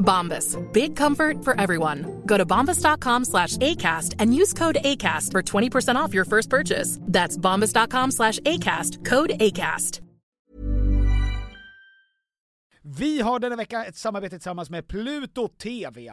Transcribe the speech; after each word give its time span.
Bombas. 0.00 0.56
Big 0.72 0.96
comfort 0.96 1.44
for 1.44 1.60
everyone. 1.60 2.22
Go 2.26 2.36
to 2.36 2.44
bombas.com 2.44 3.24
slash 3.24 3.56
ACAST 3.56 4.14
and 4.18 4.34
use 4.34 4.52
code 4.52 4.78
ACAST 4.84 5.32
for 5.32 5.42
20% 5.42 5.94
off 5.94 6.14
your 6.14 6.24
first 6.24 6.50
purchase. 6.50 6.98
That's 7.02 7.36
bombas.com 7.38 8.10
slash 8.10 8.40
ACAST. 8.40 9.04
Code 9.04 9.30
ACAST. 9.30 10.00
Vi 12.82 13.20
har 13.20 13.38
denna 13.38 13.56
vecka 13.56 13.84
ett 13.84 13.96
samarbete 13.96 14.30
tillsammans 14.30 14.70
med 14.70 14.88
Pluto 14.88 15.48
TV. 15.48 16.12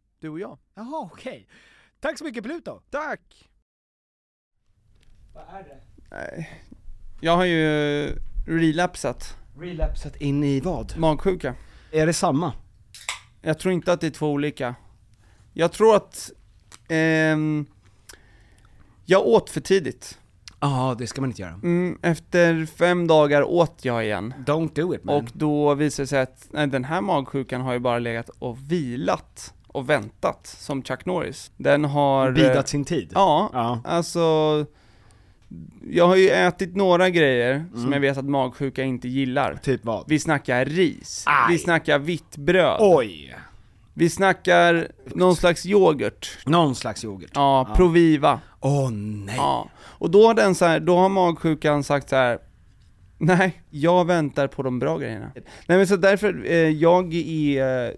Du 0.21 0.29
och 0.29 0.39
jag. 0.39 0.57
Jaha, 0.75 1.09
okej. 1.13 1.47
Tack 1.99 2.17
så 2.17 2.23
mycket 2.23 2.43
Pluto! 2.43 2.81
Tack! 2.89 3.49
Vad 5.33 5.43
är 5.43 5.63
det? 5.63 5.77
Nej. 6.11 6.49
Jag 7.21 7.35
har 7.37 7.45
ju 7.45 8.07
relapsat 8.47 9.37
Relapsat 9.59 10.15
in 10.15 10.43
i 10.43 10.59
vad? 10.59 10.97
magsjuka. 10.97 11.55
Är 11.91 12.05
det 12.05 12.13
samma? 12.13 12.53
Jag 13.41 13.59
tror 13.59 13.73
inte 13.73 13.93
att 13.93 14.01
det 14.01 14.07
är 14.07 14.11
två 14.11 14.31
olika. 14.31 14.75
Jag 15.53 15.71
tror 15.71 15.95
att 15.95 16.31
ehm, 16.89 17.65
jag 19.05 19.27
åt 19.27 19.49
för 19.49 19.61
tidigt. 19.61 20.19
Ja, 20.59 20.95
det 20.97 21.07
ska 21.07 21.21
man 21.21 21.29
inte 21.29 21.41
göra. 21.41 21.53
Mm, 21.53 21.99
efter 22.01 22.65
fem 22.65 23.07
dagar 23.07 23.43
åt 23.43 23.85
jag 23.85 24.05
igen. 24.05 24.33
Don't 24.45 24.75
do 24.75 24.95
it 24.95 25.03
man. 25.03 25.15
Och 25.15 25.29
då 25.33 25.75
visade 25.75 26.03
det 26.03 26.07
sig 26.07 26.21
att 26.21 26.47
nej, 26.51 26.67
den 26.67 26.83
här 26.83 27.01
magsjukan 27.01 27.61
har 27.61 27.73
ju 27.73 27.79
bara 27.79 27.99
legat 27.99 28.29
och 28.29 28.71
vilat 28.71 29.53
och 29.71 29.89
väntat, 29.89 30.47
som 30.59 30.83
Chuck 30.83 31.05
Norris. 31.05 31.51
Den 31.57 31.85
har... 31.85 32.27
eh, 32.27 32.33
Bidat 32.33 32.67
sin 32.69 32.85
tid? 32.85 33.11
Ja, 33.15 33.49
Ja. 33.53 33.81
alltså... 33.85 34.65
Jag 35.89 36.07
har 36.07 36.15
ju 36.15 36.29
ätit 36.29 36.75
några 36.75 37.09
grejer 37.09 37.65
som 37.71 37.79
Mm. 37.79 37.93
jag 37.93 37.99
vet 37.99 38.17
att 38.17 38.25
magsjuka 38.25 38.83
inte 38.83 39.07
gillar. 39.07 39.55
Typ 39.63 39.85
vad? 39.85 40.03
Vi 40.07 40.19
snackar 40.19 40.65
ris, 40.65 41.23
Aj. 41.27 41.53
vi 41.53 41.57
snackar 41.59 41.99
vitt 41.99 42.37
bröd, 42.37 42.77
Oj! 42.79 43.35
vi 43.93 44.09
snackar 44.09 44.87
någon 45.05 45.35
slags 45.35 45.65
yoghurt. 45.65 46.37
Någon 46.45 46.75
slags 46.75 47.03
yoghurt. 47.03 47.31
Ja, 47.33 47.73
Proviva. 47.75 48.39
Åh 48.59 48.91
nej! 48.91 49.35
Ja. 49.37 49.69
Och 49.83 50.11
då 50.11 50.27
har 50.27 50.33
den 50.33 50.55
så 50.55 50.65
här, 50.65 50.79
då 50.79 50.97
har 50.97 51.09
magsjukan 51.09 51.83
sagt 51.83 52.09
så 52.09 52.15
här. 52.15 52.39
Nej, 53.17 53.61
jag 53.69 54.05
väntar 54.07 54.47
på 54.47 54.63
de 54.63 54.79
bra 54.79 54.97
grejerna. 54.97 55.31
Nej 55.67 55.77
men 55.77 55.87
så 55.87 55.95
därför, 55.95 56.43
eh, 56.45 56.55
jag 56.69 57.13
är 57.13 57.85
eh, 57.87 57.93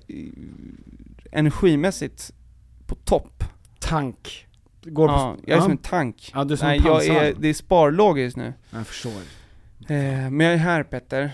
energimässigt 1.33 2.31
på 2.85 2.95
topp. 2.95 3.43
Tank. 3.79 4.47
Går 4.85 5.07
på... 5.07 5.13
Ja, 5.13 5.37
jag 5.45 5.57
är 5.57 5.61
som 5.61 5.71
en 5.71 5.77
tank. 5.77 6.31
Ja, 6.33 6.43
du 6.43 6.53
är 6.53 6.57
som 6.57 6.67
Nej, 6.67 6.77
en 6.77 6.85
jag 6.85 7.05
är, 7.05 7.33
det 7.39 7.47
är 7.47 7.53
sparlåg 7.53 8.19
just 8.19 8.37
nu. 8.37 8.53
Jag 8.69 8.87
förstår. 8.87 9.11
Eh, 9.89 10.29
men 10.29 10.39
jag 10.39 10.53
är 10.53 10.57
här 10.57 10.83
Petter. 10.83 11.31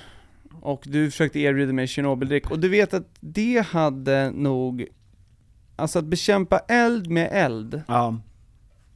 Och 0.61 0.83
du 0.85 1.11
försökte 1.11 1.39
erbjuda 1.39 1.73
mig 1.73 1.87
Tjernobyldryck, 1.87 2.51
och 2.51 2.59
du 2.59 2.69
vet 2.69 2.93
att 2.93 3.07
det 3.19 3.65
hade 3.67 4.31
nog, 4.31 4.87
alltså 5.75 5.99
att 5.99 6.05
bekämpa 6.05 6.59
eld 6.59 7.09
med 7.09 7.29
eld, 7.31 7.81
Ja, 7.87 8.19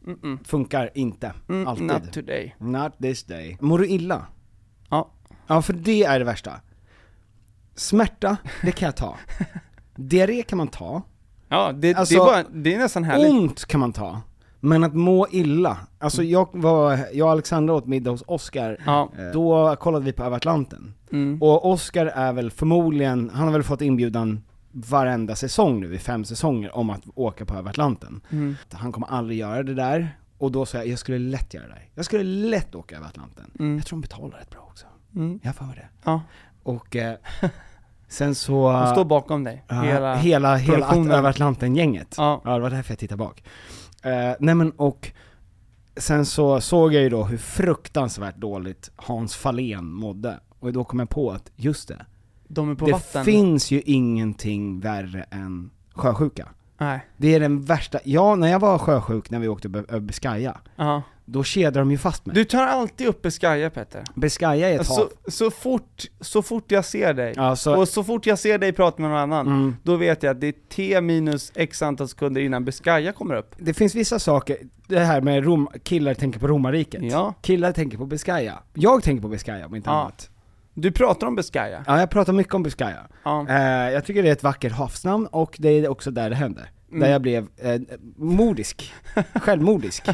mm-mm. 0.05 0.43
funkar 0.43 0.89
inte. 0.93 1.33
Mm, 1.49 1.67
Alltid. 1.67 1.85
not 1.85 2.13
today. 2.13 2.55
Not 2.57 2.97
this 3.01 3.23
day. 3.23 3.57
Mår 3.59 3.79
du 3.79 3.87
illa? 3.87 4.27
Ja. 4.89 5.11
Ja, 5.47 5.61
för 5.61 5.73
det 5.73 6.03
är 6.03 6.19
det 6.19 6.25
värsta. 6.25 6.61
Smärta, 7.75 8.37
det 8.61 8.71
kan 8.71 8.85
jag 8.85 8.95
ta. 8.95 9.17
Diarré 9.95 10.41
kan 10.43 10.57
man 10.57 10.67
ta. 10.67 11.01
Ja, 11.49 11.71
det, 11.71 11.93
Alltså, 11.95 12.15
det, 12.15 12.21
är 12.21 12.25
bara, 12.25 12.43
det 12.53 12.73
är 12.75 12.79
nästan 12.79 13.03
härligt. 13.03 13.31
Ont 13.31 13.65
kan 13.65 13.79
man 13.79 13.93
ta. 13.93 14.21
Men 14.59 14.83
att 14.83 14.93
må 14.93 15.27
illa, 15.31 15.77
alltså 15.99 16.23
jag 16.23 16.47
var, 16.51 16.99
jag 17.13 17.25
och 17.25 17.31
Alexandra 17.31 17.73
åt 17.73 17.85
middag 17.87 18.11
hos 18.11 18.23
Oscar, 18.27 18.77
Ja. 18.85 19.09
eh, 19.17 19.25
då 19.33 19.75
kollade 19.79 20.05
vi 20.05 20.13
på 20.13 20.23
Över 20.23 20.37
Atlanten. 20.37 20.93
Mm. 21.11 21.41
Och 21.41 21.71
Oscar 21.71 22.05
är 22.05 22.33
väl 22.33 22.51
förmodligen, 22.51 23.31
han 23.33 23.45
har 23.45 23.51
väl 23.53 23.63
fått 23.63 23.81
inbjudan 23.81 24.43
varenda 24.71 25.35
säsong 25.35 25.79
nu 25.81 25.95
i 25.95 25.99
fem 25.99 26.25
säsonger 26.25 26.75
om 26.75 26.89
att 26.89 27.01
åka 27.15 27.45
på 27.45 27.53
Över 27.55 27.69
Atlanten. 27.69 28.21
Mm. 28.29 28.55
Han 28.71 28.91
kommer 28.91 29.07
aldrig 29.07 29.39
göra 29.39 29.63
det 29.63 29.73
där, 29.73 30.17
och 30.37 30.51
då 30.51 30.65
sa 30.65 30.77
jag, 30.77 30.87
jag 30.87 30.99
skulle 30.99 31.19
lätt 31.19 31.53
göra 31.53 31.63
det 31.67 31.73
där. 31.73 31.89
Jag 31.95 32.05
skulle 32.05 32.23
lätt 32.23 32.75
åka 32.75 32.95
över 32.97 33.07
Atlanten. 33.07 33.51
Mm. 33.59 33.75
Jag 33.77 33.85
tror 33.85 33.97
de 33.97 34.01
betalar 34.01 34.37
rätt 34.37 34.49
bra 34.49 34.59
också. 34.69 34.85
Mm. 35.15 35.39
Jag 35.43 35.49
har 35.49 35.53
för 35.53 35.65
mig 35.65 35.75
det. 35.75 35.87
Ja. 36.03 36.21
Och 36.63 36.95
eh, 36.95 37.15
sen 38.13 38.35
så... 38.35 38.71
De 38.71 38.87
står 38.87 39.05
bakom 39.05 39.43
dig, 39.43 39.63
Ja, 39.67 39.81
hela, 39.81 40.15
hela, 40.15 40.55
hela 40.55 40.73
produktionen. 40.77 41.11
Över 41.11 41.29
Atlanten-gänget. 41.29 42.15
Ja. 42.17 42.41
ja, 42.43 42.53
det 42.55 42.59
var 42.61 42.69
därför 42.69 42.91
jag 42.91 42.99
tittade 42.99 43.17
bak. 43.17 43.43
Eh, 44.03 44.11
nej 44.39 44.55
men 44.55 44.71
och, 44.71 45.11
sen 45.97 46.25
så 46.25 46.61
såg 46.61 46.93
jag 46.93 47.03
ju 47.03 47.09
då 47.09 47.23
hur 47.23 47.37
fruktansvärt 47.37 48.35
dåligt 48.35 48.91
Hans 48.95 49.35
Fahlén 49.35 49.85
mådde. 49.85 50.39
Och 50.59 50.73
då 50.73 50.83
kom 50.83 50.99
jag 50.99 51.09
på 51.09 51.31
att, 51.31 51.51
just 51.55 51.87
det, 51.87 52.05
De 52.47 52.69
är 52.71 52.75
på 52.75 52.85
det 52.85 52.91
vatten. 52.91 53.25
finns 53.25 53.71
ju 53.71 53.81
ingenting 53.81 54.79
värre 54.79 55.25
än 55.31 55.69
sjösjuka. 55.93 56.47
Nej. 56.77 57.05
Det 57.17 57.35
är 57.35 57.39
den 57.39 57.61
värsta, 57.61 57.99
ja 58.05 58.35
när 58.35 58.47
jag 58.47 58.59
var 58.59 58.77
sjösjuk 58.77 59.29
när 59.29 59.39
vi 59.39 59.47
åkte 59.47 59.67
över 59.67 59.99
Biscaya, 59.99 60.57
Ja. 60.75 61.01
Då 61.25 61.43
kedjade 61.43 61.79
de 61.79 61.91
ju 61.91 61.97
fast 61.97 62.25
mig. 62.25 62.35
Du 62.35 62.45
tar 62.45 62.67
alltid 62.67 63.07
upp 63.07 63.21
Biscaya 63.21 63.69
Petter. 63.69 64.03
Biscaya 64.15 64.69
är 64.69 64.79
ett 64.79 64.87
Så, 64.87 64.93
hav. 65.01 65.09
så, 65.27 65.51
fort, 65.51 66.03
så 66.21 66.41
fort 66.41 66.71
jag 66.71 66.85
ser 66.85 67.13
dig, 67.13 67.33
Ja, 67.35 67.55
så, 67.55 67.75
och 67.75 67.87
så 67.87 68.03
fort 68.03 68.25
jag 68.25 68.39
ser 68.39 68.57
dig 68.57 68.73
prata 68.73 69.01
med 69.01 69.11
någon 69.11 69.19
annan, 69.19 69.47
mm. 69.47 69.75
då 69.83 69.95
vet 69.95 70.23
jag 70.23 70.31
att 70.31 70.41
det 70.41 70.47
är 70.47 70.53
T 70.69 71.01
minus 71.01 71.51
x 71.55 71.81
antal 71.81 72.07
sekunder 72.07 72.41
innan 72.41 72.65
Biscaya 72.65 73.11
kommer 73.11 73.35
upp. 73.35 73.55
Det 73.57 73.73
finns 73.73 73.95
vissa 73.95 74.19
saker, 74.19 74.57
det 74.87 74.99
här 74.99 75.21
med 75.21 75.43
rom, 75.43 75.69
killar 75.83 76.13
tänker 76.13 76.39
på 76.39 76.47
romarriket. 76.47 77.03
Ja. 77.03 77.33
Killar 77.41 77.71
tänker 77.71 77.97
på 77.97 78.05
Biscaya. 78.05 78.59
Jag 78.73 79.03
tänker 79.03 79.21
på 79.21 79.27
Biscaya 79.27 79.65
om 79.65 79.75
inte 79.75 79.89
Ja. 79.89 80.01
annat. 80.01 80.29
Du 80.75 80.91
pratar 80.91 81.27
om 81.27 81.35
Biscaya. 81.35 81.83
Ja, 81.87 81.99
jag 81.99 82.09
pratar 82.09 82.33
mycket 82.33 82.53
om 82.53 82.63
Biscaya. 82.63 83.07
Ja. 83.23 83.45
Eh, 83.49 83.91
jag 83.93 84.05
tycker 84.05 84.23
det 84.23 84.29
är 84.29 84.33
ett 84.33 84.43
vackert 84.43 84.71
havsnamn 84.71 85.27
och 85.27 85.55
det 85.59 85.69
är 85.69 85.87
också 85.87 86.11
där 86.11 86.29
det 86.29 86.35
hände. 86.93 87.05
Där 87.05 87.05
Mm. 87.05 87.11
jag 87.11 87.21
blev 87.21 87.47
eh, 87.57 87.81
modisk, 88.17 88.93
självmodisk. 89.35 90.07
eh, 90.07 90.13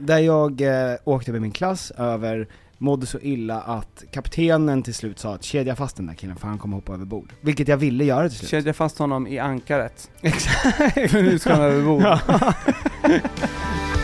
där 0.00 0.18
jag 0.18 0.60
eh, 0.60 0.96
åkte 1.04 1.32
med 1.32 1.42
min 1.42 1.50
klass 1.50 1.90
över, 1.90 2.48
mådde 2.78 3.06
så 3.06 3.18
illa 3.20 3.60
att 3.60 4.04
kaptenen 4.12 4.82
till 4.82 4.94
slut 4.94 5.18
sa 5.18 5.34
att 5.34 5.42
kedja 5.44 5.76
fast 5.76 5.96
den 5.96 6.06
där 6.06 6.14
killen 6.14 6.36
för 6.36 6.48
han 6.48 6.58
kommer 6.58 6.76
hoppa 6.76 6.92
över 6.94 7.04
bord. 7.04 7.32
Vilket 7.40 7.68
jag 7.68 7.76
ville 7.76 8.04
göra 8.04 8.28
till 8.28 8.38
slut. 8.38 8.50
Kedja 8.50 8.72
fast 8.72 8.98
honom 8.98 9.26
i 9.26 9.38
ankaret. 9.38 10.10
Exakt. 10.22 10.96
nu 11.12 11.38
ska 11.38 11.52
han 11.52 11.62
över 11.62 11.84
bord. 11.84 12.02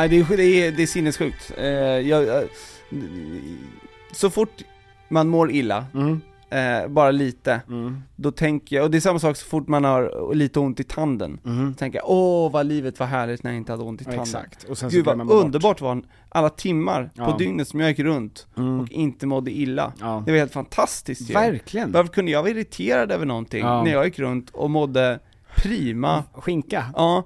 Nej 0.00 0.08
det 0.08 0.16
är, 0.16 0.36
det 0.36 0.44
är, 0.44 0.72
det 0.72 0.82
är 0.82 0.86
sinnessjukt. 0.86 1.52
Eh, 1.56 1.64
jag, 1.68 2.24
jag, 2.26 2.44
så 4.12 4.30
fort 4.30 4.62
man 5.08 5.28
mår 5.28 5.50
illa, 5.50 5.86
Mm, 5.94 6.20
eh, 6.50 6.88
bara 6.88 7.10
lite, 7.10 7.60
mm, 7.68 8.02
då 8.16 8.30
tänker 8.30 8.76
jag, 8.76 8.84
och 8.84 8.90
det 8.90 8.98
är 8.98 9.00
samma 9.00 9.18
sak 9.18 9.36
så 9.36 9.46
fort 9.46 9.68
man 9.68 9.84
har 9.84 10.34
lite 10.34 10.60
ont 10.60 10.80
i 10.80 10.84
tanden, 10.84 11.38
mm. 11.44 11.74
tänker 11.74 11.98
jag 11.98 12.10
åh 12.10 12.52
vad 12.52 12.66
livet 12.66 12.98
var 13.00 13.06
härligt 13.06 13.42
när 13.42 13.50
jag 13.50 13.56
inte 13.56 13.72
hade 13.72 13.84
ont 13.84 14.00
i 14.00 14.04
tanden. 14.04 14.22
Exakt. 14.22 14.64
Och 14.64 14.78
sen 14.78 14.90
Gud 14.90 15.04
vad 15.04 15.30
underbart 15.30 15.80
var 15.80 16.02
alla 16.28 16.50
timmar 16.50 17.10
Ja. 17.14 17.32
på 17.32 17.38
dygnet 17.38 17.68
som 17.68 17.80
jag 17.80 17.88
gick 17.88 17.98
runt 17.98 18.46
Mm. 18.56 18.80
och 18.80 18.90
inte 18.90 19.26
mådde 19.26 19.50
illa. 19.50 19.92
Ja. 20.00 20.22
Det 20.26 20.32
var 20.32 20.38
helt 20.38 20.52
fantastiskt 20.52 21.30
ju. 21.30 21.34
Verkligen. 21.34 21.92
Varför 21.92 22.12
kunde 22.12 22.30
jag 22.30 22.42
vara 22.42 22.50
irriterad 22.50 23.12
över 23.12 23.26
någonting 23.26 23.60
Ja. 23.60 23.82
när 23.82 23.92
jag 23.92 24.04
gick 24.04 24.18
runt 24.18 24.50
och 24.50 24.70
mådde 24.70 25.18
prima? 25.56 26.24
Skinka. 26.34 26.84
Ja. 26.96 27.24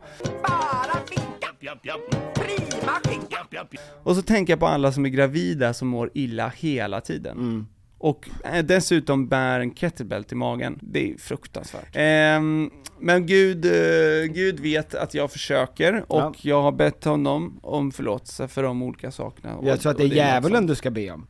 Och 4.02 4.16
så 4.16 4.22
tänker 4.22 4.52
jag 4.52 4.60
på 4.60 4.66
alla 4.66 4.92
som 4.92 5.04
är 5.04 5.08
gravida 5.08 5.74
som 5.74 5.88
mår 5.88 6.10
illa 6.14 6.48
hela 6.56 7.00
tiden. 7.00 7.36
Mm. 7.38 7.66
Och 7.98 8.28
eh, 8.44 8.64
dessutom 8.64 9.28
bär 9.28 9.60
en 9.60 9.74
kettlebell 9.74 10.24
till 10.24 10.36
magen. 10.36 10.78
Det 10.82 11.10
är 11.12 11.18
fruktansvärt. 11.18 11.88
Ehm, 11.92 12.70
men 13.00 13.26
Gud, 13.26 13.64
eh, 13.64 14.24
Gud 14.32 14.60
vet 14.60 14.94
att 14.94 15.14
jag 15.14 15.30
försöker 15.32 16.04
och 16.12 16.18
Ja. 16.20 16.34
jag 16.40 16.62
har 16.62 16.72
bett 16.72 17.04
honom 17.04 17.58
om 17.62 17.92
förlåtelse 17.92 18.48
för 18.48 18.62
de 18.62 18.82
olika 18.82 19.10
sakerna. 19.10 19.56
Jag 19.62 19.74
Och- 19.74 19.80
tror 19.80 19.92
att 19.92 19.98
det 19.98 20.04
är 20.04 20.08
djävulen 20.08 20.66
du 20.66 20.74
ska 20.74 20.90
be 20.90 21.10
om. 21.10 21.26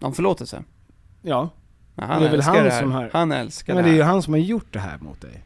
Om 0.00 0.14
förlåtelse? 0.14 0.62
Ja. 1.22 1.50
Ja, 1.94 2.04
han 2.04 2.20
Det 2.22 2.26
är 2.28 2.30
väl 2.30 2.40
han 2.40 2.64
det 2.64 2.70
här. 2.70 2.80
som 2.80 2.92
har- 2.92 3.10
Han 3.12 3.32
älskar 3.32 3.74
Men 3.74 3.84
det 3.84 3.90
det 3.90 3.94
är 3.94 3.96
ju 3.96 4.02
här. 4.02 4.10
han 4.12 4.22
som 4.22 4.32
har 4.32 4.40
gjort 4.40 4.72
det 4.72 4.78
här 4.78 4.98
mot 4.98 5.20
dig. 5.20 5.42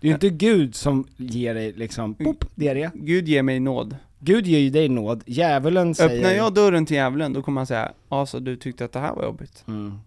Det 0.00 0.06
är 0.06 0.08
ju 0.08 0.14
inte 0.14 0.30
Gud 0.30 0.74
som 0.74 1.06
ger 1.16 1.54
dig 1.54 1.72
liksom, 1.72 2.14
pop, 2.14 2.44
diarré. 2.54 2.90
Gud 2.94 3.28
ger 3.28 3.42
mig 3.42 3.60
nåd. 3.60 3.96
Gud 4.18 4.46
ger 4.46 4.58
ju 4.58 4.70
dig 4.70 4.88
nåd, 4.88 5.22
djävulen 5.26 5.94
säger... 5.94 6.16
Öppnar 6.16 6.30
jag 6.30 6.54
dörren 6.54 6.86
till 6.86 6.96
djävulen, 6.96 7.32
då 7.32 7.42
kommer 7.42 7.60
han 7.60 7.66
säga 7.66 7.92
Ja, 8.08 8.26
så 8.26 8.38
du 8.38 8.56
tyckte 8.56 8.84
att 8.84 8.92
det 8.92 8.98
här 9.00 9.14
var 9.14 9.24
jobbigt? 9.24 9.64
Mm. 9.68 9.98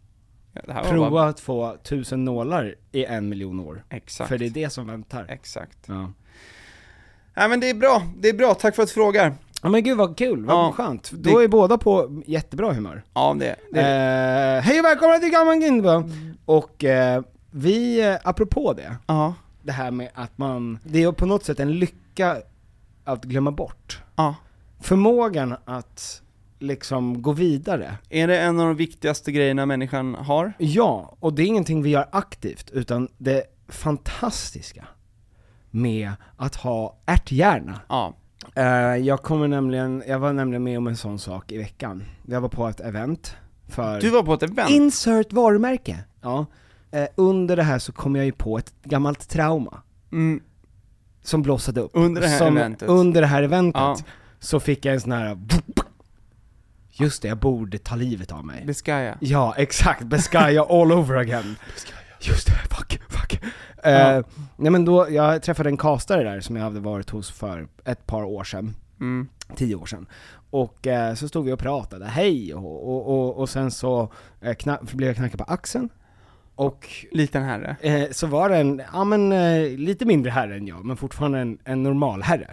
Ja, 0.53 0.61
det 0.67 0.73
här 0.73 0.83
var 0.83 0.89
Prova 0.91 1.09
bara... 1.09 1.27
att 1.29 1.39
få 1.39 1.77
tusen 1.83 2.25
nålar 2.25 2.75
i 2.91 3.05
en 3.05 3.29
miljon 3.29 3.59
år. 3.59 3.83
Exakt. 3.89 4.27
För 4.29 4.37
det 4.37 4.45
är 4.45 4.49
det 4.49 4.69
som 4.69 4.87
väntar. 4.87 5.25
Exakt. 5.29 5.77
Ja. 5.85 6.11
Nej 7.35 7.49
men 7.49 7.59
det 7.59 7.69
är 7.69 7.73
bra, 7.73 8.03
det 8.17 8.29
är 8.29 8.33
bra, 8.33 8.53
tack 8.53 8.75
för 8.75 8.83
att 8.83 8.89
du 8.89 8.93
frågar. 8.93 9.33
ja 9.63 9.69
men 9.69 9.83
gud 9.83 9.97
vad 9.97 10.17
kul, 10.17 10.45
vad 10.45 10.55
Ja, 10.55 10.71
skönt. 10.71 11.11
det- 11.13 11.31
Då 11.31 11.39
är 11.43 11.47
båda 11.47 11.77
på 11.77 12.21
jättebra 12.25 12.73
humör. 12.73 13.03
Ja, 13.13 13.35
det, 13.39 13.55
det 13.71 13.79
Eh, 13.81 14.61
hej 14.63 14.79
och 14.79 14.85
välkomna 14.85 15.17
till 15.19 15.29
Gammal 15.31 15.55
Gindbo! 15.61 16.03
Och 16.45 16.83
eh, 16.83 17.21
vi, 17.51 18.01
eh, 18.01 18.15
apropå 18.23 18.73
det, 18.73 18.95
Ja, 19.07 19.33
det 19.63 19.71
här 19.71 19.91
med 19.91 20.09
att 20.13 20.37
man, 20.37 20.79
det 20.83 21.03
är 21.03 21.11
på 21.11 21.25
något 21.25 21.43
sätt 21.45 21.59
en 21.59 21.71
lycka 21.71 22.37
att 23.03 23.23
glömma 23.23 23.51
bort. 23.51 24.01
ja. 24.15 24.35
Förmågan 24.79 25.55
att 25.65 26.21
liksom 26.59 27.21
gå 27.21 27.31
vidare. 27.31 27.97
Är 28.09 28.27
det 28.27 28.39
en 28.39 28.59
av 28.59 28.67
de 28.67 28.75
viktigaste 28.75 29.31
grejerna 29.31 29.65
människan 29.65 30.15
har? 30.15 30.53
Ja, 30.57 31.15
och 31.19 31.33
det 31.33 31.43
är 31.43 31.45
ingenting 31.45 31.83
vi 31.83 31.89
gör 31.89 32.09
aktivt, 32.11 32.69
utan 32.69 33.07
det 33.17 33.43
fantastiska 33.67 34.87
med 35.71 36.11
att 36.37 36.55
ha 36.55 36.97
ärthjärna. 37.05 37.81
Ja. 37.89 38.13
Eh, 38.55 38.65
jag 38.95 39.21
kommer 39.21 39.47
nämligen, 39.47 40.03
jag 40.07 40.19
var 40.19 40.33
nämligen 40.33 40.63
med 40.63 40.77
om 40.77 40.87
en 40.87 40.97
sån 40.97 41.19
sak 41.19 41.51
i 41.51 41.57
veckan. 41.57 42.03
Jag 42.25 42.41
var 42.41 42.49
på 42.49 42.67
ett 42.67 42.79
event 42.79 43.35
för 43.67 44.01
Du 44.01 44.09
var 44.09 44.23
på 44.23 44.33
ett 44.33 44.43
event? 44.43 44.69
Insert 44.69 45.33
varumärke. 45.33 46.03
Ja. 46.21 46.45
Eh, 46.93 47.07
under 47.15 47.55
det 47.55 47.63
här 47.63 47.79
så 47.79 47.91
kom 47.91 48.15
jag 48.15 48.25
ju 48.25 48.31
på 48.31 48.57
ett 48.57 48.73
gammalt 48.83 49.29
trauma 49.29 49.81
Mm, 50.11 50.41
som 51.23 51.41
blossade 51.41 51.81
upp. 51.81 51.91
Under 51.93 52.21
det 52.21 52.27
här 52.27 52.37
som, 52.37 52.57
eventet. 52.57 52.89
Under 52.89 53.21
det 53.21 53.27
här 53.27 53.43
eventet 53.43 53.81
Ja. 53.81 53.97
så 54.39 54.59
fick 54.59 54.85
jag 54.85 54.93
en 54.93 55.01
sån 55.01 55.11
här 55.11 55.37
Just 56.95 57.21
det, 57.21 57.27
jag 57.27 57.37
borde 57.37 57.77
ta 57.77 57.95
livet 57.95 58.31
av 58.31 58.45
mig. 58.45 58.63
Biscaya. 58.65 59.17
Ja, 59.19 59.53
exakt. 59.57 60.03
Biscaya 60.03 60.63
all 60.63 60.91
over 60.91 61.15
again. 61.15 61.55
Just 62.21 62.47
det, 62.47 62.53
fuck, 62.75 62.99
fuck. 63.09 63.39
Ja. 63.83 63.89
Eh, 63.89 64.25
nej 64.57 64.71
men 64.71 64.85
då, 64.85 65.09
jag 65.09 65.41
träffade 65.43 65.69
en 65.69 65.77
castare 65.77 66.23
där 66.23 66.41
som 66.41 66.55
jag 66.55 66.63
hade 66.63 66.79
varit 66.79 67.09
hos 67.09 67.31
för 67.31 67.67
ett 67.85 68.05
par 68.05 68.23
år 68.23 68.43
sedan, 68.43 68.75
Mm. 68.99 69.27
tio 69.55 69.75
år 69.75 69.85
sedan. 69.85 70.05
Och 70.49 70.87
eh, 70.87 71.13
så 71.15 71.27
stod 71.27 71.45
vi 71.45 71.51
och 71.51 71.59
pratade, 71.59 72.05
hej, 72.05 72.53
och, 72.53 72.89
och, 72.89 73.07
och, 73.19 73.37
och 73.37 73.49
sen 73.49 73.71
så 73.71 74.11
eh, 74.41 74.55
blev 74.93 75.07
jag 75.09 75.15
knackad 75.15 75.37
på 75.47 75.53
axeln. 75.53 75.89
Och 76.55 76.89
Liten 77.11 77.43
herre. 77.43 77.75
eh, 77.81 78.09
så 78.11 78.27
var 78.27 78.49
det 78.49 78.57
en, 78.57 78.81
ja 78.93 79.03
men 79.03 79.31
eh, 79.31 79.69
lite 79.77 80.05
mindre 80.05 80.31
herre 80.31 80.55
än 80.55 80.67
jag, 80.67 80.85
men 80.85 80.97
fortfarande 80.97 81.39
en, 81.39 81.57
en 81.63 81.83
normal 81.83 82.21
herre. 82.21 82.51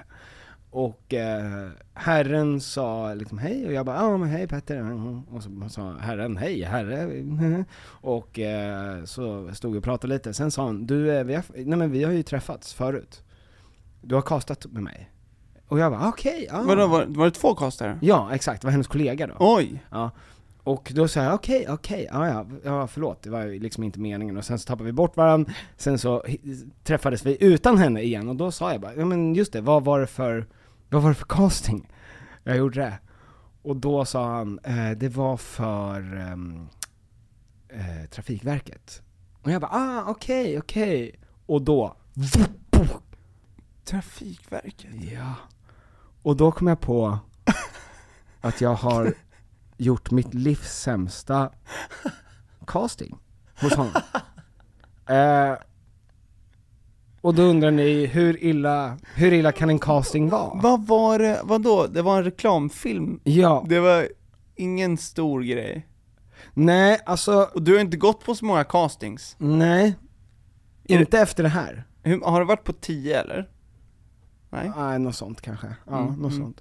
Och 0.71 1.15
eh, 1.15 1.69
herren 1.95 2.61
sa 2.61 3.15
liksom 3.15 3.39
hej, 3.39 3.67
och 3.67 3.73
jag 3.73 3.87
bara 3.87 3.97
ja 3.97 4.17
men 4.17 4.29
hej 4.29 4.47
Petter, 4.47 4.93
och 5.35 5.43
så 5.43 5.69
sa 5.69 5.97
herren 6.01 6.37
hej 6.37 6.63
herre, 6.63 7.25
och 7.87 8.39
eh, 8.39 9.05
så 9.05 9.55
stod 9.55 9.73
vi 9.73 9.79
och 9.79 9.85
pratade 9.85 10.15
lite, 10.15 10.35
sen 10.35 10.51
sa 10.51 10.65
han 10.67 10.87
du, 10.87 11.17
eh, 11.17 11.25
vi 11.25 11.35
har, 11.35 11.45
nej 11.55 11.79
men 11.79 11.91
vi 11.91 12.05
har 12.05 12.13
ju 12.13 12.23
träffats 12.23 12.75
förut, 12.75 13.23
du 14.01 14.15
har 14.15 14.23
castat 14.23 14.67
med 14.67 14.83
mig. 14.83 15.11
Och 15.69 15.79
jag 15.79 15.93
bara 15.93 16.09
okej, 16.09 16.47
ja. 16.51 16.63
Vadå, 16.63 16.87
var, 16.87 17.05
var 17.09 17.25
det 17.25 17.31
två 17.31 17.55
castare? 17.55 17.99
Ja 18.03 18.29
exakt, 18.33 18.61
det 18.63 18.67
var 18.67 18.73
hennes 18.73 18.87
kollega 18.89 19.27
då. 19.27 19.35
Oj! 19.39 19.85
Ja. 19.91 20.11
Och 20.63 20.93
då 20.95 21.09
sa 21.09 21.23
jag 21.23 21.35
okej, 21.35 21.67
okej, 21.69 22.09
ja, 22.13 22.29
ja, 22.29 22.47
ja 22.65 22.87
förlåt, 22.87 23.23
det 23.23 23.31
var 23.31 23.45
liksom 23.61 23.85
inte 23.85 24.01
meningen. 24.01 24.37
Och 24.37 24.45
sen 24.45 24.59
så 24.59 24.67
tappade 24.67 24.85
vi 24.85 24.93
bort 24.93 25.17
varandra, 25.17 25.53
sen 25.77 25.99
så 25.99 26.25
träffades 26.85 27.27
vi 27.27 27.45
utan 27.45 27.79
henne 27.79 28.03
igen, 28.03 28.29
och 28.29 28.37
då 28.37 28.51
sa 28.53 28.73
jag 28.73 28.81
bara, 28.81 28.95
ja 28.95 29.05
men 29.05 29.35
just 29.35 29.53
det, 29.53 29.61
vad 29.61 29.85
var 29.85 30.01
det 30.01 30.07
för, 30.07 30.47
vad 30.89 31.03
var 31.03 31.09
det 31.09 31.15
för 31.15 31.27
casting 31.27 31.93
jag 32.45 32.57
gjorde 32.57 32.81
det? 32.81 32.99
Och 33.63 33.77
då 33.77 34.05
sa 34.05 34.29
han, 34.29 34.59
eh, 34.65 34.91
det 34.91 35.09
var 35.09 35.37
för 35.37 36.17
ehm, 36.17 36.69
eh, 37.69 38.09
Trafikverket. 38.11 39.03
Och 39.43 39.51
jag 39.51 39.61
bara, 39.61 39.71
ah 39.73 40.05
okej, 40.07 40.59
okej. 40.59 41.21
Och 41.47 41.63
då, 41.63 41.97
Trafikverket. 43.85 44.91
ja. 45.13 45.35
Och 46.23 46.37
då 46.37 46.53
kom 46.53 46.67
jag 46.67 46.81
på 46.81 47.19
att 48.41 48.61
jag 48.61 48.75
har 48.75 49.15
gjort 49.81 50.11
mitt 50.11 50.35
livs 50.35 50.81
sämsta 50.83 51.51
casting 52.67 53.19
hos 53.61 53.75
honom. 53.75 53.93
Eh, 55.07 55.55
och 57.21 57.35
då 57.35 57.43
undrar 57.43 57.71
ni, 57.71 58.07
hur 58.07 58.45
illa, 58.45 58.99
hur 59.15 59.33
illa 59.33 59.53
kan 59.53 59.71
en 59.71 59.79
casting 59.79 60.29
vara? 60.29 60.61
Vad 60.63 60.87
var 60.87 61.19
det, 61.19 61.41
vadå? 61.45 61.87
Det 61.87 62.03
var 62.03 62.19
en 62.19 62.25
reklamfilm? 62.25 63.21
Ja, 63.25 63.65
Det 63.69 63.81
var 63.81 64.09
ingen 64.57 64.97
stor 64.99 65.43
grej. 65.43 65.87
nej 66.55 66.99
alltså, 67.07 67.49
Och 67.55 67.63
du 67.63 67.75
har 67.75 67.81
inte 67.81 67.97
gått 67.97 68.25
på 68.25 68.35
så 68.35 68.45
många 68.45 68.65
castings? 68.65 69.37
nej. 69.39 69.97
Inte 70.85 71.19
efter 71.19 71.43
det 71.43 71.49
här. 71.49 71.85
Hur, 72.03 72.21
har 72.25 72.41
du 72.41 72.47
varit 72.47 72.65
på 72.65 72.73
10 72.73 73.21
eller? 73.21 73.49
Nej? 74.51 74.73
Nej, 74.77 74.99
något 74.99 75.17
sånt 75.17 75.41
kanske. 75.41 75.77
Ja, 75.87 75.99
Mm, 75.99 76.07
något 76.15 76.33
mm. 76.33 76.45
sånt. 76.45 76.61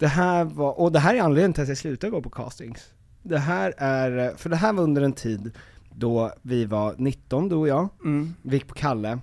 Det 0.00 0.08
här 0.08 0.44
var, 0.44 0.80
och 0.80 0.92
det 0.92 0.98
här 0.98 1.14
är 1.14 1.20
anledningen 1.20 1.52
till 1.52 1.62
att 1.62 1.68
jag 1.68 1.78
slutade 1.78 2.10
gå 2.10 2.22
på 2.22 2.30
castings. 2.30 2.88
Det 3.22 3.38
här 3.38 3.74
är, 3.78 4.34
för 4.36 4.50
det 4.50 4.56
här 4.56 4.72
var 4.72 4.82
under 4.82 5.02
en 5.02 5.12
tid 5.12 5.50
då 5.94 6.32
vi 6.42 6.64
var 6.64 6.94
19, 6.98 7.48
du 7.48 7.54
och 7.54 7.68
jag, 7.68 7.88
Mm. 8.04 8.34
vi 8.42 8.56
gick 8.56 8.66
på 8.66 8.74
Kalle, 8.74 9.18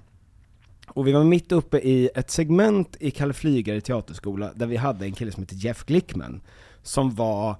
och 0.87 1.07
vi 1.07 1.11
var 1.11 1.23
mitt 1.23 1.51
uppe 1.51 1.77
i 1.77 2.09
ett 2.15 2.31
segment 2.31 2.97
i 2.99 3.11
Kalle 3.11 3.33
Flygare 3.33 3.81
teaterskola, 3.81 4.51
där 4.55 4.65
vi 4.65 4.75
hade 4.77 5.05
en 5.05 5.13
kille 5.13 5.31
som 5.31 5.43
hette 5.43 5.55
Jeff 5.55 5.85
Glickman, 5.85 6.41
som 6.83 7.15
var, 7.15 7.55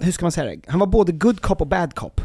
hur 0.00 0.12
ska 0.12 0.24
man 0.24 0.32
säga 0.32 0.50
det? 0.56 0.70
Han 0.70 0.80
var 0.80 0.86
både 0.86 1.12
good 1.12 1.40
cop 1.40 1.60
och 1.60 1.66
bad 1.66 1.94
cop, 1.94 2.20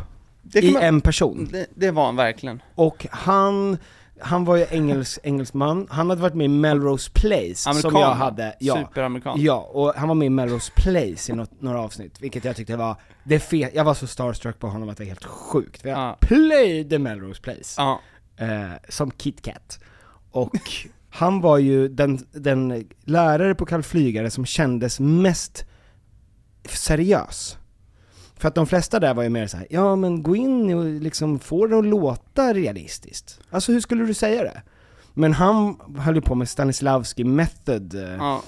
i 0.53 0.71
man- 0.71 0.81
en 0.81 1.01
person. 1.01 1.47
Det, 1.51 1.67
det 1.75 1.91
var 1.91 2.05
han 2.05 2.15
verkligen. 2.15 2.61
Och 2.75 3.07
han, 3.11 3.77
han 4.21 4.45
var 4.45 4.55
ju 4.55 4.65
engelsk, 4.69 5.19
engelsman, 5.23 5.87
han 5.89 6.09
hade 6.09 6.21
varit 6.21 6.33
med 6.35 6.45
i 6.45 6.47
Melrose 6.47 7.11
Place, 7.13 7.55
som 7.55 7.71
Amerikan, 7.71 8.01
jag 8.01 8.11
hade, 8.13 8.55
ja. 8.59 8.75
Superamerikan. 8.87 9.41
Ja, 9.41 9.69
och 9.73 9.93
han 9.95 10.07
var 10.07 10.15
med 10.15 10.25
i 10.25 10.29
Melrose 10.29 10.71
Place 10.75 11.31
i 11.31 11.35
något, 11.35 11.61
några 11.61 11.81
avsnitt, 11.81 12.21
vilket 12.21 12.45
jag 12.45 12.55
tyckte 12.55 12.75
var, 12.75 12.95
det 13.23 13.37
fe- 13.37 13.69
jag 13.73 13.83
var 13.83 13.93
så 13.93 14.07
starstruck 14.07 14.59
på 14.59 14.67
honom 14.67 14.89
att 14.89 14.97
det 14.97 15.03
var 15.03 15.07
helt 15.07 15.25
sjukt. 15.25 15.81
Jag 15.85 15.97
Ja. 15.99 16.17
played 16.21 17.01
Melrose 17.01 17.41
Place, 17.41 17.81
Ja. 17.81 17.99
eh, 18.37 18.71
som 18.89 19.11
Kit 19.11 19.41
Kat. 19.41 19.79
Och 20.31 20.55
han 21.09 21.41
var 21.41 21.57
ju 21.57 21.87
den, 21.87 22.19
den 22.31 22.89
lärare 23.05 23.55
på 23.55 23.65
Karl 23.65 23.81
Flygare 23.81 24.29
som 24.31 24.45
kändes 24.45 24.99
mest 24.99 25.65
seriös. 26.69 27.57
För 28.39 28.47
att 28.47 28.55
de 28.55 28.67
flesta 28.67 28.99
där 28.99 29.13
var 29.13 29.23
ju 29.23 29.29
mer 29.29 29.47
så 29.47 29.57
här: 29.57 29.67
ja 29.69 29.95
men 29.95 30.23
gå 30.23 30.35
in 30.35 30.73
och 30.73 30.85
liksom 30.85 31.39
få 31.39 31.67
det 31.67 31.77
att 31.77 31.85
låta 31.85 32.53
realistiskt. 32.53 33.39
Alltså 33.49 33.71
hur 33.71 33.79
skulle 33.79 34.05
du 34.05 34.13
säga 34.13 34.43
det? 34.43 34.61
Men 35.13 35.33
han 35.33 35.77
höll 35.97 36.15
ju 36.15 36.21
på 36.21 36.35
med 36.35 36.49
Stanislavski 36.49 37.23
method. 37.23 37.95
eh, 37.95 38.15
ja. 38.17 38.41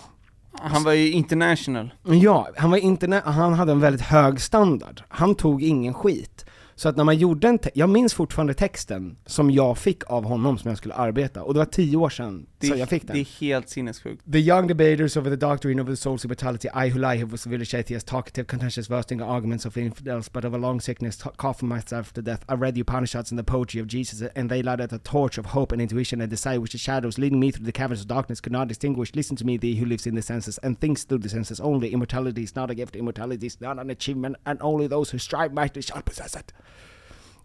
Han 0.54 0.84
var 0.84 0.94
ju 0.94 1.12
international. 1.12 1.94
Ja, 2.04 2.50
han 2.58 2.72
var 2.72 2.78
inte, 2.78 3.22
han 3.26 3.54
hade 3.54 3.72
en 3.72 3.80
väldigt 3.80 4.02
hög 4.02 4.42
standard. 4.42 5.02
Han 5.10 5.36
tog 5.36 5.64
ingen 5.64 5.94
skit. 5.94 6.46
Så 6.76 6.90
att 6.90 6.98
när 6.98 7.04
man 7.04 7.18
gjorde 7.18 7.48
en 7.48 7.60
jag 7.74 7.90
minns 7.90 8.14
fortfarande 8.14 8.54
texten 8.54 9.18
som 9.26 9.52
jag 9.52 9.78
fick 9.78 10.04
av 10.12 10.24
honom 10.26 10.58
som 10.58 10.70
jag 10.70 10.78
skulle 10.78 10.94
arbeta, 10.94 11.44
och 11.44 11.54
det 11.54 11.60
var 11.60 11.66
tio 11.66 11.98
år 11.98 12.10
sedan 12.10 12.46
Det, 12.60 12.68
så 12.68 12.76
jag 12.76 12.90
fick 12.90 13.08
den. 13.08 13.16
det 13.16 13.22
är 13.22 13.40
helt 13.42 13.70
sinnessjukt. 13.70 14.32
The 14.32 14.40
young 14.40 14.68
debaters 14.68 15.18
over 15.18 15.30
the 15.30 15.36
doctrine 15.36 15.82
of 15.82 15.88
the 15.88 15.94
soul's 16.10 16.26
immortality, 16.26 16.68
I 16.68 16.90
who 16.90 17.00
lie 17.00 17.20
have 17.20 17.38
village 17.46 17.74
atheist, 17.80 18.08
talkative, 18.08 18.46
contentious, 18.48 18.90
bursting 18.90 19.22
arguments 19.22 19.66
of 19.66 19.78
infidels, 19.78 20.32
but 20.32 20.46
of 20.46 20.54
a 20.54 20.58
long 20.58 20.82
sickness, 20.82 21.24
coughing 21.38 21.70
myself 21.70 22.14
to 22.14 22.22
death. 22.22 22.44
I 22.50 22.54
read 22.54 22.76
the 22.76 22.82
Upanishads 22.82 23.32
and 23.32 23.40
the 23.40 23.44
poetry 23.44 23.82
of 23.82 23.88
Jesus, 23.88 24.22
and 24.36 24.50
they 24.50 24.62
lighted 24.64 24.94
a 24.94 25.00
torch 25.00 25.38
of 25.38 25.46
hope 25.46 25.72
and 25.72 25.82
intuition 25.82 26.22
and 26.22 26.30
desire 26.30 26.60
which 26.60 26.72
the 26.72 26.78
shadows 26.78 27.18
leading 27.18 27.40
me 27.40 27.52
through 27.52 27.66
the 27.66 27.72
caverns 27.72 28.02
of 28.02 28.08
darkness 28.08 28.42
could 28.42 28.54
not 28.54 28.68
distinguish. 28.68 29.16
Listen 29.16 29.36
to 29.38 29.46
me, 29.46 29.58
thee 29.58 29.76
who 29.76 29.86
lives 29.86 30.08
in 30.08 30.16
the 30.16 30.22
senses 30.22 30.58
and 30.64 30.80
thinks 30.80 31.04
through 31.04 31.20
the 31.20 31.30
senses 31.30 31.60
only. 31.60 31.90
Immortality 31.94 32.44
is 32.44 32.56
not 32.56 32.72
a 32.72 32.76
gift, 32.76 32.96
immortality 32.96 33.48
is 33.48 33.62
not 33.62 33.80
an 33.80 33.90
achievement, 33.90 34.36
and 34.46 34.58
only 34.62 34.88
those 34.88 35.12
who 35.12 35.18
strive 35.18 35.54
mightily 35.54 35.82
shall 35.82 36.02
possess 36.02 36.36
it. 36.36 36.54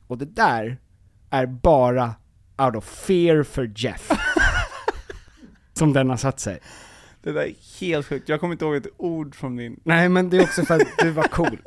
Och 0.06 0.18
det 0.18 0.24
där 0.24 0.78
är 1.30 1.46
bara 1.46 2.14
out 2.58 2.76
of 2.76 2.84
fear 2.84 3.42
for 3.42 3.72
Jeff. 3.76 4.10
Som 5.72 5.92
den 5.92 6.10
har 6.10 6.16
satt 6.16 6.40
sig. 6.40 6.58
Det 7.22 7.32
där 7.32 7.40
är 7.42 7.80
helt 7.80 8.06
sjukt. 8.06 8.28
Jag 8.28 8.40
kommer 8.40 8.52
inte 8.54 8.64
ihåg 8.64 8.76
ett 8.76 8.86
ord 8.96 9.34
från 9.34 9.56
din... 9.56 9.80
Nej 9.84 10.08
men 10.08 10.30
det 10.30 10.36
är 10.38 10.42
också 10.42 10.62
för 10.64 10.74
att 10.74 10.86
du 10.98 11.10
var 11.10 11.22
cool. 11.24 11.58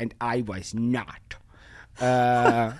And 0.00 0.12
I 0.38 0.42
was 0.42 0.74
not. 0.74 1.34
Eh, 2.00 2.72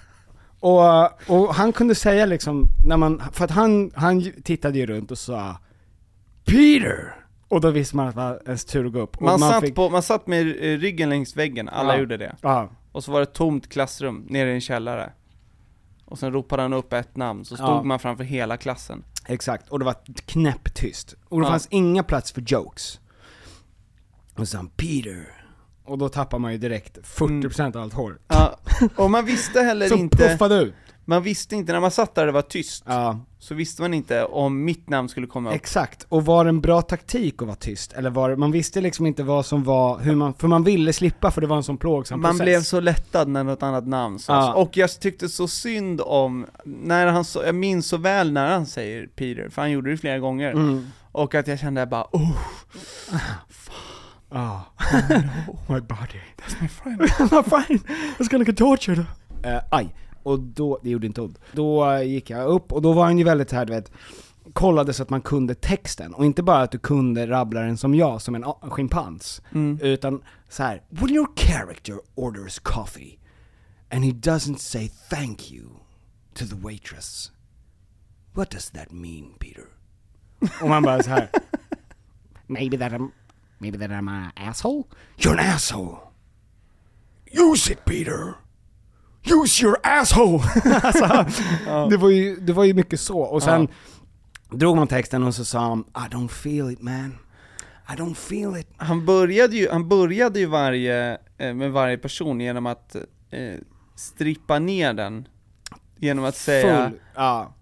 och, 0.60 1.30
och 1.30 1.54
han 1.54 1.72
kunde 1.72 1.94
säga 1.94 2.26
liksom, 2.26 2.66
när 2.86 2.96
man, 2.96 3.22
för 3.32 3.44
att 3.44 3.50
han, 3.50 3.90
han 3.94 4.32
tittade 4.44 4.78
ju 4.78 4.86
runt 4.86 5.10
och 5.10 5.18
sa 5.18 5.56
Peter! 6.44 7.14
Och 7.48 7.60
då 7.60 7.70
visste 7.70 7.96
man 7.96 8.08
att 8.08 8.14
det 8.14 8.20
var 8.20 8.40
ens 8.46 8.64
tur 8.64 8.86
att 8.86 8.92
gå 8.92 9.00
upp. 9.00 9.16
Och 9.16 9.22
Man, 9.22 9.38
satt, 9.38 9.60
fick- 9.64 9.74
på, 9.74 9.88
man 9.90 10.02
satt 10.02 10.26
med 10.26 10.46
ryggen 10.80 11.08
längs 11.08 11.36
väggen, 11.36 11.68
alla 11.68 11.94
Ja. 11.94 11.98
gjorde 12.00 12.16
det. 12.16 12.36
Ja, 12.40 12.70
Och 12.94 13.04
så 13.04 13.12
var 13.12 13.20
det 13.20 13.22
ett 13.24 13.32
tomt 13.34 13.68
klassrum, 13.68 14.26
nere 14.28 14.50
i 14.50 14.54
en 14.54 14.60
källare. 14.60 15.12
Och 16.04 16.18
sen 16.18 16.32
ropade 16.32 16.62
han 16.62 16.72
upp 16.72 16.92
ett 16.92 17.16
namn, 17.16 17.44
så 17.44 17.56
stod 17.56 17.68
Ja. 17.68 17.82
man 17.82 17.98
framför 17.98 18.24
hela 18.24 18.56
klassen. 18.56 19.04
exakt. 19.26 19.68
Och 19.68 19.78
det 19.78 19.84
var 19.84 19.96
knäpptyst. 20.26 21.14
Och 21.28 21.40
det 21.40 21.46
Ja. 21.46 21.50
fanns 21.50 21.66
inga 21.70 22.02
plats 22.02 22.32
för 22.32 22.40
jokes. 22.46 23.00
Och 24.34 24.46
han 24.54 24.68
Peter. 24.68 25.26
Och 25.84 25.98
då 25.98 26.08
tappar 26.08 26.38
man 26.38 26.52
ju 26.52 26.58
direkt 26.58 26.98
40% 27.02 27.76
av 27.76 27.82
allt 27.82 27.94
hår. 27.94 28.18
Ja, 28.28 28.58
och 28.96 29.10
man 29.10 29.24
visste 29.24 29.60
heller 29.60 29.88
Som 29.88 29.98
inte, 29.98 30.16
puffade 30.28 30.54
ut. 30.54 30.74
Man 31.04 31.22
visste 31.22 31.56
inte, 31.56 31.72
när 31.72 31.80
man 31.80 31.90
satt 31.90 32.14
där 32.14 32.26
det 32.26 32.32
var 32.32 32.42
tyst, 32.42 32.84
Ja, 32.86 33.18
så 33.38 33.54
visste 33.54 33.82
man 33.82 33.94
inte 33.94 34.24
om 34.24 34.64
mitt 34.64 34.88
namn 34.88 35.08
skulle 35.08 35.26
komma 35.26 35.48
upp. 35.50 35.54
Exakt, 35.56 36.06
och 36.08 36.24
var 36.24 36.44
det 36.44 36.48
en 36.48 36.60
bra 36.60 36.82
taktik 36.82 37.42
att 37.42 37.46
vara 37.48 37.56
tyst? 37.56 37.92
Eller 37.92 38.10
var 38.10 38.36
man 38.36 38.52
visste 38.52 38.80
liksom 38.80 39.06
inte 39.06 39.22
vad 39.22 39.46
som 39.46 39.64
var, 39.64 39.98
hur 39.98 40.14
man, 40.14 40.34
för 40.34 40.48
man 40.48 40.64
ville 40.64 40.92
slippa 40.92 41.30
för 41.30 41.40
det 41.40 41.46
var 41.46 41.56
en 41.56 41.62
sån 41.62 41.76
plågsam 41.78 42.20
Man 42.20 42.30
process. 42.30 42.44
blev 42.44 42.60
så 42.62 42.80
lättad 42.80 43.28
när 43.28 43.44
något 43.44 43.62
annat 43.62 43.86
namn 43.86 44.18
sades. 44.18 44.44
Ja. 44.46 44.54
Och 44.54 44.76
jag 44.76 45.00
tyckte 45.00 45.28
så 45.28 45.48
synd 45.48 46.00
om, 46.00 46.46
när 46.64 47.06
han 47.06 47.24
så, 47.24 47.42
jag 47.46 47.54
minns 47.54 47.86
så 47.86 47.96
väl 47.96 48.32
när 48.32 48.52
han 48.52 48.66
säger 48.66 49.06
Peter, 49.06 49.48
för 49.48 49.62
han 49.62 49.70
gjorde 49.70 49.90
det 49.90 49.96
flera 49.96 50.18
gånger. 50.18 50.52
Mm. 50.52 50.86
Och 51.12 51.34
att 51.34 51.46
jag 51.46 51.58
kände 51.58 51.86
bara, 51.86 52.06
oh, 52.12 52.30
Ah. 54.36 54.60
My 55.68 55.80
body. 55.80 56.20
that's 56.36 56.60
my 56.60 56.68
friend. 56.68 57.00
My 57.30 57.42
friend 57.42 57.80
is 58.18 58.28
gonna 58.28 58.44
get 58.44 58.56
tortured. 58.56 58.98
Uh, 59.46 59.60
aj. 59.70 59.94
Och 60.24 60.40
då, 60.40 60.78
det 60.82 60.90
gjorde 60.90 61.06
inte 61.06 61.20
ont. 61.22 61.38
Då 61.52 61.98
gick 62.02 62.30
jag 62.30 62.46
upp, 62.48 62.72
och 62.72 62.82
då 62.82 62.92
var 62.92 63.04
han 63.04 63.18
ju 63.18 63.24
väldigt 63.24 63.52
här, 63.52 63.64
du 63.64 63.72
vet, 63.72 63.92
kollade 64.52 64.92
så 64.92 65.02
att 65.02 65.10
man 65.10 65.20
kunde 65.20 65.54
texten, 65.54 66.14
och 66.14 66.24
inte 66.24 66.42
bara 66.42 66.60
att 66.62 66.70
du 66.70 66.78
kunde 66.78 67.26
rabbla 67.26 67.60
den 67.60 67.76
som 67.78 67.94
jag, 67.94 68.22
som 68.22 68.34
en 68.34 68.44
schimpans, 68.44 69.42
Mm. 69.52 69.78
utan 69.82 70.22
så 70.48 70.62
här. 70.62 70.82
When 70.88 71.10
your 71.10 71.28
character 71.36 71.98
orders 72.14 72.58
coffee, 72.58 73.18
and 73.90 74.04
he 74.04 74.10
doesn't 74.10 74.56
say 74.58 74.88
thank 75.10 75.52
you 75.52 75.64
to 76.34 76.44
the 76.46 76.54
waitress, 76.56 77.32
what 78.32 78.50
does 78.50 78.70
that 78.70 78.90
mean 78.92 79.24
Peter? 79.38 79.64
Och 80.62 80.68
man 80.68 80.82
bara 80.82 81.02
så 81.02 81.10
här. 81.10 81.30
Maybe 82.46 82.78
that 82.78 82.92
I'm, 82.92 83.10
maybe 83.58 83.78
that 83.78 83.90
I'm 83.90 84.08
an 84.10 84.30
asshole? 84.36 84.84
You're 85.16 85.32
an 85.32 85.54
asshole! 85.54 85.96
Use 87.32 87.72
it 87.72 87.84
Peter! 87.84 88.34
Use 89.24 89.64
your 89.64 89.76
asshole! 89.82 90.42
alltså, 90.82 91.26
det, 91.90 91.96
var 91.96 92.10
ju, 92.10 92.36
det 92.36 92.52
var 92.52 92.64
ju 92.64 92.74
mycket 92.74 93.00
så, 93.00 93.18
och 93.20 93.42
sen 93.42 93.68
drog 94.50 94.76
man 94.76 94.86
texten 94.88 95.22
och 95.22 95.34
så 95.34 95.44
sa 95.44 95.60
han 95.60 95.80
I 95.80 96.14
don't 96.14 96.28
feel 96.28 96.70
it 96.70 96.82
man. 96.82 97.18
I 97.88 97.92
don't 97.92 98.14
feel 98.14 98.56
it. 98.56 98.68
Han 98.76 99.06
började 99.06 99.56
ju, 99.56 99.68
han 99.70 99.88
började 99.88 100.38
ju 100.40 100.46
varje, 100.46 101.18
eh, 101.38 101.54
med 101.54 101.72
varje 101.72 101.98
person 101.98 102.40
genom 102.40 102.66
att 102.66 102.96
eh, 103.30 103.54
strippa 103.94 104.58
ner 104.58 104.94
den. 104.94 105.28
Genom 105.98 106.24
att 106.24 106.36
säga, 106.36 106.90
Full. 106.90 107.00
Ja, 107.14 107.54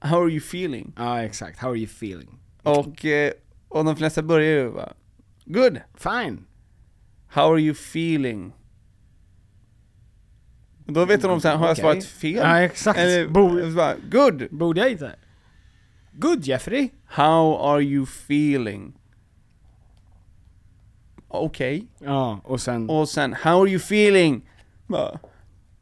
how 0.00 0.22
are 0.22 0.30
you 0.30 0.38
feeling? 0.38 0.92
ja 0.96 1.22
exakt. 1.22 1.58
How 1.58 1.70
are 1.70 1.78
you 1.78 1.86
feeling? 1.86 2.38
Och, 2.62 3.04
eh, 3.04 3.32
och 3.68 3.84
de 3.84 3.96
flesta 3.96 4.22
börjar 4.22 4.62
ju 4.62 4.70
bara, 4.72 4.92
good, 5.44 5.80
Fine. 5.94 6.44
how 7.28 7.52
are 7.52 7.60
you 7.60 7.72
feeling? 7.72 8.52
Och 10.86 10.92
då 10.92 11.04
vet 11.04 11.22
de 11.22 11.40
såhär, 11.40 11.56
har 11.56 11.68
jag 11.68 11.76
svarat 11.76 12.04
fel? 12.04 12.34
Ja, 12.36 12.60
exakt. 12.60 12.98
Eller, 12.98 13.26
Bo- 13.28 13.70
bara, 13.76 13.94
good, 14.10 14.48
Borde 14.50 14.80
jag 14.80 14.90
inte? 14.90 15.16
Good 16.12 16.44
Jeffrey. 16.44 16.90
how 17.06 17.56
are 17.72 17.82
you 17.82 18.02
feeling? 18.02 18.92
Okej. 21.28 21.86
Ja, 21.98 22.40
och 22.44 22.60
sen... 22.60 22.90
Och 22.90 23.08
sen, 23.08 23.32
how 23.32 23.62
are 23.62 23.70
you 23.70 23.76
feeling? 23.76 24.48
Bara, 24.86 25.18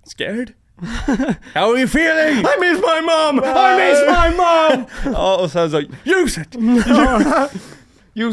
scared? 0.04 0.52
how 1.54 1.72
are 1.72 1.78
you 1.78 1.86
feeling? 1.86 2.38
I 2.38 2.56
miss 2.60 2.80
my 2.80 3.00
mom! 3.02 3.38
I 3.44 3.76
miss 3.76 4.00
my 4.06 4.36
mom! 4.36 4.84
ja, 5.14 5.42
och 5.42 5.50
sen 5.50 5.70
så, 5.70 5.78
use 6.04 6.40
it! 6.40 6.56
Use 6.56 7.50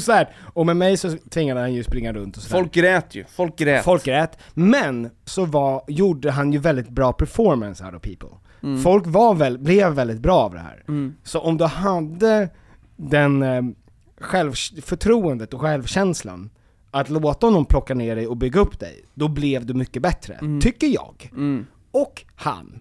that! 0.06 0.28
Och 0.54 0.66
med 0.66 0.78
mig 0.78 0.98
så 0.98 1.12
tvingade 1.30 1.60
han 1.60 1.74
ju 1.74 1.84
springa 1.84 2.14
runt 2.14 2.38
och 2.38 2.44
sådär. 2.44 2.60
Folk 2.60 2.74
grät 2.74 3.16
ju, 3.16 3.26
folk 3.26 3.58
grät. 3.58 3.84
Folk 3.84 4.04
grät, 4.04 4.38
men 4.54 5.10
så 5.26 5.46
var, 5.46 5.84
gjorde 5.88 6.32
han 6.32 6.54
ju 6.54 6.60
väldigt 6.60 6.90
bra 6.90 7.14
performance 7.14 7.86
out 7.86 7.94
of 7.96 8.02
people. 8.02 8.30
Folk 8.84 9.04
var 9.08 9.34
väl, 9.36 9.58
blev 9.58 9.92
väldigt 9.92 10.20
bra 10.20 10.36
av 10.40 10.54
det 10.54 10.60
här. 10.60 10.84
Så 11.24 11.40
om 11.40 11.58
du 11.58 11.66
hade 11.66 12.50
den 12.96 13.44
eh, 13.44 13.62
självförtroendet 14.20 15.54
och 15.54 15.62
självkänslan 15.62 16.50
att 16.92 17.10
låta 17.10 17.48
honom 17.48 17.66
plocka 17.66 17.94
ner 17.94 18.16
dig 18.16 18.28
och 18.28 18.38
bygga 18.38 18.60
upp 18.60 18.80
dig, 18.80 19.06
då 19.14 19.28
blev 19.28 19.66
du 19.66 19.74
mycket 19.74 20.02
bättre. 20.02 20.40
Tycker 20.62 20.88
jag. 20.88 21.30
Mm. 21.32 21.66
Och 21.92 22.26
han. 22.36 22.80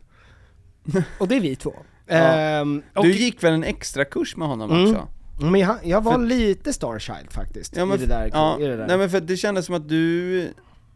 Och 1.20 1.28
det 1.28 1.36
är 1.36 1.40
vi 1.40 1.56
två. 1.56 1.74
Ehm, 2.06 2.82
och, 2.94 3.04
Du 3.04 3.12
gick 3.12 3.44
väl 3.44 3.52
en 3.52 3.64
extra 3.64 4.04
kurs 4.04 4.36
med 4.36 4.48
honom 4.48 4.70
Mm. 4.70 4.82
också? 4.90 5.08
Men 5.38 5.60
jag, 5.60 5.76
jag 5.82 6.04
var 6.04 6.12
För- 6.12 6.20
lite 6.22 6.72
starchild 6.72 7.32
faktiskt, 7.32 7.76
Ja, 7.76 7.84
men, 7.84 7.96
i 7.96 8.00
det 8.00 8.06
där. 8.06 8.30
ja, 8.32 8.58
i 8.60 8.64
det 8.64 8.76
där. 8.76 8.86
Nej 8.86 8.98
men 8.98 9.10
för 9.10 9.20
det 9.20 9.36
kändes 9.36 9.66
som 9.66 9.74
att 9.74 9.88
du, 9.88 10.48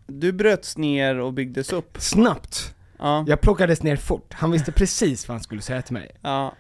du 0.07 0.33
bröts 0.33 0.79
ner 0.79 1.19
och 1.19 1.33
byggdes 1.33 1.73
upp. 1.73 1.97
Snabbt. 2.01 2.75
Ja, 2.99 3.25
Jag 3.29 3.41
plockades 3.41 3.83
ner 3.83 3.97
fort, 3.97 4.33
han 4.35 4.51
visste 4.51 4.73
precis 4.73 5.29
vad 5.29 5.35
han 5.35 5.43
skulle 5.43 5.63
säga 5.63 5.83
till 5.83 5.95
mig. 5.95 6.11
ja. 6.23 6.53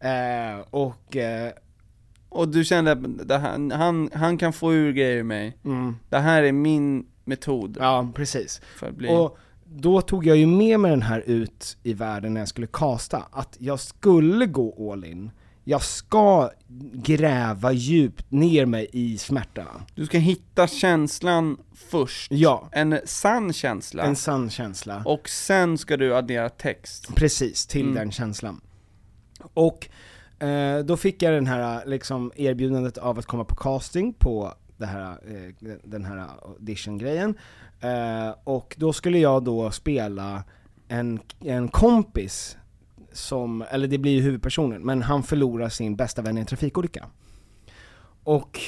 Eh, 0.00 0.60
och, 0.70 1.16
eh, 1.16 1.52
Och 2.28 2.48
du 2.48 2.64
kände 2.64 2.92
att 2.92 3.40
här, 3.42 3.76
han, 3.76 4.10
han 4.14 4.38
kan 4.38 4.52
få 4.52 4.74
ur 4.74 4.92
grejer 4.92 5.16
ur 5.16 5.22
mig. 5.22 5.56
mm, 5.64 5.96
Det 6.08 6.18
här 6.18 6.42
är 6.42 6.52
min 6.52 7.06
metod 7.24 7.76
ja 7.80 8.08
precis. 8.14 8.60
bli... 8.90 9.08
Och 9.08 9.38
då 9.64 10.00
tog 10.00 10.26
jag 10.26 10.36
ju 10.36 10.46
med 10.46 10.80
mig 10.80 10.90
den 10.90 11.02
här 11.02 11.20
ut 11.26 11.76
i 11.82 11.92
världen 11.94 12.34
när 12.34 12.40
jag 12.40 12.48
skulle 12.48 12.66
kasta, 12.72 13.24
att 13.30 13.56
jag 13.58 13.80
skulle 13.80 14.46
gå 14.46 14.92
all 14.92 15.04
in. 15.04 15.30
Jag 15.64 15.82
ska 15.82 16.50
gräva 16.92 17.72
djupt 17.72 18.30
ner 18.30 18.66
mig 18.66 18.88
i 18.92 19.18
smärta. 19.18 19.66
Du 19.94 20.06
ska 20.06 20.18
hitta 20.18 20.66
känslan 20.66 21.56
först. 21.74 22.32
Ja. 22.32 22.68
En 22.72 22.98
sann 23.04 23.52
känsla. 23.52 24.02
En 24.02 24.16
sann 24.16 24.50
känsla. 24.50 25.02
Och 25.04 25.28
sen 25.28 25.78
ska 25.78 25.96
du 25.96 26.16
addera 26.16 26.48
text. 26.48 27.14
Precis, 27.14 27.66
till 27.66 27.82
Mm. 27.82 27.94
den 27.94 28.12
känslan. 28.12 28.60
Och 29.54 29.88
eh, 30.42 30.78
då 30.78 30.96
fick 30.96 31.22
jag 31.22 31.34
den 31.34 31.46
här 31.46 31.86
liksom 31.86 32.32
erbjudandet 32.36 32.98
av 32.98 33.18
att 33.18 33.26
komma 33.26 33.44
på 33.44 33.54
casting 33.54 34.12
på 34.12 34.54
det 34.76 34.86
här, 34.86 35.10
eh, 35.10 35.74
den 35.84 36.04
här 36.04 36.26
audition-grejen. 36.42 37.34
Eh, 37.80 38.34
och 38.44 38.74
då 38.78 38.92
skulle 38.92 39.18
jag 39.18 39.44
då 39.44 39.70
spela 39.70 40.44
en, 40.88 41.20
en 41.40 41.68
kompis 41.68 42.56
som, 43.12 43.64
eller 43.70 43.88
det 43.88 43.98
blir 43.98 44.12
ju 44.12 44.20
huvudpersonen, 44.20 44.82
men 44.82 45.02
han 45.02 45.22
förlorar 45.22 45.68
sin 45.68 45.96
bästa 45.96 46.22
vän 46.22 46.36
i 46.38 46.40
en 46.40 46.46
trafikolycka. 46.46 47.06
Och 48.24 48.60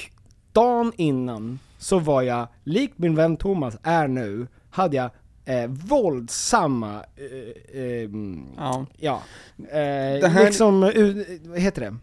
dagen 0.53 0.93
innan 0.97 1.59
så 1.79 1.99
var 1.99 2.23
jag, 2.23 2.49
likt 2.65 2.99
min 2.99 3.15
vän 3.15 3.37
Thomas 3.37 3.77
är 3.83 4.09
nu, 4.09 4.47
hade 4.71 4.97
jag 4.97 5.11
eh, 5.45 5.67
våldsamma, 5.69 7.05
eh, 7.17 7.81
eh, 7.83 8.11
Ja. 8.57 8.87
ja, 8.99 9.23
eh, 9.71 10.29
här- 10.31 10.45
liksom, 10.45 10.83
uh, 10.83 11.25
vad 11.45 11.61
heter 11.61 11.81
det? 11.81 11.97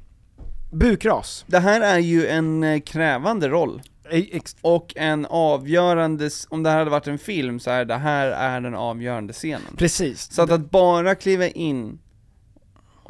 Bukras. 0.72 1.46
Det 1.48 1.60
här 1.60 1.82
är 1.82 2.00
ju 2.00 2.28
en 2.28 2.64
eh, 2.64 2.80
krävande 2.82 3.50
roll. 3.50 3.82
Eh, 4.12 4.24
Och 4.62 4.94
en 4.96 5.26
avgörande, 5.26 6.30
om 6.50 6.64
det 6.64 6.70
här 6.70 6.78
hade 6.78 6.92
varit 6.92 7.08
en 7.08 7.18
film 7.18 7.60
så 7.60 7.72
är 7.72 7.86
det 7.86 7.96
här 7.96 8.28
är 8.28 8.62
den 8.62 8.76
avgörande 8.76 9.34
scenen. 9.34 9.76
Precis. 9.78 10.32
Så 10.34 10.42
att, 10.42 10.52
att 10.52 10.72
bara 10.72 11.16
kliva 11.16 11.48
in, 11.48 12.00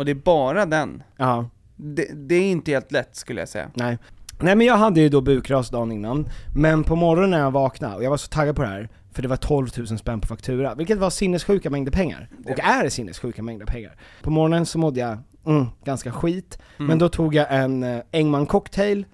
och 0.02 0.06
det 0.06 0.12
är 0.12 0.16
bara 0.16 0.66
den, 0.66 1.04
Ja. 1.18 1.50
det, 1.76 2.28
det 2.28 2.36
är 2.36 2.52
inte 2.52 2.72
helt 2.72 2.92
lätt 2.92 3.16
skulle 3.16 3.42
jag 3.42 3.50
säga. 3.50 3.72
Nej. 3.74 3.98
Nej 4.40 4.56
men 4.56 4.68
jag 4.68 4.78
hade 4.78 5.02
ju 5.02 5.10
då 5.10 5.22
bukras 5.22 5.70
dagen 5.70 5.92
innan, 5.92 6.28
men 6.56 6.84
på 6.84 6.96
morgonen 6.96 7.30
när 7.30 7.40
jag 7.40 7.52
vaknade, 7.52 7.96
och 7.96 8.04
jag 8.04 8.10
var 8.10 8.18
så 8.18 8.28
taggad 8.28 8.56
på 8.56 8.62
det 8.62 8.68
här, 8.68 8.90
för 9.12 9.22
det 9.22 9.28
var 9.28 9.36
12 9.38 9.68
000 9.78 9.88
spänn 9.88 10.22
på 10.22 10.28
faktura, 10.28 10.76
vilket 10.76 10.98
var 10.98 11.10
sinnessjuka 11.10 11.70
mängder 11.70 11.92
pengar. 11.92 12.30
Och 12.46 12.60
är 12.60 12.90
sinnessjuka 12.90 13.44
mängder 13.44 13.66
pengar. 13.66 13.96
På 14.22 14.30
morgonen 14.30 14.66
så 14.66 14.78
mådde 14.78 15.00
jag, 15.00 15.18
mm, 15.46 15.66
ganska 15.84 16.12
skit, 16.12 16.60
men 16.78 17.00
då 17.00 17.10
tog 17.10 17.36
jag 17.36 17.48
en 17.50 17.84
eh, 17.84 18.02
Engman 18.12 18.46
cocktail, 18.46 19.06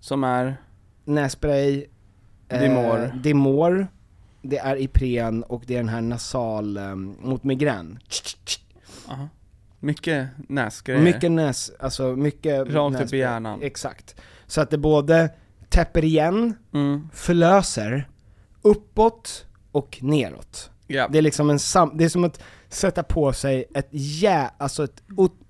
Som 0.00 0.24
är, 0.24 0.56
nässpray, 1.04 1.86
eh, 2.48 2.60
Dimor. 2.60 3.12
Dimor, 3.22 3.86
det 4.42 4.58
är 4.58 4.76
Ipren 4.82 5.42
och 5.42 5.62
det 5.66 5.74
är 5.74 5.78
den 5.78 5.88
här 5.88 6.00
nasal 6.00 6.76
eh, 6.76 6.94
mot 6.94 7.44
migrän. 7.44 7.98
aha, 9.08 9.28
mycket 9.80 10.28
näsgrejer. 10.48 11.02
Mycket 11.02 11.30
näs, 11.30 11.70
alltså 11.80 12.16
mycket 12.16 12.68
Rakt 12.68 13.00
upp 13.00 13.12
i 13.12 13.16
hjärnan. 13.18 13.62
Exakt. 13.62 14.20
Så 14.46 14.60
att 14.60 14.70
det 14.70 14.78
både 14.78 15.30
täpper 15.68 16.04
igen, 16.04 16.54
Mm. 16.74 17.08
förlöser, 17.12 18.08
uppåt 18.62 19.46
och 19.72 19.98
neråt. 20.02 20.70
Ja. 20.86 21.08
Det 21.08 21.18
är 21.18 21.22
liksom 21.22 21.50
en 21.50 21.58
sam, 21.58 21.90
det 21.94 22.04
är 22.04 22.08
som 22.08 22.24
att 22.24 22.40
sätta 22.68 23.02
på 23.02 23.32
sig 23.32 23.64
ett 23.74 23.88
jä, 23.90 24.50
alltså 24.58 24.84
ett, 24.84 25.02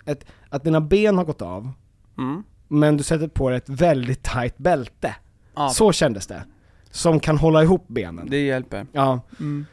ett, 0.06 0.25
att 0.49 0.64
dina 0.64 0.80
ben 0.80 1.16
har 1.18 1.25
gått 1.25 1.42
av, 1.42 1.70
Mm. 2.18 2.42
men 2.68 2.97
du 2.97 3.02
sätter 3.02 3.28
på 3.28 3.49
dig 3.49 3.58
ett 3.58 3.68
väldigt 3.68 4.23
tight 4.23 4.58
bälte. 4.58 5.14
Ja. 5.54 5.68
Så 5.68 5.92
kändes 5.92 6.26
det. 6.26 6.42
Som 6.90 7.20
kan 7.20 7.38
hålla 7.38 7.62
ihop 7.62 7.85
benen. 7.88 8.30
Det 8.30 8.44
hjälper. 8.47 8.87
Ja. 8.92 9.20
Mm. 9.40 9.66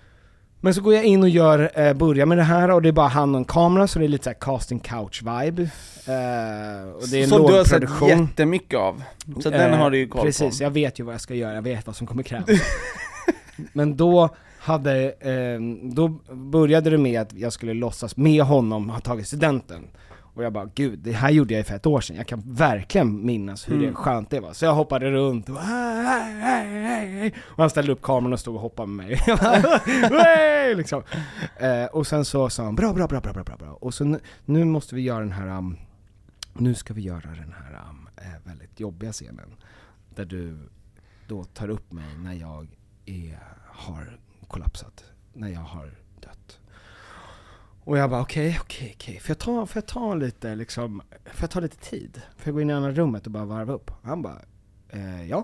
Men 0.66 0.74
så 0.74 0.82
går 0.82 0.94
jag 0.94 1.04
in 1.06 1.24
och 1.24 1.30
gör, 1.30 1.72
eh, 1.80 1.94
börjar 1.94 2.26
med 2.26 2.38
det 2.38 2.44
här 2.44 2.72
och 2.72 2.82
det 2.82 2.90
är 2.90 2.94
bara 2.94 3.08
han 3.08 3.36
och 3.36 3.40
en 3.40 3.46
kamera 3.46 3.88
så 3.88 4.00
det 4.00 4.06
är 4.06 4.08
lite 4.08 4.24
såhär 4.24 4.38
casting 4.40 4.80
couch 4.80 5.22
vibe. 5.22 5.62
Eh, 5.62 6.90
och 6.90 7.08
det 7.12 7.18
är 7.20 7.24
en 7.24 7.30
Som 7.30 7.46
du 7.46 7.54
har 7.54 7.64
sett 7.64 7.82
lågproduktion. 7.82 8.10
jättemycket 8.10 8.80
av. 8.80 9.04
Så 9.44 9.50
den 9.50 9.74
Eh, 9.74 9.78
har 9.78 9.92
du 9.92 9.98
ju 9.98 10.08
koll 10.08 10.26
Precis, 10.26 10.58
på. 10.58 10.64
jag 10.64 10.70
vet 10.72 11.00
ju 11.00 11.04
vad 11.04 11.14
jag 11.14 11.22
ska 11.22 11.36
göra, 11.36 11.54
jag 11.56 11.62
vet 11.62 11.88
vad 11.88 11.96
som 11.96 12.08
kommer 12.08 12.24
krävas. 12.24 12.50
Men 13.74 13.98
då 13.98 14.30
hade, 14.60 15.04
eh, 15.06 15.60
då 15.84 16.08
började 16.34 16.90
det 16.90 16.98
med 16.98 17.22
att 17.22 17.34
jag 17.34 17.54
skulle 17.54 17.74
låtsas 17.74 18.18
med 18.18 18.44
honom 18.44 18.90
ha 18.90 19.00
tagit 19.00 19.28
studenten. 19.28 19.88
Och 20.36 20.44
jag 20.44 20.54
bara, 20.54 20.70
gud, 20.76 21.00
det 21.00 21.12
här 21.12 21.30
gjorde 21.30 21.54
jag 21.54 21.68
för 21.68 21.76
ett 21.76 21.86
år 21.86 22.02
sedan, 22.02 22.16
jag 22.16 22.28
kan 22.28 22.44
verkligen 22.46 23.26
minnas 23.26 23.70
hur 23.70 23.74
Mm. 23.76 23.88
det 23.88 23.94
skönt 23.94 24.30
det 24.30 24.40
var. 24.40 24.54
Så 24.54 24.66
jag 24.66 24.74
hoppade 24.74 25.12
runt 25.12 25.50
och, 25.50 25.56
och 27.46 27.58
han 27.58 27.70
ställde 27.70 27.92
upp 27.92 28.02
kameran 28.02 28.34
och 28.34 28.40
stod 28.40 28.56
och 28.56 28.62
hoppade 28.62 28.88
med 28.88 29.06
mig. 30.12 30.76
Liksom. 30.76 31.04
eh, 31.58 31.86
och 31.86 32.08
sen 32.08 32.26
så 32.26 32.50
sa 32.50 32.64
han, 32.64 32.76
bra, 32.76 32.94
bra, 32.94 33.08
bra, 33.08 33.20
bra, 33.22 33.34
bra, 33.34 33.44
bra. 33.44 33.74
Och 33.82 33.94
så 33.94 34.04
nu, 34.04 34.20
nu 34.46 34.66
måste 34.66 34.96
vi 34.96 35.02
göra 35.02 35.20
den 35.20 35.32
här, 35.32 35.58
um, 35.58 35.78
nu 36.54 36.76
ska 36.76 36.94
vi 36.94 37.02
göra 37.02 37.30
den 37.30 37.54
här 37.58 37.80
um, 37.90 38.10
eh, 38.18 38.24
väldigt 38.44 38.80
jobbiga 38.80 39.12
scenen. 39.12 39.56
Där 40.16 40.26
du 40.26 40.58
då 41.28 41.44
tar 41.44 41.70
upp 41.70 41.92
mig 41.92 42.18
när 42.18 42.34
jag 42.34 42.68
är, 43.06 43.40
har 43.68 44.20
kollapsat, 44.48 45.04
när 45.34 45.48
jag 45.50 45.60
har. 45.60 45.92
Och 47.86 47.98
jag 47.98 48.10
bara 48.10 48.22
okej, 48.22 48.58
okej, 48.62 48.92
okej, 48.96 49.20
får 49.20 49.30
jag 49.30 49.38
ta, 49.40 49.66
får 49.66 49.78
jag 49.82 49.86
ta 49.88 50.14
lite 50.14 50.56
liksom, 50.56 51.02
får 51.26 51.42
jag 51.44 51.50
ta 51.50 51.60
lite 51.60 51.78
tid? 51.78 52.22
Får 52.38 52.48
jag 52.48 52.54
gå 52.54 52.62
in 52.62 52.70
i 52.70 52.74
andra 52.74 52.92
rummet 52.92 53.26
och 53.26 53.32
bara 53.32 53.46
varva 53.46 53.74
upp? 53.74 53.92
Han 54.04 54.22
bara, 54.22 54.42
eh, 54.90 55.30
ja, 55.30 55.44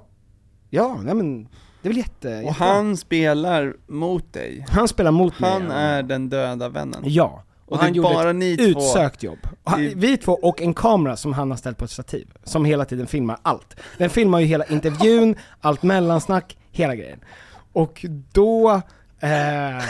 ja, 0.69 0.97
nej 1.03 1.15
men 1.15 1.43
det 1.81 1.87
är 1.87 1.93
väl 1.93 1.97
jätte, 1.97 2.27
Och 2.27 2.43
jättebra. 2.43 2.65
han 2.67 2.97
spelar 2.97 3.75
mot 3.87 4.33
dig. 4.33 4.65
han 4.69 4.87
spelar 4.87 5.11
mot 5.11 5.39
mig. 5.39 5.51
Han 5.51 5.63
ja. 5.65 5.73
är 5.73 6.03
den 6.03 6.29
döda 6.29 6.69
vännen. 6.69 7.01
Ja. 7.05 7.43
Och 7.65 7.77
är 7.77 7.81
han 7.81 7.93
gjorde 7.93 8.09
bara 8.13 8.29
ett 8.29 8.59
utsökt 8.59 9.23
jobb. 9.23 9.39
Och 9.63 9.71
han, 9.71 9.81
Det- 9.83 9.93
Vi 9.95 10.17
två 10.17 10.31
och 10.33 10.61
en 10.61 10.73
kamera 10.73 11.15
som 11.17 11.33
han 11.33 11.49
har 11.51 11.57
ställt 11.57 11.77
på 11.77 11.85
ett 11.85 11.91
stativ, 11.91 12.27
som 12.43 12.65
hela 12.65 12.85
tiden 12.85 13.07
filmar 13.07 13.37
allt. 13.41 13.75
Den 13.97 14.09
filmar 14.09 14.39
ju 14.39 14.45
hela 14.45 14.65
intervjun, 14.65 15.35
allt 15.61 15.83
mellansnack, 15.83 16.57
hela 16.71 16.95
grejen. 16.95 17.19
Och 17.73 18.05
då, 18.33 18.71
eh, 19.19 19.83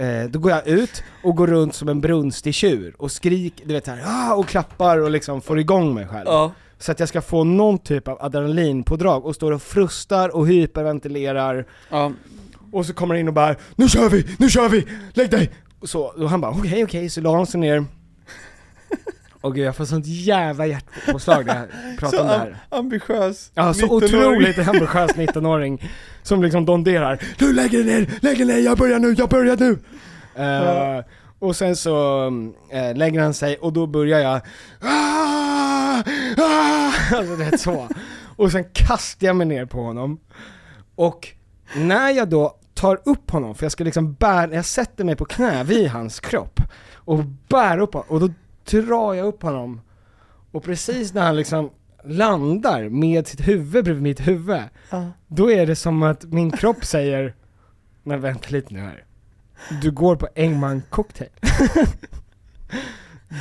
eh, 0.00 0.24
då 0.30 0.38
går 0.38 0.50
jag 0.50 0.66
ut 0.66 1.02
och 1.24 1.36
går 1.36 1.46
runt 1.46 1.74
som 1.74 1.88
en 1.88 2.00
brunstig 2.00 2.54
tjur 2.54 2.94
och 2.98 3.12
skriker, 3.12 3.66
du 3.66 3.74
vet 3.74 3.84
såhär, 3.84 4.02
ah, 4.06 4.34
och 4.34 4.48
klappar 4.48 4.98
och 4.98 5.10
liksom 5.10 5.40
får 5.40 5.58
igång 5.58 5.94
mig 5.94 6.06
själv. 6.06 6.26
Ja. 6.26 6.52
Så 6.78 6.92
att 6.92 7.00
jag 7.00 7.08
ska 7.08 7.20
få 7.22 7.44
någon 7.44 7.78
typ 7.78 8.08
av 8.08 8.18
adrenalinpådrag 8.20 9.26
och 9.26 9.34
står 9.34 9.52
och 9.52 9.62
frustar 9.62 10.36
och 10.36 10.48
hyperventilerar 10.48 11.66
Ja. 11.90 12.12
och 12.72 12.86
så 12.86 12.92
kommer 12.94 13.14
han 13.14 13.20
in 13.20 13.28
och 13.28 13.34
bara 13.34 13.54
'Nu 13.76 13.88
kör 13.88 14.08
vi, 14.08 14.26
nu 14.38 14.48
kör 14.50 14.68
vi, 14.68 14.86
lägg 15.14 15.30
dig!' 15.30 15.50
Och, 15.80 15.88
så, 15.88 16.00
och 16.02 16.30
han 16.30 16.40
bara 16.40 16.50
'Okej, 16.52 16.84
okej' 16.84 17.08
så 17.08 17.20
la 17.20 17.36
han 17.36 17.46
sig 17.46 17.60
ner 17.60 17.84
Och 19.40 19.54
gud 19.54 19.64
jag 19.66 19.76
får 19.76 19.84
sånt 19.84 20.06
jävla 20.06 20.66
hjärtpåslag 20.66 21.46
när 21.46 21.56
jag 21.56 21.98
pratar 21.98 22.16
Så 22.16 22.22
om 22.22 22.28
det 22.28 22.34
am- 22.34 22.40
här. 22.40 22.56
ambitiös. 22.78 23.50
Ja, 23.54 23.74
så 23.74 23.86
19-åring. 23.86 24.04
otroligt 24.08 24.58
ambitiös 24.68 25.10
19-åring 25.10 25.90
Som 26.22 26.42
liksom 26.42 26.64
donderar. 26.66 27.20
'Du 27.38 27.52
lägger 27.52 27.84
dig 27.84 28.00
ner, 28.00 28.10
lägg 28.20 28.38
dig 28.38 28.46
ner, 28.46 28.58
jag 28.58 28.78
börjar 28.78 28.98
nu, 28.98 29.14
jag 29.18 29.28
börjar 29.28 29.56
nu' 29.56 29.78
Eh, 30.34 31.04
Och 31.38 31.56
sen 31.56 31.76
så 31.76 32.26
eh, 32.70 32.94
lägger 32.96 33.20
han 33.20 33.34
sig 33.34 33.56
och 33.56 33.72
då 33.72 33.86
börjar 33.86 34.18
jag 34.18 34.40
ah, 34.80 36.02
ah, 36.36 36.92
Alltså 37.16 37.36
det 37.36 37.44
är 37.44 37.56
så. 37.56 37.88
Och 38.36 38.52
sen 38.52 38.64
kastar 38.72 39.26
jag 39.26 39.36
mig 39.36 39.46
ner 39.46 39.66
på 39.66 39.82
honom. 39.82 40.18
Och 40.94 41.28
när 41.76 42.10
jag 42.10 42.28
då 42.28 42.56
tar 42.74 43.00
upp 43.04 43.30
honom, 43.30 43.54
för 43.54 43.64
jag 43.64 43.72
ska 43.72 43.84
liksom 43.84 44.12
bära, 44.14 44.54
jag 44.54 44.64
sätter 44.64 45.04
mig 45.04 45.16
på 45.16 45.24
knä 45.24 45.64
vid 45.64 45.88
hans 45.88 46.20
kropp 46.20 46.60
och 46.94 47.18
bär 47.48 47.78
upp 47.78 47.94
honom, 47.94 48.08
och 48.08 48.20
då 48.20 48.30
drar 48.64 49.14
jag 49.14 49.26
upp 49.26 49.42
honom. 49.42 49.80
Och 50.52 50.62
precis 50.62 51.14
när 51.14 51.22
han 51.22 51.36
liksom 51.36 51.70
landar 52.04 52.88
med 52.88 53.26
sitt 53.26 53.48
huvud 53.48 53.84
bredvid 53.84 54.02
mitt 54.02 54.28
huvud, 54.28 54.62
då 55.26 55.50
är 55.50 55.66
det 55.66 55.76
som 55.76 56.02
att 56.02 56.24
min 56.24 56.50
kropp 56.50 56.84
säger 56.84 57.34
Men 58.02 58.20
vänta 58.20 58.48
lite 58.50 58.74
nu 58.74 58.80
här. 58.80 59.04
Du 59.82 59.90
går 59.90 60.16
på 60.16 60.28
Engman 60.34 60.82
cocktail. 60.90 61.30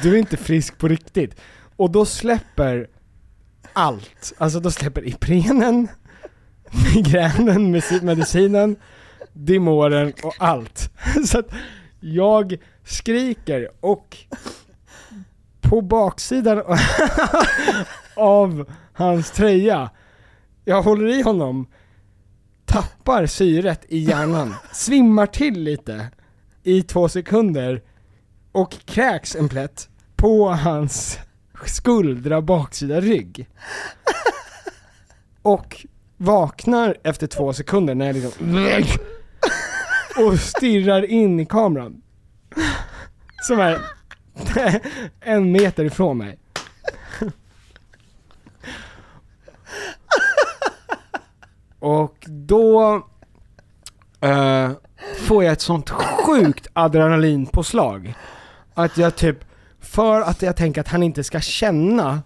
Du 0.03 0.13
är 0.13 0.17
inte 0.17 0.37
frisk 0.37 0.77
på 0.77 0.87
riktigt. 0.87 1.35
Och 1.75 1.91
då 1.91 2.05
släpper 2.05 2.89
allt, 3.73 4.33
alltså 4.37 4.59
då 4.59 4.71
släpper 4.71 5.07
Iprenen, 5.07 5.87
migränen, 6.95 7.81
medicinen, 8.01 8.75
Dimoren 9.33 10.13
och 10.23 10.35
allt. 10.39 10.91
Så 11.25 11.39
att 11.39 11.47
jag 11.99 12.57
skriker 12.83 13.69
och 13.79 14.17
på 15.69 15.81
baksidan 15.81 16.61
av 18.15 18.71
hans 18.93 19.31
tröja, 19.31 19.89
jag 20.65 20.81
håller 20.81 21.07
i 21.07 21.21
honom, 21.21 21.67
tappar 22.65 23.25
syret 23.25 23.85
i 23.87 23.97
hjärnan, 23.97 24.55
svimmar 24.73 25.25
till 25.25 25.63
lite 25.63 26.11
i 26.63 26.83
två 26.83 27.09
sekunder 27.09 27.81
och 28.51 28.71
kräks 28.85 29.35
en 29.35 29.49
plätt 29.49 29.89
på 30.15 30.49
hans 30.49 31.19
skuldra 31.65 32.41
baksida 32.41 33.01
rygg. 33.01 33.49
Och 35.41 35.85
vaknar 36.17 36.97
efter 37.03 37.27
två 37.27 37.53
sekunder 37.53 37.95
när 37.95 38.05
jag 38.05 38.15
liksom 38.15 38.67
och 40.25 40.39
stirrar 40.39 41.05
in 41.05 41.39
i 41.39 41.45
kameran. 41.45 42.01
Som 43.47 43.59
är 43.59 43.98
en 45.19 45.51
meter 45.51 45.85
ifrån 45.85 46.17
mig. 46.17 46.37
Och 51.79 52.25
då 52.27 52.95
eh, 54.21 54.71
får 55.19 55.43
jag 55.43 55.53
ett 55.53 55.61
sånt 55.61 55.89
sjukt 55.89 56.67
adrenalinpåslag. 56.73 58.13
Att 58.73 58.97
jag 58.97 59.15
typ, 59.15 59.37
för 59.79 60.21
att 60.21 60.41
jag 60.41 60.55
tänker 60.55 60.81
att 60.81 60.87
han 60.87 61.03
inte 61.03 61.23
ska 61.23 61.39
känna 61.39 62.21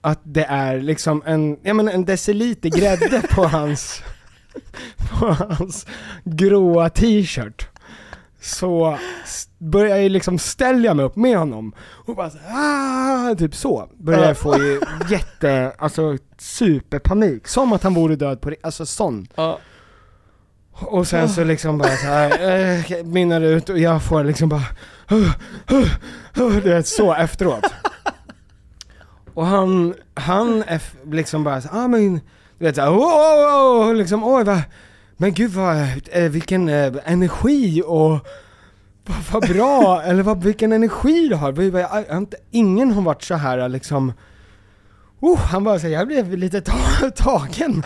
att 0.00 0.20
det 0.22 0.44
är 0.44 0.80
liksom 0.80 1.22
en, 1.26 1.58
ja 1.62 1.74
men 1.74 1.88
en 1.88 2.04
deciliter 2.04 2.68
grädde 2.68 3.22
på 3.30 3.44
hans, 3.44 4.02
på 5.10 5.26
hans 5.26 5.86
gråa 6.24 6.90
t-shirt. 6.90 7.68
Så 8.40 8.98
börjar 9.58 9.96
jag 9.96 10.10
liksom 10.10 10.38
ställa 10.38 10.94
mig 10.94 11.04
upp 11.04 11.16
med 11.16 11.38
honom 11.38 11.72
och 12.06 12.16
bara 12.16 12.30
så, 12.30 12.38
ah, 12.48 13.34
typ 13.34 13.54
så. 13.54 13.88
Börjar 13.98 14.24
jag 14.24 14.38
få 14.38 14.58
ju 14.58 14.80
jätte, 15.10 15.72
alltså 15.78 16.16
superpanik. 16.38 17.48
Som 17.48 17.72
att 17.72 17.82
han 17.82 17.94
vore 17.94 18.16
död 18.16 18.40
på 18.40 18.52
alltså 18.62 18.86
sån. 18.86 19.26
Ja. 19.34 19.58
Och 20.80 21.06
sen 21.06 21.28
så 21.28 21.44
liksom 21.44 21.78
bara 21.78 21.96
så 21.96 22.06
här, 22.06 22.30
eh, 22.50 23.04
minnar 23.04 23.40
ut 23.40 23.68
och 23.68 23.78
jag 23.78 24.02
får 24.02 24.24
liksom 24.24 24.48
bara, 24.48 24.64
uh, 25.12 25.30
uh, 25.72 25.78
uh, 26.40 26.56
du 26.62 26.70
vet 26.70 26.86
så 26.86 27.14
efteråt. 27.14 27.64
Och 29.34 29.46
han, 29.46 29.94
han 30.14 30.64
liksom 31.04 31.44
bara 31.44 31.60
så, 31.60 31.68
ah 31.72 31.88
men, 31.88 32.14
du 32.58 32.64
vet 32.64 32.76
såhär, 32.76 32.90
oh, 32.90 32.96
oh, 32.96 33.90
oh, 33.90 33.94
liksom 33.94 34.24
oj 34.24 34.44
vad, 34.44 34.62
men 35.20 35.32
gud 35.34 35.50
vad, 35.50 35.76
eh, 36.12 36.30
vilken 36.30 36.68
eh, 36.68 36.92
energi 37.04 37.82
och 37.86 38.26
vad, 39.32 39.48
bra, 39.48 40.02
eller 40.04 40.22
vad, 40.22 40.44
vilken 40.44 40.72
energi 40.72 41.28
du 41.28 41.34
har. 41.34 42.26
Ingen 42.50 42.92
har 42.92 43.02
varit 43.02 43.22
så 43.22 43.34
här 43.34 43.68
liksom, 43.68 44.12
oh, 45.20 45.38
han 45.38 45.64
bara 45.64 45.78
säger 45.78 45.98
jag 45.98 46.06
blev 46.06 46.36
lite 46.36 46.60
ta- 46.60 47.10
tagen 47.16 47.82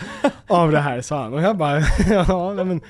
av 0.47 0.71
det 0.71 0.79
här 0.79 1.01
sa 1.01 1.23
han. 1.23 1.33
Och 1.33 1.41
jag 1.41 1.57
bara, 1.57 1.79
ja 2.09 2.53
men, 2.53 2.81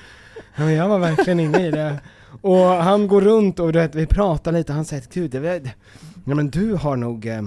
men 0.56 0.72
jag 0.72 0.88
var 0.88 0.98
verkligen 0.98 1.40
inne 1.40 1.66
i 1.66 1.70
det. 1.70 1.98
Och 2.40 2.66
han 2.66 3.08
går 3.08 3.20
runt 3.20 3.60
och 3.60 3.72
du 3.72 3.78
vet, 3.78 3.94
vi 3.94 4.06
pratar 4.06 4.52
lite, 4.52 4.72
han 4.72 4.84
säger 4.84 5.04
gud, 5.12 5.30
det, 5.30 5.62
nej 6.24 6.36
men 6.36 6.50
du 6.50 6.74
har 6.74 6.96
nog, 6.96 7.26
eh, 7.26 7.42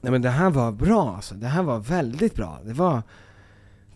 nej 0.00 0.12
men 0.12 0.22
det 0.22 0.30
här 0.30 0.50
var 0.50 0.72
bra 0.72 1.14
alltså, 1.16 1.34
det 1.34 1.46
här 1.46 1.62
var 1.62 1.78
väldigt 1.78 2.34
bra. 2.34 2.58
Det 2.64 2.72
var, 2.72 3.02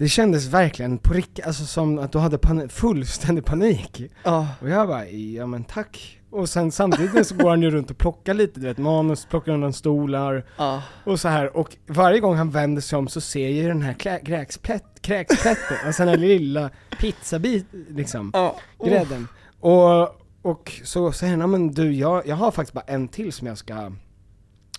det 0.03 0.09
kändes 0.09 0.47
verkligen 0.47 0.99
på 0.99 1.13
riktigt, 1.13 1.47
alltså 1.47 1.65
som 1.65 1.99
att 1.99 2.13
du 2.13 2.19
hade 2.19 2.37
pan- 2.39 2.69
fullständig 2.69 3.45
panik. 3.45 4.03
Ja. 4.25 4.49
Och 4.61 4.69
jag 4.71 4.89
bara, 4.89 5.09
ja 5.09 5.47
men 5.47 5.65
tack. 5.65 6.19
Och 6.31 6.49
sen 6.49 6.73
samtidigt 6.73 7.27
så 7.27 7.35
går 7.35 7.51
han 7.51 7.63
ju 7.63 7.71
runt 7.71 7.91
och 7.91 7.99
plockar 7.99 8.35
lite, 8.35 8.61
du 8.61 8.67
vet 8.67 8.79
manus, 8.79 9.27
plockar 9.27 9.53
undan 9.53 9.73
stolar 9.73 10.45
Ja. 10.57 10.83
och 11.05 11.21
så 11.21 11.29
här. 11.29 11.57
Och 11.57 11.77
varje 11.87 12.21
gång 12.21 12.37
han 12.37 12.51
vänder 12.51 12.83
sig 12.83 12.99
om 12.99 13.09
så 13.09 13.21
ser 13.21 13.41
jag 13.43 13.51
ju 13.53 13.69
den 13.69 13.83
här 13.83 13.93
kräksplätt, 14.25 14.85
kräksplätten, 15.03 15.77
alltså 15.87 16.03
den 16.03 16.09
här 16.09 16.17
lilla 16.17 16.71
pizzabit 17.01 17.67
liksom, 17.89 18.31
Ja. 18.35 18.57
grädden. 18.85 19.29
Och, 19.61 20.03
och 20.43 20.73
så 20.85 21.13
säger 21.13 21.31
han, 21.33 21.41
"Ja, 21.41 21.47
men 21.47 21.73
du 21.73 21.93
jag, 21.93 22.27
jag 22.27 22.37
har 22.37 22.51
faktiskt 22.51 22.73
bara 22.75 22.85
en 22.87 23.09
till 23.09 23.33
som 23.33 23.47
jag 23.47 23.59
ska 23.59 23.93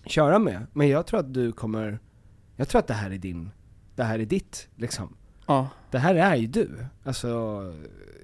köra 0.06 0.40
med, 0.40 0.68
men 0.74 0.90
jag 0.90 1.08
tror 1.08 1.20
att 1.20 1.34
du 1.34 1.52
kommer, 1.52 2.00
jag 2.56 2.68
tror 2.70 2.80
att 2.80 2.88
det 2.88 2.94
här 2.94 3.12
är 3.12 3.18
din, 3.18 3.52
det 3.96 4.04
här 4.04 4.20
är 4.20 4.26
ditt 4.26 4.68
liksom. 4.76 5.16
Ja. 5.48 5.68
Det 5.92 6.00
här 6.00 6.16
är 6.16 6.36
ju 6.36 6.48
du. 6.48 6.86
Alltså, 7.04 7.62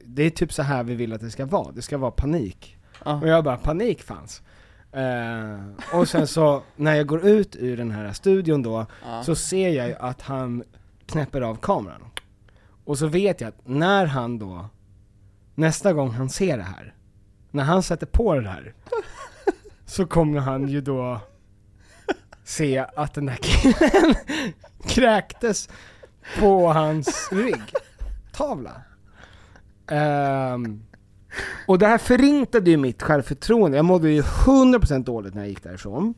det 0.06 0.24
är 0.24 0.30
typ 0.30 0.54
så 0.54 0.64
här 0.64 0.84
vi 0.84 0.96
vill 0.96 1.14
att 1.14 1.22
det 1.22 1.32
ska 1.32 1.46
vara. 1.46 1.72
Det 1.72 1.82
ska 1.82 1.98
vara 1.98 2.12
panik. 2.12 2.78
Ja. 3.06 3.22
Och 3.22 3.28
jag 3.28 3.44
bara, 3.44 3.58
panik 3.58 4.04
fanns. 4.04 4.42
Eh, 4.92 5.60
och 6.00 6.08
sen 6.08 6.28
så, 6.28 6.64
när 6.76 6.96
jag 6.96 7.08
går 7.08 7.26
ut 7.28 7.56
ur 7.56 7.78
den 7.78 7.92
här 7.92 8.14
studion 8.14 8.62
då, 8.64 8.86
Ja. 9.06 9.24
så 9.24 9.36
ser 9.36 9.70
jag 9.70 9.88
ju 9.88 9.96
att 9.96 10.22
han 10.22 10.64
knäpper 11.06 11.42
av 11.42 11.56
kameran. 11.56 12.02
Och 12.86 12.98
så 12.98 13.08
vet 13.08 13.42
jag 13.42 13.48
att 13.48 13.68
när 13.68 14.06
han 14.06 14.40
då, 14.40 14.66
nästa 15.56 15.94
gång 15.94 16.10
han 16.12 16.30
ser 16.30 16.58
det 16.58 16.64
här, 16.64 16.94
när 17.52 17.64
han 17.64 17.84
sätter 17.84 18.06
på 18.06 18.36
det 18.40 18.50
här, 18.50 18.74
så 19.86 20.06
kommer 20.06 20.40
han 20.40 20.68
ju 20.68 20.82
då 20.82 21.20
se 22.50 22.86
att 22.96 23.14
den 23.14 23.26
där 23.26 23.40
killen 23.42 24.16
kräktes 24.88 25.70
på 26.40 26.68
hans 26.68 27.30
ryggtavla. 27.32 28.82
Ehm, 29.92 30.84
och 31.68 31.80
det 31.80 31.88
här 31.88 31.98
förintade 31.98 32.72
ju 32.72 32.78
mitt 32.78 33.02
självförtroende. 33.02 33.78
Jag 33.78 33.86
mådde 33.86 34.10
ju 34.10 34.22
100% 34.22 35.04
dåligt 35.04 35.34
när 35.34 35.42
jag 35.42 35.50
gick 35.50 35.64
därifrån. 35.64 36.14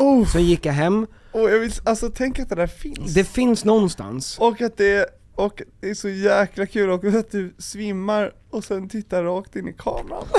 Oh. 0.00 0.26
Så 0.26 0.38
gick 0.38 0.66
jag 0.66 0.72
hem. 0.72 1.06
Och 1.32 1.50
jag 1.50 1.58
vill, 1.58 1.72
alltså 1.84 2.10
tänk 2.14 2.38
att 2.38 2.48
det 2.48 2.54
där 2.54 2.66
finns. 2.66 3.14
Det 3.14 3.24
finns 3.24 3.64
någonstans. 3.64 4.38
Och 4.38 4.60
att 4.60 4.76
det, 4.76 5.06
och 5.34 5.62
det 5.80 5.90
är 5.90 5.94
så 5.94 6.08
jäkla 6.08 6.66
kul 6.66 6.90
och 6.90 7.04
att 7.04 7.30
du 7.30 7.54
svimmar 7.58 8.32
och 8.50 8.64
sen 8.64 8.88
tittar 8.88 9.24
rakt 9.24 9.56
in 9.56 9.68
i 9.68 9.72
kameran. 9.72 10.26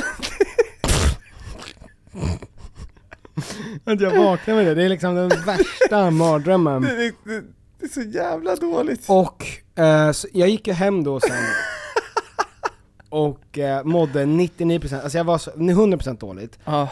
Att 3.84 4.02
jag 4.02 4.24
vaknar 4.24 4.56
med 4.56 4.66
det. 4.66 4.76
Det 4.76 4.84
är 4.84 4.90
liksom 4.90 5.16
den 5.16 5.30
värsta 5.30 6.12
mardrömmen. 6.12 6.82
Det, 6.82 6.96
det, 6.96 7.14
det, 7.24 7.44
det 7.80 7.86
är 7.86 7.90
så 7.90 8.02
jävla 8.02 8.56
dåligt. 8.56 9.06
Och 9.08 9.46
eh, 9.84 10.12
så 10.12 10.28
jag 10.34 10.50
gick 10.50 10.68
ju 10.68 10.74
hem 10.74 11.04
då 11.04 11.20
sen 11.20 11.32
och 13.10 13.58
eh, 13.58 13.84
mådde 13.84 14.26
99%, 14.26 15.02
alltså 15.02 15.18
jag 15.18 15.26
var 15.26 15.38
så, 15.38 15.52
100% 15.52 16.20
dåligt. 16.20 16.60
Ja. 16.66 16.90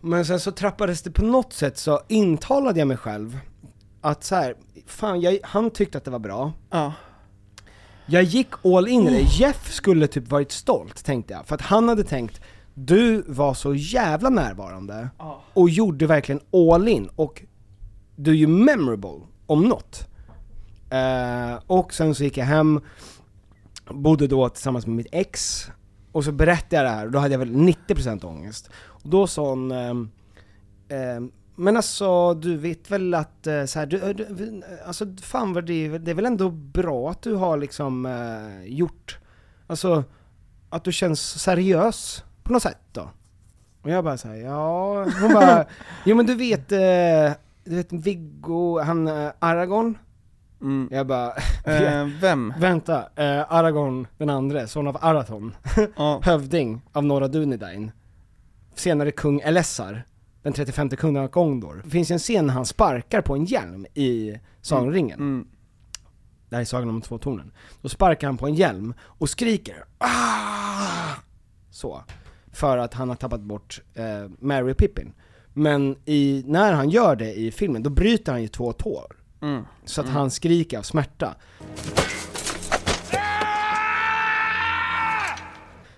Men 0.00 0.24
sen 0.24 0.40
så 0.40 0.52
trappades 0.52 1.02
det 1.02 1.10
på 1.10 1.24
något 1.24 1.52
sätt 1.52 1.78
så 1.78 2.00
intalade 2.08 2.78
jag 2.78 2.88
mig 2.88 2.96
själv 2.96 3.38
att 4.00 4.24
så 4.24 4.34
här, 4.34 4.54
fan 4.86 5.20
jag, 5.20 5.38
han 5.42 5.70
tyckte 5.70 5.98
att 5.98 6.04
det 6.04 6.10
var 6.10 6.18
bra. 6.18 6.52
Ja. 6.70 6.92
Jag 8.06 8.22
gick 8.22 8.48
all 8.64 8.88
in 8.88 9.08
i 9.08 9.10
det, 9.10 9.20
Jeff 9.20 9.72
skulle 9.72 10.06
typ 10.06 10.28
varit 10.28 10.52
stolt 10.52 11.04
tänkte 11.04 11.32
jag, 11.32 11.46
för 11.46 11.54
att 11.54 11.60
han 11.60 11.88
hade 11.88 12.04
tänkt 12.04 12.40
du 12.78 13.22
var 13.26 13.54
så 13.54 13.74
jävla 13.74 14.28
närvarande 14.30 15.08
Ja. 15.18 15.42
och 15.54 15.70
gjorde 15.70 16.06
verkligen 16.06 16.40
all 16.52 16.88
in 16.88 17.08
och 17.16 17.42
du 18.16 18.30
är 18.30 18.34
ju 18.34 18.46
memorable 18.46 19.20
om 19.46 19.62
något. 19.62 20.08
Eh, 20.90 21.54
och 21.66 21.94
sen 21.94 22.14
så 22.14 22.24
gick 22.24 22.36
jag 22.36 22.44
hem, 22.44 22.80
bodde 23.90 24.26
då 24.26 24.48
tillsammans 24.48 24.86
med 24.86 24.96
mitt 24.96 25.06
ex, 25.12 25.66
och 26.12 26.24
så 26.24 26.32
berättade 26.32 26.76
jag 26.76 26.84
det 26.84 26.90
här 26.90 27.06
och 27.06 27.12
då 27.12 27.18
hade 27.18 27.34
jag 27.34 27.38
väl 27.38 27.54
90% 27.54 28.24
ångest. 28.24 28.70
Och 28.76 29.10
då 29.10 29.26
sa 29.26 29.48
hon, 29.50 29.70
ehm, 29.72 30.10
ehm, 30.88 31.32
men 31.54 31.76
alltså 31.76 32.34
du 32.34 32.56
vet 32.56 32.90
väl 32.90 33.14
att 33.14 33.46
så 33.66 33.78
här, 33.78 33.86
du, 33.86 34.12
du, 34.12 34.62
alltså 34.86 35.06
fan 35.22 35.52
vad 35.52 35.66
det, 35.66 35.98
det 35.98 36.10
är 36.10 36.14
väl 36.14 36.26
ändå 36.26 36.50
bra 36.50 37.10
att 37.10 37.22
du 37.22 37.34
har 37.34 37.56
liksom 37.56 38.06
eh, 38.06 38.64
gjort, 38.72 39.18
alltså 39.66 40.04
att 40.70 40.84
du 40.84 40.92
känns 40.92 41.42
seriös 41.42 42.22
på 42.46 42.52
något 42.52 42.62
sätt 42.62 42.78
då? 42.92 43.10
Och 43.82 43.90
jag 43.90 44.04
bara 44.04 44.16
såhär, 44.18 44.36
ja, 44.36 45.04
hon 45.20 45.32
bara, 45.34 45.64
jo 46.04 46.16
men 46.16 46.26
du 46.26 46.34
vet, 46.34 46.72
eh, 46.72 47.38
du 47.64 47.76
vet 47.76 47.92
Viggo, 47.92 48.80
han 48.80 49.08
eh, 49.08 49.30
Aragorn? 49.38 49.98
Mm. 50.60 50.88
Jag 50.92 51.06
bara, 51.06 51.32
Eh, 51.64 52.04
vem? 52.20 52.54
vänta, 52.58 52.98
eh, 53.16 53.52
Aragorn 53.52 54.06
den 54.18 54.30
andre, 54.30 54.66
son 54.68 54.86
av 54.86 54.98
Arathon, 55.00 55.54
Ja. 55.96 56.20
hövding 56.24 56.80
av 56.92 57.04
norra 57.04 57.28
Dunedain, 57.28 57.90
senare 58.74 59.10
kung 59.10 59.40
Elessar, 59.40 60.02
den 60.42 60.52
35 60.52 60.88
kungen 60.88 61.22
av 61.22 61.28
Gondor. 61.30 61.80
Det 61.84 61.90
finns 61.90 62.10
ju 62.10 62.12
en 62.12 62.18
scen 62.18 62.46
när 62.46 62.54
han 62.54 62.66
sparkar 62.66 63.20
på 63.20 63.34
en 63.34 63.44
hjälm 63.44 63.86
i 63.94 64.38
Sagan 64.60 64.84
om 64.84 64.92
ringen. 64.92 65.18
Mm. 65.20 65.46
Det 66.48 66.56
här 66.56 66.60
är 66.60 66.64
Sagan 66.64 66.88
om 66.88 67.00
de 67.00 67.06
två 67.06 67.18
tornen. 67.18 67.52
Då 67.82 67.88
sparkar 67.88 68.26
han 68.26 68.36
på 68.36 68.46
en 68.46 68.54
hjälm 68.54 68.94
och 69.00 69.30
skriker 69.30 69.84
ah! 69.98 71.14
Så. 71.70 72.02
För 72.56 72.78
att 72.78 72.94
han 72.94 73.08
har 73.08 73.16
tappat 73.16 73.40
bort 73.40 73.80
eh, 73.94 74.04
Mary 74.40 74.72
och 74.72 74.76
Pippin. 74.76 75.12
Men 75.52 75.96
i, 76.04 76.44
när 76.46 76.72
han 76.72 76.90
gör 76.90 77.16
det 77.16 77.34
i 77.34 77.50
filmen, 77.50 77.82
då 77.82 77.90
bryter 77.90 78.32
han 78.32 78.42
ju 78.42 78.48
två 78.48 78.72
tår. 78.72 79.16
Mm. 79.42 79.62
Så 79.84 80.00
att 80.00 80.08
han 80.08 80.30
skriker 80.30 80.78
av 80.78 80.82
smärta. 80.82 81.34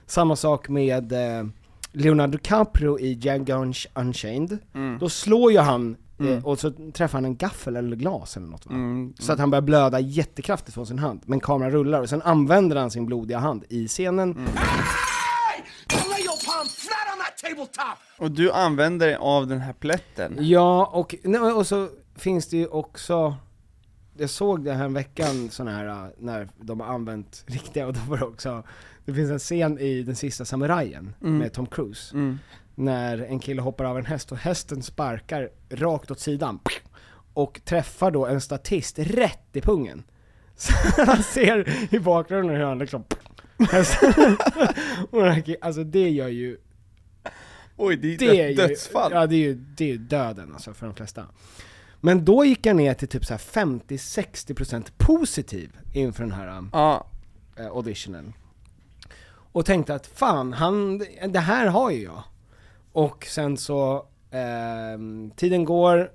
Samma 0.06 0.36
sak 0.36 0.68
med 0.68 1.12
eh, 1.12 1.46
Leonardo 1.92 2.32
DiCaprio 2.32 2.98
i 2.98 3.12
Django 3.12 3.52
Unch- 3.52 3.86
Unchained. 3.94 4.58
Mm. 4.74 4.98
Då 4.98 5.08
slår 5.08 5.52
ju 5.52 5.58
han, 5.58 5.96
eh, 6.20 6.26
Mm. 6.26 6.44
och 6.44 6.58
så 6.58 6.70
träffar 6.92 7.18
han 7.18 7.24
en 7.24 7.36
gaffel 7.36 7.76
eller 7.76 7.96
glas 7.96 8.36
eller 8.36 8.46
något 8.46 8.66
va? 8.66 8.72
Mm. 8.74 9.12
Så 9.18 9.32
att 9.32 9.38
han 9.38 9.50
börjar 9.50 9.62
blöda 9.62 10.00
jättekraftigt 10.00 10.74
från 10.74 10.86
sin 10.86 10.98
hand, 10.98 11.20
men 11.26 11.40
kameran 11.40 11.70
rullar 11.72 12.00
och 12.00 12.08
sen 12.08 12.22
använder 12.22 12.76
han 12.76 12.90
sin 12.90 13.06
blodiga 13.06 13.38
hand 13.38 13.64
i 13.68 13.88
scenen. 13.88 14.30
Mm. 14.32 14.44
Och 18.18 18.30
du 18.30 18.52
använder 18.52 19.06
dig 19.06 19.16
av 19.16 19.46
den 19.46 19.60
här 19.60 19.72
plätten. 19.72 20.36
Ja, 20.40 20.86
och, 20.86 21.14
nej, 21.24 21.40
och 21.40 21.66
så 21.66 21.88
finns 22.16 22.46
det 22.48 22.56
ju 22.56 22.66
också 22.66 23.36
jag 24.20 24.30
såg 24.30 24.64
det 24.64 24.72
här 24.72 24.84
en 24.84 24.94
veckan, 24.94 25.50
sån 25.50 25.68
här, 25.68 25.86
äh, 25.88 26.10
när 26.18 26.48
de 26.60 26.80
har 26.80 26.86
använt 26.86 27.44
riktiga, 27.46 27.86
och 27.86 27.92
då 27.92 28.00
var 28.08 28.16
det 28.18 28.24
också, 28.24 28.62
det 29.04 29.14
finns 29.14 29.30
en 29.30 29.38
scen 29.38 29.78
i 29.78 30.02
Den 30.02 30.16
sista 30.16 30.44
samurajen 30.44 31.14
Mm. 31.20 31.38
med 31.38 31.52
Tom 31.52 31.66
Cruise, 31.66 32.14
Mm. 32.16 32.38
när 32.74 33.18
en 33.18 33.38
kille 33.40 33.62
hoppar 33.62 33.84
av 33.84 33.98
en 33.98 34.06
häst 34.06 34.32
och 34.32 34.38
hästen 34.38 34.82
sparkar 34.82 35.50
rakt 35.70 36.10
åt 36.10 36.20
sidan, 36.20 36.58
och 37.34 37.60
träffar 37.64 38.10
då 38.10 38.26
en 38.26 38.40
statist 38.40 38.98
rätt 38.98 39.48
i 39.56 39.60
pungen. 39.60 40.02
Så 40.56 40.72
han 41.06 41.22
ser 41.22 41.94
i 41.94 41.98
bakgrunden 41.98 42.56
hur 42.56 42.64
han 42.64 42.78
liksom, 42.78 43.04
hästen, 43.70 44.12
och 45.10 45.22
den 45.22 45.32
här 45.32 45.40
ki- 45.42 45.56
alltså 45.60 45.84
det 45.84 46.10
gör 46.10 46.28
ju 46.28 46.56
Oj, 47.76 47.96
det 47.96 48.14
är 48.14 48.18
det 48.18 48.40
är 48.40 48.48
ju, 48.48 48.54
dödsfall. 48.54 49.12
Ja 49.12 49.26
det 49.26 49.34
är 49.34 49.38
ju, 49.38 49.54
det 49.54 49.84
är 49.84 49.88
ju 49.88 49.98
döden 49.98 50.52
alltså 50.52 50.74
för 50.74 50.86
de 50.86 50.94
flesta. 50.94 51.26
Men 52.00 52.24
då 52.24 52.44
gick 52.44 52.66
jag 52.66 52.76
ner 52.76 52.94
till 52.94 53.08
typ 53.08 53.24
så 53.24 53.34
här 53.34 53.38
50-60% 53.38 54.92
positiv 54.96 55.76
inför 55.94 56.22
den 56.22 56.32
här 56.32 56.64
Ja, 56.72 57.06
eh, 57.56 57.66
auditionen. 57.66 58.32
Och 59.52 59.66
tänkte 59.66 59.94
att 59.94 60.06
fan, 60.06 60.52
han, 60.52 60.98
det 61.28 61.38
här 61.38 61.66
har 61.66 61.90
ju 61.90 62.02
jag. 62.02 62.22
Och 62.92 63.26
sen 63.26 63.56
så, 63.56 64.06
ehm, 64.30 65.30
tiden 65.36 65.64
går, 65.64 66.10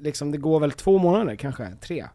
liksom 0.00 0.30
det 0.32 0.38
går 0.38 0.60
väl 0.60 0.72
två 0.72 0.98
månader 0.98 1.36
kanske, 1.36 1.72
tre. 1.80 2.06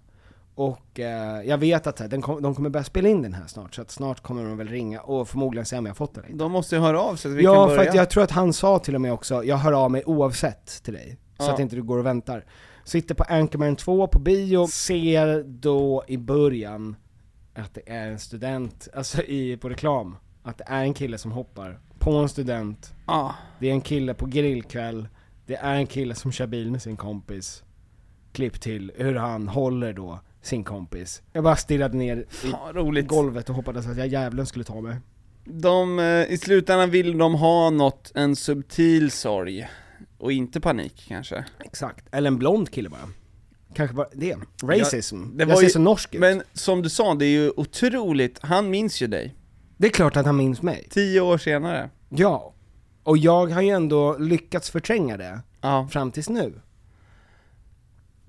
Och 0.68 1.00
eh, 1.00 1.42
jag 1.44 1.58
vet 1.58 1.88
att 1.88 1.98
så 1.98 2.08
den 2.08 2.22
kom, 2.22 2.42
de 2.42 2.56
kommer 2.56 2.70
börja 2.70 2.84
spela 2.84 3.10
in 3.10 3.22
den 3.22 3.34
här 3.34 3.48
snart, 3.48 3.76
så 3.76 3.82
att 3.82 3.92
snart 3.92 4.20
kommer 4.22 4.44
de 4.44 4.58
väl 4.58 4.68
ringa 4.68 5.02
och 5.02 5.28
förmodligen 5.30 5.66
säga 5.66 5.80
om 5.80 5.86
jag 5.86 5.90
har 5.92 5.96
fått 5.96 6.14
den 6.14 6.24
eller 6.24 6.32
inte. 6.34 6.44
de 6.44 6.52
måste 6.52 6.76
ju 6.76 6.82
höra 6.82 7.02
av 7.02 7.16
sig 7.16 7.22
så 7.22 7.28
att 7.30 7.36
vi 7.36 7.44
Ja, 7.44 7.54
kan 7.56 7.70
för 7.70 7.78
börja. 7.78 7.90
att 7.90 7.96
jag 7.96 8.10
tror 8.10 8.24
att 8.24 8.32
han 8.32 8.54
sa 8.54 8.80
till 8.80 8.96
och 8.96 9.02
med 9.02 9.14
också, 9.14 9.44
jag 9.44 9.58
hör 9.58 9.72
av 9.74 9.92
mig 9.92 10.04
oavsett 10.06 10.84
till 10.84 10.94
dig. 10.94 11.18
Så 11.38 11.44
Ja. 11.46 11.54
att 11.54 11.60
inte 11.60 11.76
du 11.76 11.84
går 11.84 11.98
och 11.98 12.06
väntar. 12.06 12.46
Sitter 12.84 13.16
på 13.16 13.24
Anchorman 13.24 13.76
2 13.76 14.08
på 14.08 14.20
bio, 14.20 14.68
ser 14.68 15.44
då 15.44 16.04
i 16.08 16.18
början 16.18 16.96
att 17.56 17.74
det 17.74 17.82
är 17.90 18.08
en 18.08 18.20
student, 18.20 18.88
alltså 18.94 19.22
i, 19.22 19.58
på 19.58 19.70
reklam, 19.70 20.16
att 20.44 20.58
det 20.58 20.66
är 20.68 20.82
en 20.84 20.94
kille 20.94 21.18
som 21.18 21.32
hoppar 21.32 21.80
på 22.00 22.12
en 22.12 22.30
student, 22.30 22.94
Ja. 23.08 23.36
det 23.60 23.68
är 23.68 23.72
en 23.72 23.82
kille 23.82 24.14
på 24.14 24.26
grillkväll, 24.26 25.08
det 25.46 25.56
är 25.56 25.76
en 25.76 25.88
kille 25.88 26.16
som 26.16 26.32
kör 26.32 26.48
bil 26.48 26.72
med 26.72 26.82
sin 26.82 26.98
kompis. 26.98 27.64
Klipp 28.34 28.62
till 28.62 28.92
hur 28.96 29.16
han 29.16 29.48
håller 29.48 29.94
då 29.94 30.20
sin 30.42 30.64
kompis. 30.64 31.22
Jag 31.34 31.44
bara 31.44 31.56
stirrade 31.56 31.98
ner 31.98 32.18
i 32.18 32.26
Fan, 32.30 32.74
roligt. 32.74 33.08
golvet 33.08 33.50
och 33.50 33.56
hoppades 33.56 33.88
att 33.88 33.98
jag 33.98 34.08
jävlen 34.08 34.46
skulle 34.46 34.66
ta 34.66 34.82
mig. 34.82 34.96
De, 35.46 36.00
eh, 36.00 36.06
i 36.34 36.38
slutändan 36.38 36.90
vill 36.92 37.18
de 37.18 37.36
ha 37.36 37.70
något, 37.70 38.12
en 38.16 38.36
subtil 38.36 39.12
sorg. 39.12 39.68
Och 40.18 40.32
inte 40.32 40.62
panik 40.62 41.06
kanske. 41.08 41.46
Exakt, 41.66 42.06
eller 42.12 42.28
en 42.28 42.38
blond 42.38 42.70
kille 42.70 42.90
bara. 42.90 43.10
Kanske 43.74 43.96
bara 43.96 44.08
det. 44.14 44.36
Racism. 44.64 45.24
det 45.38 45.42
jag 45.44 45.48
var 45.48 45.56
ser 45.56 45.64
ju- 45.64 45.70
så 45.70 45.80
norsk 45.80 46.14
ut. 46.16 46.20
Men 46.22 46.44
som 46.54 46.82
du 46.82 46.90
sa, 46.90 47.14
det 47.16 47.26
är 47.26 47.30
ju 47.30 47.52
otroligt, 47.58 48.40
han 48.42 48.70
minns 48.70 49.02
ju 49.02 49.08
dig. 49.08 49.36
Det 49.78 49.88
är 49.88 49.92
klart 49.92 50.18
att 50.18 50.26
han 50.26 50.38
minns 50.38 50.62
mig. 50.62 50.88
Tio 50.90 51.22
år 51.22 51.38
senare. 51.38 51.90
Ja. 52.10 52.54
Och 53.04 53.18
jag 53.18 53.48
har 53.48 53.62
ju 53.62 53.70
ändå 53.70 54.18
lyckats 54.18 54.70
förtränga 54.70 55.18
det 55.18 55.40
Ja. 55.62 55.88
fram 55.92 56.12
tills 56.12 56.30
nu. 56.30 56.54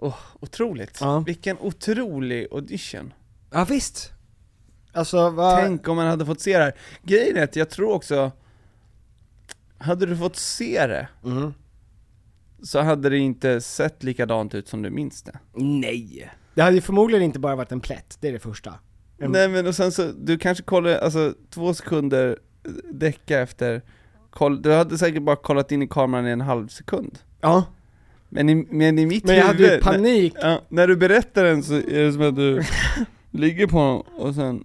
Oh, 0.02 0.16
otroligt. 0.40 0.98
Ja. 1.00 1.18
Vilken 1.20 1.58
otrolig 1.58 2.46
audition. 2.50 3.12
Ja 3.50 3.64
visst. 3.64 4.12
Alltså 4.92 5.30
vad... 5.30 5.58
Tänk 5.58 5.88
om 5.88 5.96
man 5.96 6.06
hade 6.06 6.26
fått 6.26 6.40
se 6.40 6.58
det 6.58 6.64
här. 6.64 6.72
Grejen 7.02 7.36
är 7.36 7.44
att 7.44 7.56
jag 7.56 7.70
tror 7.70 7.92
också, 7.92 8.32
hade 9.78 10.06
du 10.06 10.16
fått 10.16 10.36
se 10.36 10.86
det, 10.86 11.08
Mm. 11.24 11.54
så 12.62 12.80
hade 12.80 13.08
det 13.08 13.18
inte 13.18 13.60
sett 13.60 14.02
likadant 14.02 14.54
ut 14.54 14.68
som 14.68 14.82
du 14.82 14.90
minns 14.90 15.22
det. 15.22 15.38
Nej. 15.54 16.30
Det 16.54 16.62
hade 16.62 16.74
ju 16.74 16.80
förmodligen 16.80 17.24
inte 17.24 17.38
bara 17.38 17.56
varit 17.56 17.72
en 17.72 17.80
plätt, 17.80 18.18
det 18.20 18.28
är 18.28 18.32
det 18.32 18.38
första. 18.38 18.74
En- 19.18 19.32
Nej 19.32 19.48
men 19.48 19.66
och 19.66 19.74
sen 19.74 19.92
så, 19.92 20.12
du 20.12 20.38
kanske 20.38 20.64
kollar, 20.64 20.98
alltså 20.98 21.34
två 21.50 21.74
sekunder 21.74 22.38
eh, 22.64 22.70
däcka 22.92 23.40
efter, 23.40 23.82
koll, 24.30 24.62
du 24.62 24.72
hade 24.72 24.98
säkert 24.98 25.22
bara 25.22 25.36
kollat 25.36 25.72
in 25.72 25.82
i 25.82 25.88
kameran 25.88 26.26
i 26.26 26.30
en 26.30 26.40
halv 26.40 26.68
sekund. 26.68 27.18
Ja. 27.40 27.64
Men 28.34 28.48
i, 28.48 28.54
men 28.70 28.98
i 28.98 29.06
mitt 29.06 29.24
Men 29.24 29.36
jag 29.36 29.44
hade 29.46 29.58
ju 29.62 29.68
huvud, 29.68 29.82
panik. 29.82 30.34
När, 30.34 30.50
ja, 30.50 30.60
när 30.68 30.86
du 30.88 30.96
berättar 30.96 31.44
den 31.44 31.62
så 31.62 31.74
är 31.74 32.04
det 32.04 32.12
som 32.12 32.22
att 32.22 32.36
du 32.36 32.62
ligger 33.30 33.66
på 33.66 33.76
honom 33.78 34.02
och 34.16 34.34
sen, 34.34 34.64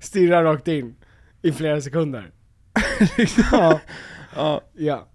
Stirrar 0.00 0.44
rakt 0.44 0.68
in. 0.68 0.94
I 1.42 1.52
flera 1.52 1.80
sekunder. 1.80 2.30
ja. 3.52 3.80
ja, 4.36 4.60
ja. 4.76 5.08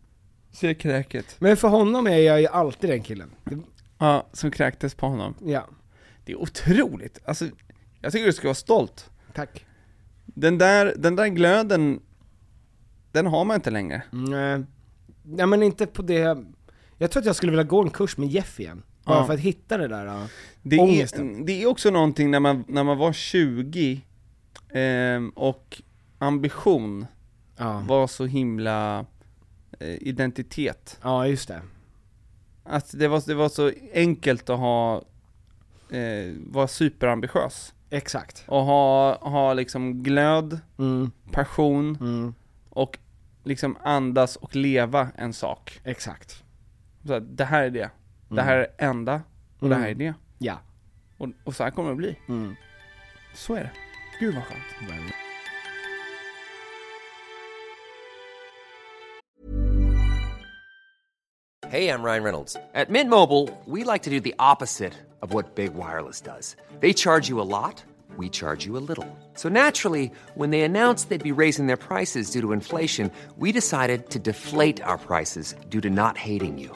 ser 0.51 0.73
kräket. 0.73 1.35
Men 1.39 1.57
för 1.57 1.67
honom 1.67 2.07
är 2.07 2.17
jag 2.17 2.41
ju 2.41 2.47
alltid 2.47 2.89
den 2.89 3.01
killen. 3.01 3.29
Det- 3.43 3.57
Ja, 4.01 4.27
som 4.33 4.51
kräktes 4.51 4.95
på 4.95 5.05
honom. 5.07 5.35
Ja. 5.45 5.65
Det 6.25 6.31
är 6.31 6.35
otroligt, 6.41 7.19
alltså, 7.25 7.45
jag 8.01 8.11
tycker 8.11 8.25
du 8.25 8.33
ska 8.33 8.47
vara 8.47 8.55
stolt. 8.55 9.09
Tack. 9.33 9.65
Den 10.25 10.57
där, 10.57 10.93
den 10.97 11.15
där 11.15 11.27
glöden, 11.27 11.99
den 13.11 13.25
har 13.25 13.45
man 13.45 13.55
inte 13.55 13.71
längre. 13.71 14.01
Nej. 14.11 14.63
Nej 15.23 15.45
men 15.47 15.63
inte 15.63 15.85
på 15.85 16.01
det, 16.01 16.43
jag 16.99 17.11
tror 17.11 17.21
att 17.21 17.25
jag 17.25 17.35
skulle 17.35 17.51
vilja 17.51 17.63
gå 17.63 17.81
en 17.81 17.89
kurs 17.89 18.17
med 18.17 18.29
Jeff 18.29 18.59
igen. 18.59 18.83
Bara 19.03 19.17
Ja. 19.17 19.25
för 19.25 19.33
att 19.33 19.39
hitta 19.39 19.77
det 19.77 19.87
där 19.87 20.05
uh, 20.07 20.25
Det 20.61 20.79
ångesten. 20.79 21.41
är, 21.41 21.45
det 21.45 21.63
är 21.63 21.67
också 21.67 21.89
någonting 21.89 22.31
när 22.31 22.39
man, 22.39 22.63
när 22.67 22.83
man 22.83 22.97
var 22.97 23.13
20, 23.13 24.01
ehm, 24.73 25.29
och 25.29 25.81
ambition 26.17 27.05
Ja. 27.57 27.83
var 27.87 28.07
så 28.07 28.25
himla 28.25 29.05
eh, 29.79 29.87
identitet. 30.01 30.99
ja, 31.03 31.27
just 31.27 31.47
det. 31.47 31.61
Att 32.63 32.99
det 32.99 33.07
var, 33.07 33.23
det 33.27 33.33
var 33.35 33.49
så 33.49 33.71
enkelt 33.93 34.49
att 34.49 34.59
ha, 34.59 34.95
eh, 35.89 36.33
vara 36.47 36.67
superambitiös. 36.67 37.73
Exakt. 37.89 38.43
Och 38.47 38.61
ha, 38.63 39.17
ha 39.29 39.53
liksom 39.53 40.03
glöd, 40.03 40.59
Mm. 40.77 41.11
passion 41.31 41.97
Mm. 42.01 42.33
och 42.69 42.97
liksom 43.43 43.77
andas 43.83 44.35
och 44.35 44.55
leva 44.55 45.07
en 45.15 45.33
sak. 45.33 45.79
Exakt. 45.83 46.43
Så 47.07 47.13
att 47.13 47.37
det 47.37 47.45
här 47.45 47.63
är 47.63 47.69
det. 47.69 47.91
Det 48.29 48.41
här 48.41 48.55
är 48.55 48.59
det 48.59 48.85
enda 48.85 49.21
och 49.59 49.69
det 49.69 49.75
här 49.75 49.87
är 49.87 49.95
det. 49.95 50.13
Ja. 50.37 50.59
Och, 51.17 51.27
och 51.43 51.55
så 51.55 51.63
här 51.63 51.71
kommer 51.71 51.89
det 51.89 51.95
bli. 51.95 52.19
Mm. 52.27 52.55
Så 53.33 53.55
är 53.55 53.63
det. 53.63 53.71
Gud 54.19 54.35
vad 54.35 54.43
skönt. 54.43 54.63
Hey, 61.69 61.89
I'm 61.89 62.01
Ryan 62.01 62.23
Reynolds. 62.23 62.57
At 62.73 62.89
Mint 62.89 63.11
Mobile, 63.11 63.47
we 63.67 63.83
like 63.83 64.01
to 64.01 64.09
do 64.09 64.19
the 64.19 64.33
opposite 64.39 64.93
of 65.21 65.33
what 65.33 65.53
Big 65.53 65.75
Wireless 65.75 66.19
does. 66.19 66.55
They 66.79 66.93
charge 66.93 67.29
you 67.29 67.39
a 67.39 67.45
lot, 67.45 67.83
we 68.17 68.27
charge 68.27 68.65
you 68.65 68.75
a 68.75 68.81
little. 68.81 69.05
So 69.35 69.49
naturally, 69.49 70.11
when 70.33 70.49
they 70.49 70.61
announced 70.61 71.09
they'd 71.09 71.23
be 71.23 71.41
raising 71.43 71.67
their 71.67 71.77
prices 71.77 72.31
due 72.31 72.41
to 72.41 72.53
inflation, 72.53 73.11
we 73.37 73.51
decided 73.51 74.09
to 74.09 74.19
deflate 74.19 74.81
our 74.81 74.97
prices 74.97 75.53
due 75.69 75.81
to 75.81 75.91
not 75.91 76.17
hating 76.17 76.57
you. 76.57 76.75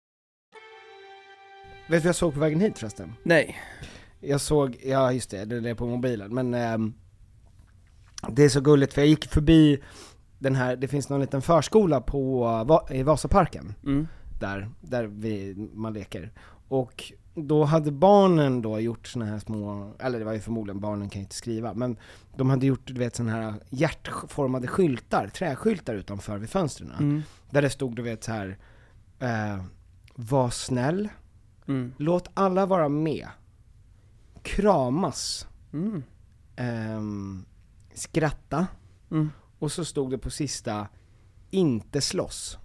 Vet 1.91 2.01
du 2.01 2.05
vad 2.05 2.09
jag 2.09 2.15
såg 2.15 2.33
på 2.33 2.39
vägen 2.39 2.59
hit 2.61 2.79
förresten? 2.79 3.13
Nej. 3.23 3.57
Jag 4.19 4.41
såg, 4.41 4.77
ja 4.85 5.11
just 5.11 5.29
det, 5.29 5.45
det 5.45 5.69
är 5.69 5.75
på 5.75 5.85
mobilen, 5.87 6.33
men 6.33 6.53
ehm, 6.53 6.93
det 8.29 8.43
är 8.43 8.49
så 8.49 8.61
gulligt 8.61 8.93
för 8.93 9.01
jag 9.01 9.07
gick 9.07 9.25
förbi 9.25 9.81
den 10.39 10.55
här, 10.55 10.75
det 10.75 10.87
finns 10.87 11.09
någon 11.09 11.21
liten 11.21 11.41
förskola 11.41 12.01
på, 12.01 12.39
Va- 12.63 12.87
i 12.91 13.03
Vasaparken, 13.03 13.73
Mm. 13.83 14.07
där, 14.39 14.69
där 14.81 15.03
vi, 15.03 15.55
man 15.73 15.93
leker. 15.93 16.31
Och 16.67 17.13
då 17.35 17.63
hade 17.63 17.91
barnen 17.91 18.61
då 18.61 18.79
gjort 18.79 19.07
såna 19.07 19.25
här 19.25 19.39
små, 19.39 19.93
eller 19.99 20.19
det 20.19 20.25
var 20.25 20.33
ju 20.33 20.39
förmodligen, 20.39 20.79
barnen 20.81 21.09
kan 21.09 21.19
ju 21.19 21.23
inte 21.23 21.35
skriva, 21.35 21.73
men 21.73 21.97
de 22.37 22.49
hade 22.49 22.65
gjort 22.65 22.81
du 22.87 22.93
vet 22.99 23.15
såna 23.15 23.31
här 23.31 23.53
hjärtformade 23.69 24.67
skyltar, 24.67 25.27
träskyltar 25.27 25.93
utanför 25.95 26.37
vid 26.37 26.49
fönstren. 26.49 26.91
Mm. 26.99 27.21
Där 27.49 27.61
det 27.61 27.69
stod 27.69 27.95
du 27.95 28.01
vet 28.01 28.23
så 28.23 28.31
här 28.31 28.57
eh, 29.19 29.63
var 30.15 30.49
snäll, 30.49 31.09
Mm. 31.71 31.93
låt 31.97 32.29
alla 32.33 32.65
vara 32.65 32.89
med, 32.89 33.27
kramas, 34.43 35.47
Mm. 35.73 36.03
ehm, 36.55 37.45
skratta, 37.93 38.67
Mm. 39.11 39.29
och 39.59 39.71
så 39.71 39.85
stod 39.85 40.11
det 40.11 40.17
på 40.17 40.29
sista, 40.29 40.87
inte 41.51 42.01
slåss, 42.01 42.57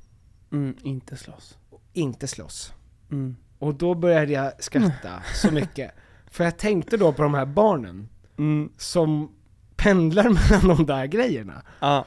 Mm. 0.52 0.76
Inte 0.82 1.16
slåss. 1.16 1.58
inte 1.92 2.26
slåss. 2.26 2.72
Mm. 3.10 3.36
Och 3.58 3.74
då 3.74 3.94
började 3.94 4.32
jag 4.32 4.52
skratta 4.64 5.22
så 5.34 5.50
mycket. 5.50 5.90
För 6.30 6.44
jag 6.44 6.58
tänkte 6.58 6.96
då 6.96 7.12
på 7.12 7.22
de 7.22 7.34
här 7.34 7.46
barnen 7.46 8.08
Mm. 8.38 8.72
som 8.78 9.32
pendlar 9.76 10.24
mellan 10.50 10.76
de 10.76 10.86
där 10.86 11.06
grejerna. 11.06 11.62
Ja. 11.80 12.04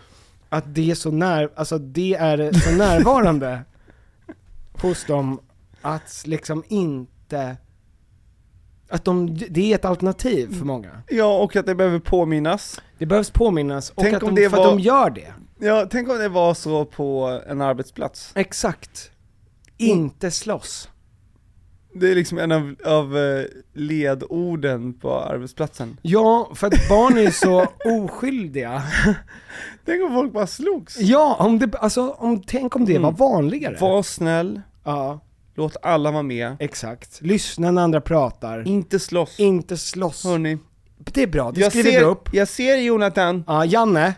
Att 0.49 0.75
det 0.75 0.91
är 0.91 0.95
så 0.95 1.11
när, 1.11 1.49
alltså 1.55 1.77
det 1.77 2.13
är 2.15 2.53
så 2.53 2.71
närvarande 2.77 3.63
hos 4.81 5.05
dem 5.05 5.39
att 5.81 6.23
liksom 6.25 6.63
inte, 6.67 7.57
att 8.89 9.05
de, 9.05 9.37
det 9.49 9.71
är 9.71 9.75
ett 9.75 9.85
alternativ 9.85 10.57
för 10.57 10.65
många. 10.65 11.01
Ja, 11.09 11.37
och 11.43 11.55
att 11.55 11.65
det 11.65 11.75
behöver 11.75 11.99
påminnas. 11.99 12.81
Det 12.97 13.05
behövs 13.05 13.29
påminnas 13.31 13.89
och 13.89 14.03
Tänk 14.03 14.15
att 14.15 14.23
om 14.23 14.35
de, 14.35 14.41
det 14.41 14.49
för 14.49 14.57
var- 14.57 14.65
att 14.65 14.71
de 14.71 14.79
gör 14.79 15.09
det. 15.09 15.33
Ja, 15.59 15.87
tänk 15.91 16.09
om 16.09 16.17
det 16.17 16.29
var 16.29 16.53
så 16.53 16.85
på 16.85 17.41
en 17.47 17.61
arbetsplats. 17.61 18.31
Exakt. 18.35 19.11
Inte 19.77 20.31
slåss. 20.31 20.89
Det 21.93 22.11
är 22.11 22.15
liksom 22.15 22.37
en 22.37 22.51
av, 22.51 22.75
av 22.85 23.17
eh, 23.17 23.43
ledorden 23.73 24.93
på 24.93 25.19
arbetsplatsen. 25.19 25.97
Ja, 26.01 26.51
för 26.55 26.67
att 26.67 26.89
barn 26.89 27.17
är 27.17 27.29
så 27.31 27.65
oskyldiga. 28.03 28.83
Tänk 29.85 30.03
om 30.03 30.13
folk 30.13 30.33
bara 30.33 30.47
slogs. 30.47 30.97
Ja, 30.99 31.35
om 31.39 31.59
det, 31.59 31.75
alltså, 31.75 32.09
om, 32.11 32.41
tänk 32.43 32.75
om 32.75 32.85
det 32.85 32.91
Mm. 32.95 33.01
var 33.03 33.11
vanligare. 33.11 33.77
Var 33.81 34.03
snäll, 34.03 34.61
Ja, 34.83 35.19
låt 35.59 35.77
alla 35.81 36.11
vara 36.11 36.23
med. 36.23 36.55
exakt. 36.59 37.21
Lyssna 37.21 37.71
när 37.71 37.81
andra 37.81 38.01
pratar. 38.01 38.67
Inte 38.67 38.99
slåss. 38.99 39.39
Inte 39.39 39.77
slåss. 39.77 40.23
Hörni, 40.23 40.57
Det 40.97 41.23
är 41.23 41.27
bra, 41.27 41.51
det 41.51 41.61
jag 41.61 41.71
skriver 41.71 41.89
vi 41.91 41.95
ser, 41.95 42.03
upp. 42.05 42.29
jag 42.33 42.47
ser 42.47 42.75
Jonathan, 42.77 43.43
Ja, 43.47 43.65
Janne. 43.65 44.13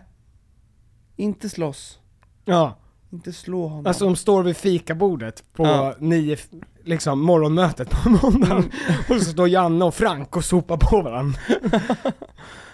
inte 1.15 1.49
slåss. 1.49 1.99
Ja, 2.45 2.77
Inte 3.11 3.33
slå 3.33 3.67
honom. 3.67 3.85
alltså 3.85 4.05
de 4.05 4.15
står 4.15 4.43
vid 4.43 4.57
fikabordet 4.57 5.43
på 5.53 5.63
Ja. 5.65 5.95
nio, 5.99 6.37
liksom 6.83 7.19
morgonmötet 7.21 7.89
på 7.89 8.09
måndagen. 8.09 8.71
Och 9.09 9.15
så 9.21 9.31
står 9.31 9.47
Janne 9.49 9.85
och 9.85 9.95
Frank 9.95 10.35
och 10.35 10.45
sopar 10.45 10.77
på 10.77 11.01
varandra. 11.01 11.39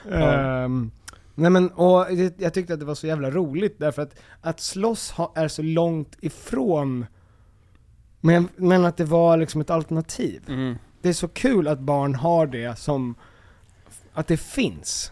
Ehm, 0.11 0.91
nej 1.35 1.49
men, 1.51 1.69
och 1.69 2.05
det, 2.15 2.39
jag 2.39 2.53
tyckte 2.53 2.73
att 2.73 2.79
det 2.79 2.85
var 2.85 2.95
så 2.95 3.07
jävla 3.07 3.31
roligt 3.31 3.75
därför 3.79 4.01
att, 4.01 4.15
att 4.41 4.59
slåss 4.59 5.11
ha, 5.11 5.33
är 5.35 5.47
så 5.47 5.61
långt 5.61 6.15
ifrån, 6.21 7.05
men, 8.21 8.49
men 8.55 8.85
att 8.85 8.97
det 8.97 9.05
var 9.05 9.37
liksom 9.37 9.61
ett 9.61 9.69
alternativ. 9.69 10.43
mm. 10.47 10.75
Det 11.01 11.09
är 11.09 11.13
så 11.13 11.27
kul 11.27 11.67
att 11.67 11.79
barn 11.79 12.15
har 12.15 12.47
det 12.47 12.79
som, 12.79 13.15
att 14.13 14.27
det 14.27 14.37
finns. 14.37 15.11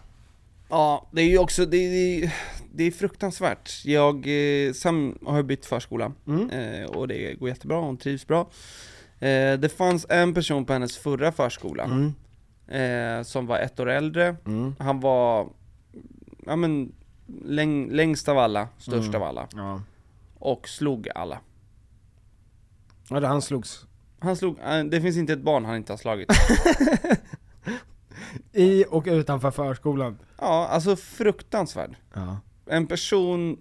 Ja, 0.70 1.08
det 1.12 1.22
är 1.22 1.26
ju 1.30 1.38
också, 1.38 1.65
det 1.65 1.78
är, 1.78 2.34
det 2.74 2.84
är 2.84 2.91
fruktansvärt. 2.91 3.86
Jag, 3.86 4.15
eh, 4.28 4.74
Sam 4.74 5.18
har 5.26 5.38
ju 5.38 5.44
bytt 5.44 5.65
förskola, 5.65 6.12
Mm. 6.28 6.50
eh, 6.50 6.86
och 6.89 7.08
det 7.08 7.34
går 7.34 7.50
jättebra, 7.50 7.78
hon 7.80 7.98
trivs 7.98 8.28
bra. 8.28 8.39
Eh, 9.20 9.54
det 9.60 9.78
fanns 9.78 10.06
en 10.10 10.34
person 10.34 10.65
på 10.65 10.74
hennes 10.74 10.98
förra 10.98 11.32
förskola, 11.32 11.84
Mm. 11.84 13.24
som 13.24 13.46
var 13.48 13.60
ett 13.60 13.80
år 13.80 13.89
äldre. 13.89 14.36
Mm. 14.46 14.76
Han 14.80 15.00
var, 15.00 15.48
ja 16.46 16.56
men, 16.56 16.91
läng, 17.46 17.91
längst 17.91 18.30
av 18.30 18.38
alla, 18.38 18.68
störst 18.78 19.08
Mm. 19.10 19.22
av 19.22 19.28
alla. 19.28 19.48
Ja. 19.56 19.82
Och 20.39 20.68
slog 20.70 21.10
alla. 21.15 21.39
Ja, 23.10 23.20
det 23.20 23.28
han 23.28 23.41
slogs 23.41 23.86
Han 24.20 24.36
slog, 24.36 24.60
eh, 24.60 24.84
det 24.84 25.02
finns 25.02 25.18
inte 25.18 25.34
ett 25.34 25.41
barn 25.41 25.65
han 25.65 25.76
inte 25.76 25.94
har 25.94 25.98
slagit. 25.98 26.30
i 28.54 28.86
och 28.89 29.04
utanför 29.08 29.52
förskolan. 29.52 30.18
Ja, 30.41 30.68
alltså 30.68 30.96
fruktansvärd. 30.96 31.96
Ja. 32.13 32.38
En 32.70 32.88
person 32.88 33.58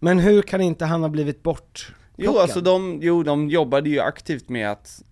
Men 0.00 0.18
hur 0.18 0.42
kan 0.42 0.60
inte 0.60 0.84
han 0.84 1.02
ha 1.02 1.08
blivit 1.08 1.42
bort? 1.42 1.94
Jo 2.16 2.38
alltså 2.38 2.60
de, 2.60 2.98
jo 3.02 3.22
de 3.22 3.48
jobbade 3.50 3.90
ju 3.90 4.00
aktivt 4.00 4.48
med 4.48 4.70
att 4.70 5.02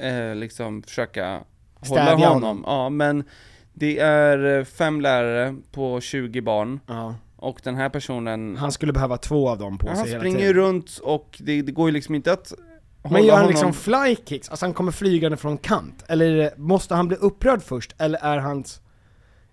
eh, 0.00 0.34
liksom 0.34 0.82
försöka 0.82 1.30
hålla 1.74 2.02
Stävja 2.02 2.28
honom. 2.28 2.42
honom. 2.42 2.64
Ja 2.66 2.88
men 2.88 3.24
det 3.72 3.98
är 3.98 4.58
eh, 4.58 4.64
fem 4.64 5.00
lärare 5.00 5.56
på 5.72 6.00
20 6.00 6.40
barn 6.40 6.80
Ja. 6.86 7.14
och 7.36 7.60
den 7.64 7.74
här 7.74 7.88
personen, 7.88 8.56
Han 8.56 8.72
skulle 8.72 8.92
behöva 8.92 9.16
två 9.16 9.48
av 9.48 9.58
dem 9.58 9.78
på 9.78 9.86
ja, 9.86 9.90
sig 9.92 9.98
han 9.98 10.08
hela 10.08 10.20
springer 10.20 10.38
ju 10.38 10.46
tiden. 10.46 10.62
runt 10.62 10.98
och 10.98 11.36
det, 11.40 11.62
det 11.62 11.72
går 11.72 11.88
ju 11.88 11.92
liksom 11.92 12.14
inte 12.14 12.32
att 12.32 12.52
hålla 12.52 12.62
Men 13.10 13.24
gör 13.24 13.36
han 13.36 13.46
liksom 13.48 13.72
flykicks? 13.72 14.48
Alltså 14.50 14.66
han 14.66 14.74
kommer 14.74 14.92
flygande 14.92 15.36
från 15.36 15.58
kant? 15.58 16.04
Eller 16.08 16.52
måste 16.56 16.94
han 16.94 17.08
bli 17.08 17.16
upprörd 17.16 17.62
först? 17.62 17.94
Eller 17.98 18.18
är 18.18 18.38
hans... 18.38 18.80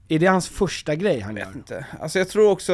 Är 0.07 0.19
det 0.19 0.25
hans 0.25 0.49
första 0.49 0.95
grej 0.95 1.19
han 1.19 1.37
gör? 1.37 1.51
inte. 1.55 1.85
Alltså 1.99 2.19
jag 2.19 2.29
tror 2.29 2.49
också, 2.51 2.73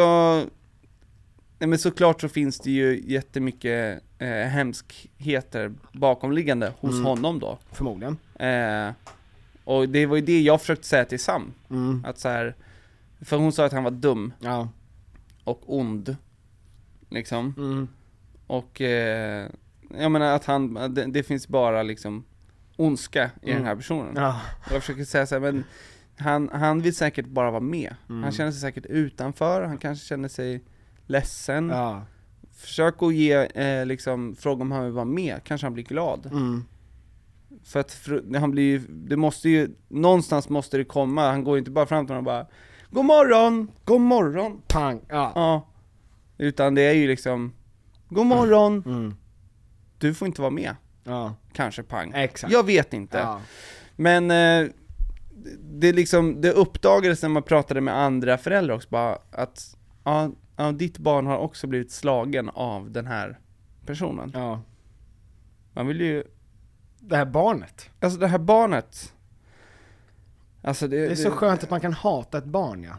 nej 1.59 1.67
men 1.69 1.79
såklart 1.79 2.21
så 2.21 2.29
finns 2.29 2.59
det 2.59 2.71
ju 2.71 3.03
jättemycket 3.05 4.03
eh, 4.19 4.27
hemskheter 4.27 5.71
bakomliggande 5.93 6.73
hos 6.79 6.91
Mm. 6.93 7.05
honom 7.05 7.39
då. 7.39 7.57
Förmodligen. 7.71 8.17
Eh, 8.39 8.93
och 9.63 9.89
det 9.89 10.05
var 10.05 10.15
ju 10.15 10.21
det 10.21 10.41
jag 10.41 10.61
försökte 10.61 10.87
säga 10.87 11.05
till 11.05 11.19
Sam. 11.19 11.53
Mm. 11.69 12.05
Att 12.07 12.19
så 12.19 12.29
här, 12.29 12.55
för 13.21 13.37
hon 13.37 13.51
sa 13.51 13.65
att 13.65 13.73
han 13.73 13.83
var 13.83 13.91
dum. 13.91 14.33
Ja. 14.39 14.69
och 15.43 15.61
ond. 15.77 16.15
Liksom. 17.09 17.53
Mm. 17.57 17.87
Och 18.47 18.81
eh, 18.81 19.47
jag 19.97 20.11
menar 20.11 20.35
att 20.35 20.45
han, 20.45 20.73
det, 20.73 21.05
det 21.05 21.23
finns 21.23 21.47
bara 21.47 21.83
liksom 21.83 22.25
ondska 22.75 23.31
i 23.41 23.51
den 23.51 23.65
här 23.65 23.75
personen. 23.75 24.13
Ja. 24.15 24.41
Jag 24.71 24.81
försöker 24.81 25.03
säga 25.03 25.25
så 25.25 25.35
här, 25.35 25.39
men 25.39 25.63
han, 26.17 26.49
han 26.53 26.81
vill 26.81 26.95
säkert 26.95 27.25
bara 27.25 27.51
vara 27.51 27.61
med. 27.61 27.95
Mm. 28.09 28.23
Han 28.23 28.31
känner 28.31 28.51
sig 28.51 28.61
säkert 28.61 28.85
utanför, 28.85 29.61
han 29.61 29.77
kanske 29.77 30.05
känner 30.05 30.27
sig 30.29 30.63
ledsen. 31.05 31.69
Ja. 31.69 32.05
Försök 32.55 32.95
att 33.03 33.13
ge, 33.13 33.33
eh, 33.33 33.85
liksom, 33.85 34.35
fråga 34.35 34.61
om 34.61 34.71
han 34.71 34.83
vill 34.83 34.93
vara 34.93 35.05
med, 35.05 35.43
kanske 35.43 35.67
han 35.67 35.73
blir 35.73 35.83
glad. 35.83 36.25
Mm. 36.25 36.63
För 37.63 37.79
att 37.79 38.07
han 38.39 38.51
blir 38.51 38.63
ju, 38.63 38.79
det 38.89 39.17
måste 39.17 39.49
ju, 39.49 39.69
någonstans 39.87 40.49
måste 40.49 40.77
det 40.77 40.83
komma, 40.83 41.31
han 41.31 41.43
går 41.43 41.55
ju 41.55 41.59
inte 41.59 41.71
bara 41.71 41.85
fram 41.85 42.05
till 42.05 42.15
honom 42.15 42.27
och 42.27 42.33
bara 42.33 42.47
God 42.89 43.05
morgon, 43.05 43.71
god 43.85 44.01
morgon, 44.01 44.61
Pang. 44.67 45.01
Ja. 45.09 45.31
ja. 45.35 45.67
Utan 46.37 46.75
det 46.75 46.81
är 46.81 46.93
ju 46.93 47.07
liksom 47.07 47.53
God 48.09 48.25
morgon, 48.25 48.83
Mm. 48.85 49.15
Du 49.99 50.13
får 50.13 50.27
inte 50.27 50.41
vara 50.41 50.51
med. 50.51 50.75
Ja. 51.03 51.35
Kanske 51.53 51.83
pang. 51.83 52.11
Exakt. 52.15 52.53
Jag 52.53 52.65
vet 52.65 52.93
inte. 52.93 53.17
Ja. 53.17 53.41
Men 53.95 54.31
eh, 54.31 54.69
det, 55.59 55.91
liksom, 55.91 56.41
det 56.41 56.51
uppdagades 56.51 57.21
när 57.21 57.29
man 57.29 57.43
pratade 57.43 57.81
med 57.81 57.97
andra 57.97 58.37
föräldrar 58.37 58.75
också 58.75 58.89
bara 58.89 59.17
att 59.31 59.77
ja, 60.03 60.31
ja, 60.55 60.71
ditt 60.71 60.97
barn 60.97 61.25
har 61.25 61.37
också 61.37 61.67
blivit 61.67 61.91
slagen 61.91 62.49
av 62.49 62.91
den 62.91 63.07
här 63.07 63.39
personen. 63.85 64.31
ja. 64.33 64.61
Man 65.73 65.87
vill 65.87 66.01
ju, 66.01 66.23
Det 66.99 67.15
här 67.17 67.25
barnet. 67.25 67.89
alltså 67.99 68.19
det 68.19 68.27
här 68.27 68.37
barnet 68.37 69.13
Alltså 70.61 70.87
det, 70.87 70.97
Det 71.05 71.11
är 71.11 71.15
så 71.15 71.31
skönt 71.31 71.63
att 71.63 71.69
man 71.69 71.81
kan 71.81 71.93
hata 71.93 72.37
ett 72.37 72.45
barn 72.45 72.83
ja. 72.83 72.95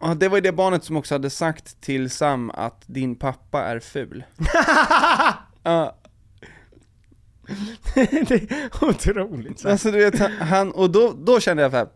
Ja, 0.00 0.14
det 0.14 0.28
var 0.28 0.36
ju 0.36 0.40
det 0.40 0.52
barnet 0.52 0.84
som 0.84 0.96
också 0.96 1.14
hade 1.14 1.30
sagt 1.30 1.80
till 1.80 2.10
Sam 2.10 2.50
att 2.54 2.82
din 2.86 3.16
pappa 3.16 3.62
är 3.64 3.80
ful. 3.80 4.24
Ja, 5.62 5.96
det 7.94 8.32
är 8.50 8.84
otroligt. 8.84 9.58
Så. 9.60 9.68
alltså 9.68 9.90
du 9.90 9.98
vet, 9.98 10.18
han- 10.40 10.72
och 10.72 10.90
då, 10.90 11.14
då 11.18 11.40
kände 11.40 11.62
jag 11.62 11.70
såhär 11.72 11.88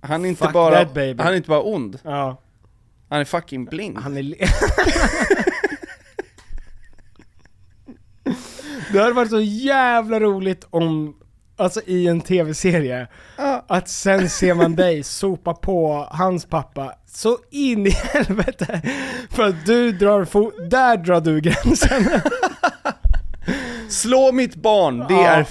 Han 0.00 0.24
är 0.24 0.28
inte 0.28 0.44
Fuck 0.44 0.52
bara, 0.52 0.84
that, 0.84 0.94
baby. 0.94 1.22
han 1.22 1.32
är 1.32 1.36
inte 1.36 1.48
bara 1.48 1.62
ond, 1.62 1.98
Ja. 2.04 2.36
han 3.08 3.20
är 3.20 3.24
fucking 3.24 3.64
blind. 3.64 3.98
Han 3.98 4.16
är... 4.16 4.22
det 8.92 8.98
hade 8.98 9.12
varit 9.12 9.30
så 9.30 9.40
jävla 9.40 10.20
roligt 10.20 10.66
om, 10.70 11.16
alltså 11.56 11.80
i 11.86 12.06
en 12.08 12.20
tv-serie, 12.20 13.06
att 13.66 13.88
sen 13.88 14.28
ser 14.30 14.54
man 14.54 14.76
dig 14.76 15.02
sopa 15.02 15.54
på 15.54 16.08
hans 16.10 16.46
pappa 16.46 16.94
så 17.06 17.38
in 17.50 17.86
i 17.86 17.90
helvete. 17.90 18.82
För 19.30 19.48
att 19.48 19.66
du 19.66 19.92
drar, 19.92 20.24
fo- 20.24 20.68
där 20.68 20.96
drar 20.96 21.20
du 21.20 21.40
gränsen. 21.40 22.04
Slå 23.92 24.32
mitt 24.32 24.54
barn, 24.54 24.98
det 24.98 25.14
Ja, 25.14 25.26
är 25.28 25.44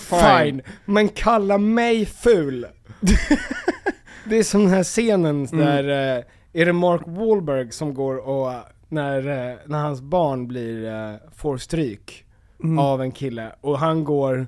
fine. 0.43 0.61
Men 0.85 1.09
kalla 1.09 1.57
mig 1.57 2.05
ful. 2.05 2.67
det 4.29 4.37
är 4.39 4.43
som 4.43 4.61
den 4.61 4.69
här 4.73 4.83
scenen 4.83 5.45
Mm. 5.45 5.65
där, 5.65 6.17
eh, 6.17 6.23
är 6.61 6.65
det 6.65 6.73
Mark 6.73 7.01
Wahlberg 7.05 7.71
som 7.71 7.93
går 7.93 8.15
och, 8.27 8.53
när, 8.89 9.17
eh, 9.51 9.55
när 9.65 9.79
hans 9.79 10.01
barn 10.01 10.47
blir, 10.47 10.85
eh, 10.85 11.15
får 11.35 11.57
stryk 11.57 12.25
Mm. 12.63 12.79
av 12.79 13.01
en 13.01 13.11
kille, 13.11 13.55
och 13.61 13.79
han 13.79 14.03
går, 14.03 14.47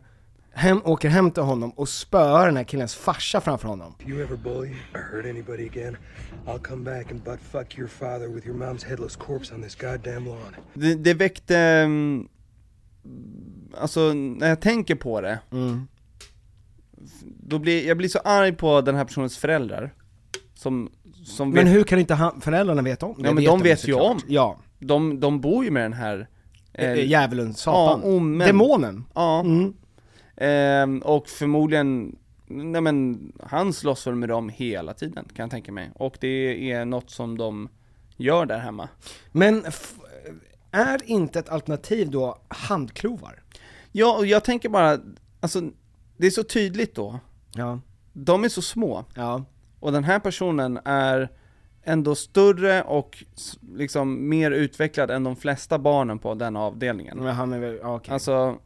hem, 0.54 0.82
åker 0.86 1.10
hem 1.10 1.32
till 1.32 1.44
honom 1.44 1.70
och 1.72 1.90
spöar 1.90 2.46
den 2.46 2.58
här 2.58 2.64
killens 2.64 2.96
farsa 2.96 3.42
framför 3.42 3.68
honom. 3.68 3.96
If 4.00 4.08
you 4.10 4.22
ever 4.22 4.36
bully 4.38 4.70
or 4.94 5.00
hurt 5.00 5.26
anybody 5.26 5.66
again, 5.68 5.98
I'll 6.48 6.60
come 6.60 6.84
back 6.84 7.12
and 7.12 7.22
butt 7.24 7.40
fuck 7.52 7.78
your 7.78 7.88
father 7.88 8.28
with 8.28 8.48
your 8.48 8.58
mom's 8.58 8.86
headless 8.90 9.16
corpse 9.16 9.56
on 9.56 9.62
this 9.62 9.76
goddamn 9.76 10.26
lawn. 10.28 10.56
Det, 10.74 10.96
det 10.96 11.14
väckte, 11.14 11.58
mm, 11.58 12.28
alltså 13.78 14.14
när 14.14 14.50
jag 14.50 14.62
tänker 14.62 14.96
på 14.96 15.22
det, 15.22 15.40
Mm. 15.52 15.88
då 17.40 17.60
blir, 17.60 17.88
jag 17.88 17.98
blir 17.98 18.10
så 18.10 18.20
arg 18.20 18.54
på 18.54 18.82
den 18.82 18.96
här 18.96 19.06
personens 19.06 19.38
föräldrar. 19.38 19.94
Som, 20.54 20.90
som 21.26 21.50
Men 21.50 21.66
vet, 21.66 21.74
hur 21.76 21.84
kan 21.84 22.00
inte 22.00 22.14
han, 22.14 22.42
föräldrarna 22.42 22.82
veta 22.82 23.06
om 23.06 23.22
det? 23.22 23.28
Ja 23.28 23.34
men 23.34 23.44
de 23.44 23.62
vet 23.62 23.88
ju 23.88 23.94
om. 23.94 24.20
Ja. 24.28 24.58
de, 24.80 25.20
de 25.20 25.42
bor 25.42 25.66
ju 25.66 25.72
med 25.72 25.84
den 25.84 25.94
här 25.94 26.28
Eh, 26.74 27.06
Djävulen, 27.10 27.54
Satan. 27.54 28.02
Ja, 28.04 28.10
omen. 28.10 28.48
Demonen. 28.48 29.06
Ja. 29.14 29.40
Mm. 29.40 29.74
Ehm, 30.38 31.00
och 31.00 31.30
förmodligen, 31.30 32.16
nej 32.48 32.82
men, 32.82 33.32
han 33.44 33.74
slåss 33.74 34.08
väl 34.08 34.16
med 34.16 34.30
dem 34.30 34.50
hela 34.50 34.94
tiden 34.94 35.26
kan 35.36 35.44
jag 35.44 35.52
tänka 35.52 35.72
mig. 35.72 35.92
Och 35.96 36.18
det 36.20 36.72
är 36.72 36.86
något 36.86 37.10
som 37.10 37.38
de 37.38 37.70
gör 38.18 38.46
där 38.46 38.60
hemma. 38.60 38.90
Men 39.32 39.64
är 40.72 41.02
inte 41.06 41.40
ett 41.40 41.50
alternativ 41.50 42.12
då 42.12 42.38
handklovar? 42.48 43.43
Ja, 43.96 44.18
och 44.18 44.26
jag 44.26 44.44
tänker 44.44 44.70
bara, 44.70 45.00
alltså, 45.40 45.62
det 46.18 46.28
är 46.28 46.32
så 46.32 46.44
tydligt 46.44 46.96
då. 46.96 47.20
Ja. 47.56 47.80
De 48.14 48.44
är 48.44 48.50
så 48.50 48.62
små. 48.62 49.06
Ja. 49.16 49.44
Och 49.80 49.92
den 49.92 50.04
här 50.04 50.20
personen 50.20 50.80
är 50.86 51.30
ändå 51.84 52.16
större 52.16 52.82
och 52.82 53.24
liksom 53.76 54.30
mer 54.30 54.52
utvecklad 54.52 55.12
än 55.12 55.24
de 55.24 55.36
flesta 55.36 55.80
barnen 55.80 56.20
på 56.20 56.34
den 56.34 56.56
avdelningen. 56.56 57.18
Men 57.18 57.36
han 57.36 57.54
är 57.54 57.60
väl, 57.60 57.80
okej. 57.84 58.14
Alltså, 58.14 58.58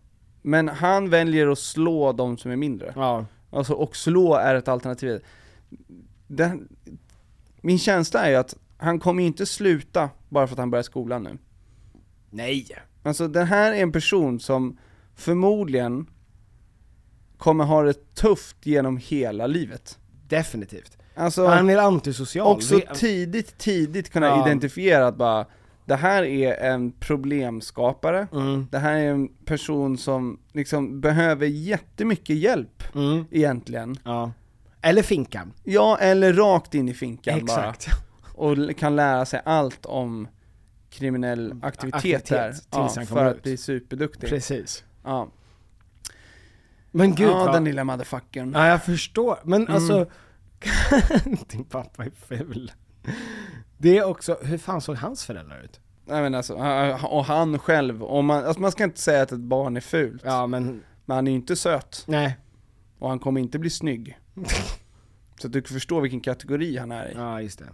men 0.41 0.67
han 0.67 1.09
väljer 1.09 1.47
att 1.47 1.59
slå 1.59 2.13
de 2.13 2.37
som 2.37 2.51
är 2.51 2.55
mindre. 2.55 2.93
Ja. 2.95 3.25
Alltså, 3.49 3.73
och 3.73 3.95
slå 3.95 4.35
är 4.35 4.55
ett 4.55 4.67
alternativ. 4.67 5.23
Den, 6.27 6.67
min 7.61 7.79
känsla 7.79 8.25
är 8.25 8.29
ju 8.29 8.35
att 8.35 8.55
han 8.77 8.99
kommer 8.99 9.21
ju 9.21 9.27
inte 9.27 9.45
sluta 9.45 10.09
bara 10.29 10.47
för 10.47 10.53
att 10.53 10.59
han 10.59 10.71
börjar 10.71 10.83
skolan 10.83 11.23
nu. 11.23 11.37
Nej. 12.29 12.67
Alltså 13.03 13.27
den 13.27 13.47
här 13.47 13.73
är 13.73 13.81
en 13.81 13.91
person 13.91 14.39
som 14.39 14.77
förmodligen 15.17 16.05
kommer 17.37 17.63
ha 17.63 17.83
det 17.83 18.15
tufft 18.15 18.65
genom 18.65 18.97
hela 18.97 19.47
livet. 19.47 19.97
Definitivt. 20.27 20.97
Alltså, 21.15 21.47
Han 21.47 21.69
är 21.69 21.77
antisocial. 21.77 22.47
också 22.47 22.81
tidigt, 22.95 23.57
tidigt 23.57 24.09
kunna 24.09 24.25
Ja. 24.27 24.47
identifiera 24.47 25.07
att 25.07 25.15
bara, 25.17 25.45
det 25.85 25.95
här 25.95 26.23
är 26.23 26.53
en 26.71 26.91
problemskapare, 26.91 28.27
Mm. 28.33 28.67
det 28.71 28.77
här 28.79 28.93
är 28.95 29.09
en 29.11 29.27
person 29.27 29.97
som 29.97 30.39
liksom 30.53 31.01
behöver 31.01 31.45
jättemycket 31.47 32.35
hjälp 32.35 32.83
Mm. 32.95 33.25
egentligen. 33.31 33.95
Ja. 34.03 34.31
Eller 34.81 35.01
finkan. 35.01 35.53
Ja, 35.63 35.97
eller 35.97 36.33
rakt 36.33 36.73
in 36.75 36.89
i 36.89 36.93
finkan 36.93 37.37
Exakt. 37.37 37.87
bara. 37.87 37.95
Och 38.47 38.77
kan 38.77 38.95
lära 38.95 39.25
sig 39.25 39.41
allt 39.45 39.85
om 39.85 40.27
kriminell 40.89 41.59
aktivitet, 41.61 41.95
Aktivitet, 41.95 42.25
där. 42.29 42.55
Ja, 42.71 42.89
för 42.89 43.05
kommer 43.05 43.25
att 43.25 43.35
ut. 43.37 43.43
bli 43.43 43.57
superduktig. 43.57 44.29
Precis. 44.29 44.83
Ja. 45.07 45.27
Men 46.91 47.15
gud 47.15 47.29
ja, 47.29 47.33
vad... 47.45 47.53
den 47.53 47.63
lilla 47.63 47.83
motherfuckern. 47.83 48.51
Ja, 48.55 48.67
jag 48.67 48.83
förstår. 48.85 49.39
Men 49.43 49.61
Mm. 49.61 49.73
alltså, 49.75 50.05
din 51.47 51.63
pappa 51.63 52.05
är 52.05 52.11
ful. 52.27 52.71
Det 53.77 53.97
är 53.97 54.03
också, 54.03 54.37
hur 54.41 54.57
fan 54.57 54.81
såg 54.81 54.95
hans 54.95 55.25
föräldrar 55.25 55.61
ut? 55.63 55.79
Nej 56.05 56.21
men 56.21 56.35
alltså, 56.35 56.53
och 57.07 57.25
han 57.25 57.59
själv, 57.59 58.03
och 58.03 58.23
man, 58.23 58.45
alltså 58.45 58.61
man 58.61 58.71
ska 58.71 58.83
inte 58.83 58.99
säga 59.01 59.21
att 59.23 59.31
ett 59.31 59.39
barn 59.39 59.77
är 59.77 59.81
fult. 59.81 60.21
Ja 60.25 60.47
men, 60.47 60.83
Men 61.05 61.15
han 61.15 61.27
är 61.27 61.31
ju 61.31 61.37
inte 61.37 61.55
söt. 61.55 62.03
nej. 62.07 62.37
Och 62.99 63.09
han 63.09 63.19
kommer 63.19 63.41
inte 63.41 63.59
bli 63.59 63.69
snygg. 63.69 64.17
Så 65.41 65.47
att 65.47 65.53
du 65.53 65.61
kan 65.61 65.73
förstå 65.73 65.99
vilken 65.99 66.21
kategori 66.21 66.77
han 66.77 66.91
är 66.91 67.05
i, 67.09 67.13
Ja, 67.15 67.41
just 67.41 67.59
det. 67.59 67.65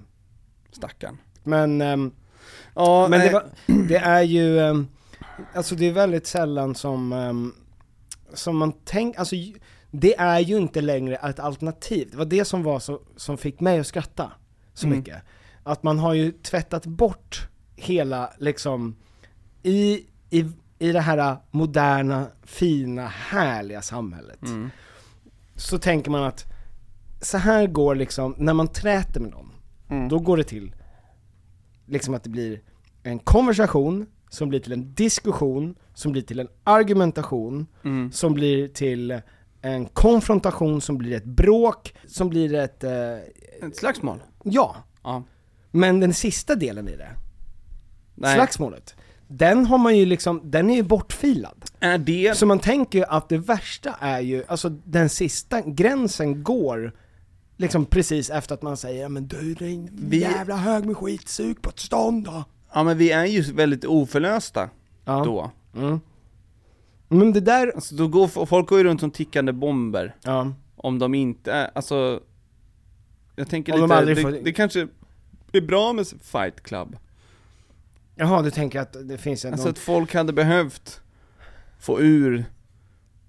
stackarn. 0.71 1.17
Men, 1.43 1.81
ehm, 1.81 2.11
Ja, 2.75 3.07
men 3.09 3.19
det, 3.19 3.25
nej. 3.25 3.33
var, 3.33 3.43
det 3.87 3.97
är 3.97 4.21
ju, 4.21 4.59
ehm, 4.59 4.87
alltså 5.53 5.75
det 5.75 5.85
är 5.87 5.91
väldigt 5.91 6.27
sällan 6.27 6.75
som, 6.75 7.13
ehm, 7.13 7.53
som 8.33 8.57
man 8.57 8.71
tänker, 8.71 9.19
alltså 9.19 9.35
det 9.91 10.15
är 10.17 10.39
ju 10.39 10.57
inte 10.57 10.81
längre 10.81 11.15
ett 11.15 11.39
alternativ. 11.39 12.07
Det 12.11 12.17
var 12.17 12.25
det 12.25 12.45
som 12.45 12.63
var 12.63 12.79
så, 12.79 13.01
som 13.15 13.37
fick 13.37 13.59
mig 13.59 13.79
att 13.79 13.87
skratta 13.87 14.31
så 14.73 14.87
Mm. 14.87 14.97
mycket. 14.99 15.17
Att 15.63 15.83
man 15.83 15.99
har 15.99 16.13
ju 16.13 16.31
tvättat 16.31 16.85
bort 16.85 17.47
hela, 17.75 18.33
liksom, 18.37 18.95
i, 19.63 20.05
i, 20.29 20.51
i 20.79 20.91
det 20.91 20.99
här 21.01 21.37
moderna, 21.51 22.27
fina, 22.43 23.07
härliga 23.07 23.81
samhället. 23.81 24.41
Mm. 24.41 24.69
Så 25.55 25.77
tänker 25.77 26.11
man 26.11 26.23
att, 26.23 26.45
så 27.21 27.37
här 27.37 27.67
går 27.67 27.95
liksom, 27.95 28.35
när 28.37 28.53
man 28.53 28.67
träter 28.67 29.19
med 29.19 29.31
någon, 29.31 29.49
Mm. 29.89 30.09
då 30.09 30.19
går 30.19 30.37
det 30.37 30.43
till 30.43 30.75
liksom 31.85 32.13
att 32.13 32.23
det 32.23 32.29
blir 32.29 32.61
en 33.03 33.19
konversation, 33.19 34.05
som 34.33 34.49
blir 34.49 34.59
till 34.59 34.71
en 34.73 34.93
diskussion, 34.93 35.75
som 35.93 36.11
blir 36.11 36.21
till 36.21 36.39
en 36.39 36.47
argumentation, 36.63 37.67
Mm. 37.83 38.11
som 38.11 38.33
blir 38.33 38.67
till 38.67 39.21
en 39.61 39.85
konfrontation, 39.85 40.81
som 40.81 40.97
blir 40.97 41.15
ett 41.17 41.25
bråk, 41.25 41.93
som 42.07 42.29
blir 42.29 42.53
ett, 42.53 42.83
eh, 42.83 43.13
Ett 43.67 43.75
slagsmål. 43.77 44.19
ja. 44.43 44.75
Ja. 45.03 45.23
Men 45.71 45.99
den 45.99 46.13
sista 46.13 46.55
delen 46.55 46.87
i 46.87 46.95
det, 46.95 47.09
Nej. 48.15 48.35
slagsmålet, 48.35 48.95
den 49.27 49.65
har 49.65 49.77
man 49.77 49.97
ju 49.97 50.05
liksom, 50.05 50.41
den 50.43 50.69
är 50.69 50.75
ju 50.75 50.83
bortfilad. 50.83 51.65
Är 51.79 51.97
det, 51.97 52.37
Så 52.37 52.45
man 52.45 52.59
tänker 52.59 52.99
ju 52.99 53.05
att 53.05 53.29
det 53.29 53.37
värsta 53.37 53.95
är 53.99 54.19
ju, 54.19 54.43
alltså 54.47 54.69
den 54.69 55.09
sista 55.09 55.61
gränsen 55.61 56.43
går 56.43 56.93
Liksom 57.57 57.85
precis 57.85 58.29
efter 58.29 58.53
att 58.55 58.61
man 58.61 58.77
säger 58.77 59.01
"Ja, 59.01 59.09
men 59.09 59.27
du 59.27 59.53
din 59.53 59.89
Vi- 59.93 60.19
jävla 60.19 60.55
hög 60.57 60.85
med 60.85 60.97
skit, 60.97 61.29
sug 61.29 61.61
på 61.61 61.69
ett 61.69 61.79
stånd 61.79 62.25
då. 62.25 62.43
Ja 62.73 62.83
men 62.83 62.97
vi 62.97 63.11
är 63.11 63.25
ju 63.25 63.41
väldigt 63.41 63.85
oförlösta 63.85 64.69
Ja. 65.05 65.23
då. 65.25 65.51
Mm. 65.79 65.99
Men 67.07 67.33
det 67.33 67.39
där, 67.39 67.71
Alltså 67.75 67.95
då 67.95 68.07
går, 68.07 68.45
folk 68.45 68.69
går 68.69 68.77
ju 68.77 68.83
runt 68.83 68.99
som 68.99 69.11
tickande 69.11 69.51
bomber. 69.51 70.15
ja. 70.23 70.53
Om 70.75 70.99
de 70.99 71.15
inte 71.15 71.65
alltså 71.75 72.19
Jag 73.35 73.49
tänker 73.49 73.73
Om 73.73 73.79
de 73.79 73.85
lite, 73.85 73.95
aldrig 73.95 74.17
det, 74.17 74.21
får- 74.21 74.31
det 74.31 74.53
kanske 74.53 74.87
är 75.51 75.61
bra 75.61 75.93
med 75.93 76.07
fight 76.07 76.63
club. 76.63 76.97
Jaha, 78.15 78.41
du 78.41 78.51
tänker 78.51 78.79
att 78.79 78.95
det 79.09 79.17
finns 79.17 79.45
en... 79.45 79.53
Alltså 79.53 79.69
att 79.69 79.79
folk 79.79 80.13
hade 80.13 80.33
behövt 80.33 81.01
få 81.79 82.01
ur 82.01 82.45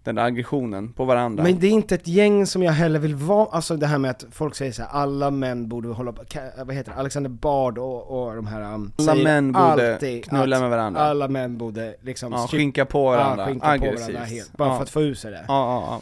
den 0.05 0.14
där 0.14 0.24
aggressionen 0.24 0.92
på 0.92 1.05
varandra. 1.05 1.42
Men 1.44 1.59
det 1.59 1.66
är 1.66 1.70
inte 1.70 1.94
ett 1.94 2.09
gäng 2.09 2.46
som 2.46 2.62
jag 2.62 2.72
heller 2.72 2.98
vill 2.98 3.14
vara, 3.14 3.48
alltså 3.50 3.76
det 3.76 3.86
här 3.86 3.98
med 3.98 4.11
att 4.11 4.24
folk 4.30 4.55
säger 4.55 4.72
så 4.72 4.82
här, 4.82 4.88
alla 4.90 5.30
män 5.30 5.68
borde 5.68 5.88
hålla 5.88 6.12
på, 6.12 6.22
vad 6.64 6.74
heter 6.74 6.92
det, 6.92 6.98
Alexander 6.98 7.30
Bard 7.30 7.78
och, 7.78 8.26
och 8.26 8.36
de 8.36 8.46
här 8.46 8.74
um, 8.74 8.92
Alla 8.98 9.14
män 9.14 9.52
borde 9.52 10.20
knulla 10.24 10.61
med 10.61 10.70
varandra. 10.70 11.00
Alla 11.00 11.28
män 11.28 11.59
borde 11.59 11.96
liksom 12.00 12.32
ja, 12.32 12.46
skinka 12.50 12.84
på 12.84 13.05
varandra, 13.05 13.42
ja, 13.44 13.48
skinka 13.48 13.66
aggressivt. 13.66 14.07
på 14.07 14.12
varandra 14.12 14.24
helt, 14.34 14.52
bara 14.52 14.68
ja. 14.68 14.76
för 14.76 14.82
att 14.82 14.90
få 14.90 15.02
ur 15.02 15.14
sig 15.14 15.30
det. 15.30 15.44
Ja, 15.48 15.55
ja, 15.80 15.84
ja. 15.90 16.00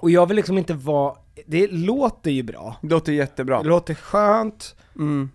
Och 0.00 0.10
jag 0.10 0.26
vill 0.26 0.36
liksom 0.36 0.58
inte 0.58 0.74
vara, 0.74 1.14
det 1.46 1.72
låter 1.72 2.30
ju 2.30 2.42
bra, 2.42 2.76
Det 2.80 2.88
låter 2.88 3.12
jättebra. 3.12 3.62
det 3.62 3.68
låter 3.68 3.94
skönt, 3.94 4.74
Mm. 4.96 5.30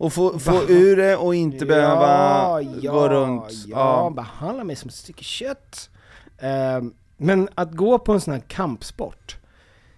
Och 0.00 0.12
få, 0.12 0.38
få 0.38 0.62
ur 0.68 0.96
det 0.96 1.16
och 1.16 1.34
inte 1.34 1.66
behöva 1.66 2.62
ja, 2.62 2.92
gå 2.92 3.08
runt. 3.08 3.50
Ja, 3.50 4.04
Ja. 4.04 4.10
behandla 4.10 4.64
mig 4.64 4.76
som 4.76 4.88
ett 4.88 4.94
stycke 4.94 5.24
kött. 5.24 5.90
Ehm, 6.38 6.92
men 7.20 7.48
att 7.54 7.72
gå 7.72 7.98
på 7.98 8.12
en 8.12 8.20
sån 8.20 8.34
här 8.34 8.40
kampsport, 8.40 9.36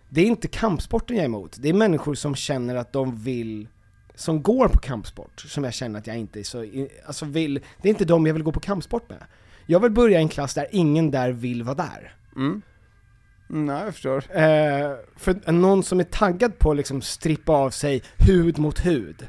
det 0.08 0.20
är 0.20 0.24
inte 0.26 0.48
kampsporten 0.48 1.16
jag 1.16 1.22
är 1.22 1.26
emot. 1.28 1.56
Det 1.60 1.68
är 1.68 1.72
människor 1.72 2.14
som 2.14 2.34
känner 2.34 2.76
att 2.76 2.92
de 2.92 3.16
vill, 3.16 3.68
som 4.14 4.42
går 4.42 4.68
på 4.68 4.78
kampsport, 4.78 5.40
som 5.40 5.64
jag 5.64 5.74
känner 5.74 5.98
att 5.98 6.06
jag 6.06 6.18
inte 6.18 6.40
är 6.40 6.44
så, 6.44 6.66
alltså 7.06 7.24
vill, 7.24 7.54
det 7.82 7.88
är 7.88 7.90
inte 7.90 8.04
de 8.04 8.26
jag 8.26 8.34
vill 8.34 8.42
gå 8.42 8.52
på 8.52 8.60
kampsport 8.60 9.08
med. 9.08 9.24
Jag 9.66 9.80
vill 9.80 9.90
börja 9.92 10.18
i 10.18 10.22
en 10.22 10.28
klass 10.28 10.54
där 10.54 10.66
ingen 10.70 11.10
där 11.10 11.32
vill 11.32 11.62
vara 11.62 11.74
där. 11.74 12.14
Mm. 12.36 12.62
Mm, 13.50 13.66
nej, 13.66 13.84
jag 13.84 13.92
förstår. 13.94 14.16
Eh, 14.36 14.96
för 15.16 15.52
någon 15.52 15.82
som 15.82 16.00
är 16.00 16.04
taggad 16.04 16.58
på 16.58 16.70
att 16.70 16.76
liksom 16.76 17.02
strippa 17.02 17.52
av 17.52 17.70
sig 17.70 18.02
hud 18.18 18.58
mot 18.58 18.86
hud 18.86 19.26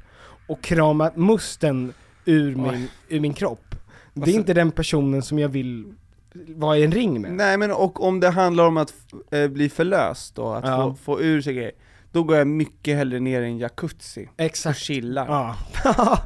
och 0.47 0.61
krama 0.61 1.11
musten 1.15 1.93
ur 2.25 2.55
min, 2.55 2.87
ur 3.09 3.19
min 3.19 3.33
kropp. 3.33 3.75
Det 4.13 4.19
är 4.19 4.23
Alltså- 4.23 4.37
inte 4.39 4.53
den 4.53 4.71
personen 4.71 5.21
som 5.21 5.39
jag 5.39 5.49
vill 5.49 5.93
vara 6.33 6.77
i 6.77 6.83
en 6.83 6.91
ring 6.91 7.21
med. 7.21 7.31
Nej 7.31 7.57
men 7.57 7.71
och 7.71 8.03
om 8.03 8.19
det 8.19 8.29
handlar 8.29 8.67
om 8.67 8.77
att 8.77 8.93
eh, 9.31 9.47
bli 9.47 9.69
förlöst 9.69 10.35
då, 10.35 10.53
att 10.53 10.65
Ja. 10.67 10.77
få, 10.77 10.95
få 10.95 11.21
ur 11.21 11.41
sig 11.41 11.53
grejer, 11.53 11.71
då 12.11 12.23
går 12.23 12.37
jag 12.37 12.47
mycket 12.47 12.97
hellre 12.97 13.19
ner 13.19 13.41
i 13.41 13.45
en 13.45 13.57
jacuzzi 13.57 14.25
och 14.33 14.39
Exakt. 14.41 14.79
chillar. 14.79 15.27
Ja. 15.27 15.55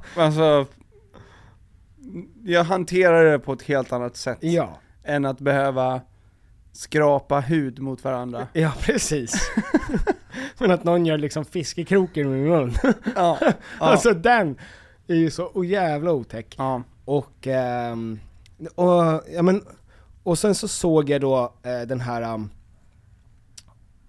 Alltså, 0.15 0.65
jag 2.43 2.63
hanterar 2.63 3.25
det 3.31 3.39
på 3.39 3.53
ett 3.53 3.61
helt 3.61 3.91
annat 3.93 4.17
sätt 4.17 4.37
ja. 4.41 4.79
än 5.03 5.25
att 5.25 5.39
behöva 5.39 6.01
skrapa 6.71 7.39
hud 7.39 7.79
mot 7.79 8.03
varandra. 8.03 8.47
ja, 8.53 8.73
precis. 8.81 9.51
Men 10.57 10.71
att 10.71 10.83
någon 10.83 11.05
gör 11.05 11.17
liksom 11.17 11.45
fiskekroken 11.45 12.29
med 12.29 12.39
min 12.39 12.49
mun. 12.49 12.73
Ja, 13.15 13.37
ja, 13.41 13.51
Alltså 13.79 14.13
den 14.13 14.57
är 15.07 15.15
ju 15.15 15.31
så 15.31 15.45
oh, 15.47 15.65
jävla 15.65 16.11
otäck. 16.11 16.55
ja. 16.57 16.83
Och, 17.05 17.47
ehm, 17.47 18.19
och, 18.75 19.21
ja, 19.33 19.41
men, 19.41 19.61
och 20.27 20.39
sen 20.39 20.55
så 20.55 20.67
såg 20.67 21.09
jag 21.09 21.21
då 21.21 21.53
eh, 21.63 21.81
den 21.81 21.99
här, 22.01 22.33
um, 22.33 22.49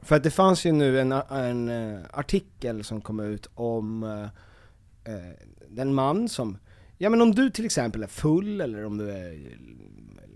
för 0.02 0.16
att 0.16 0.22
det 0.22 0.30
fanns 0.30 0.64
ju 0.66 0.72
nu 0.72 1.00
en, 1.00 1.12
en 1.12 1.68
eh, 1.68 2.00
artikel 2.12 2.84
som 2.84 3.00
kom 3.00 3.20
ut 3.20 3.48
om 3.54 4.02
eh, 4.02 4.22
eh, 5.14 5.32
den 5.68 5.94
man 5.94 6.28
som, 6.28 6.58
ja 6.98 7.10
men 7.10 7.22
om 7.22 7.34
du 7.34 7.50
till 7.50 7.64
exempel 7.64 8.02
är 8.02 8.06
full 8.06 8.60
eller 8.60 8.84
om 8.84 8.98
du 8.98 9.10
är 9.10 9.58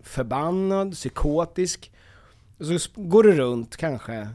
förbannad, 0.03 0.93
psykotisk, 0.93 1.93
så 2.59 3.03
går 3.03 3.23
du 3.23 3.33
runt 3.33 3.77
kanske, 3.77 4.29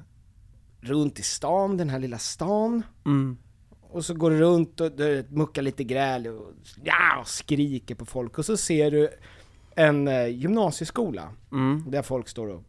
runt 0.82 1.20
i 1.20 1.24
stan, 1.24 1.78
den 1.78 1.89
här 1.89 2.00
lilla 2.00 2.18
stan, 2.18 2.84
Mm. 3.06 3.38
och 3.82 4.06
så 4.06 4.14
går 4.14 4.32
du 4.32 4.38
runt 4.38 4.82
och 4.82 4.91
du 4.91 5.26
muckar 5.30 5.62
lite 5.62 5.84
gräl 5.84 6.28
och, 6.28 6.54
ja, 6.84 7.20
och 7.20 7.28
skriker 7.28 7.95
på 7.95 8.06
folk 8.06 8.38
och 8.38 8.45
så 8.45 8.58
ser 8.58 8.91
du 8.91 9.10
en 9.78 10.07
eh, 10.07 10.28
gymnasieskola 10.28 11.30
Mm. 11.51 11.84
där 11.88 12.01
folk 12.01 12.28
står 12.30 12.47
och 12.47 12.63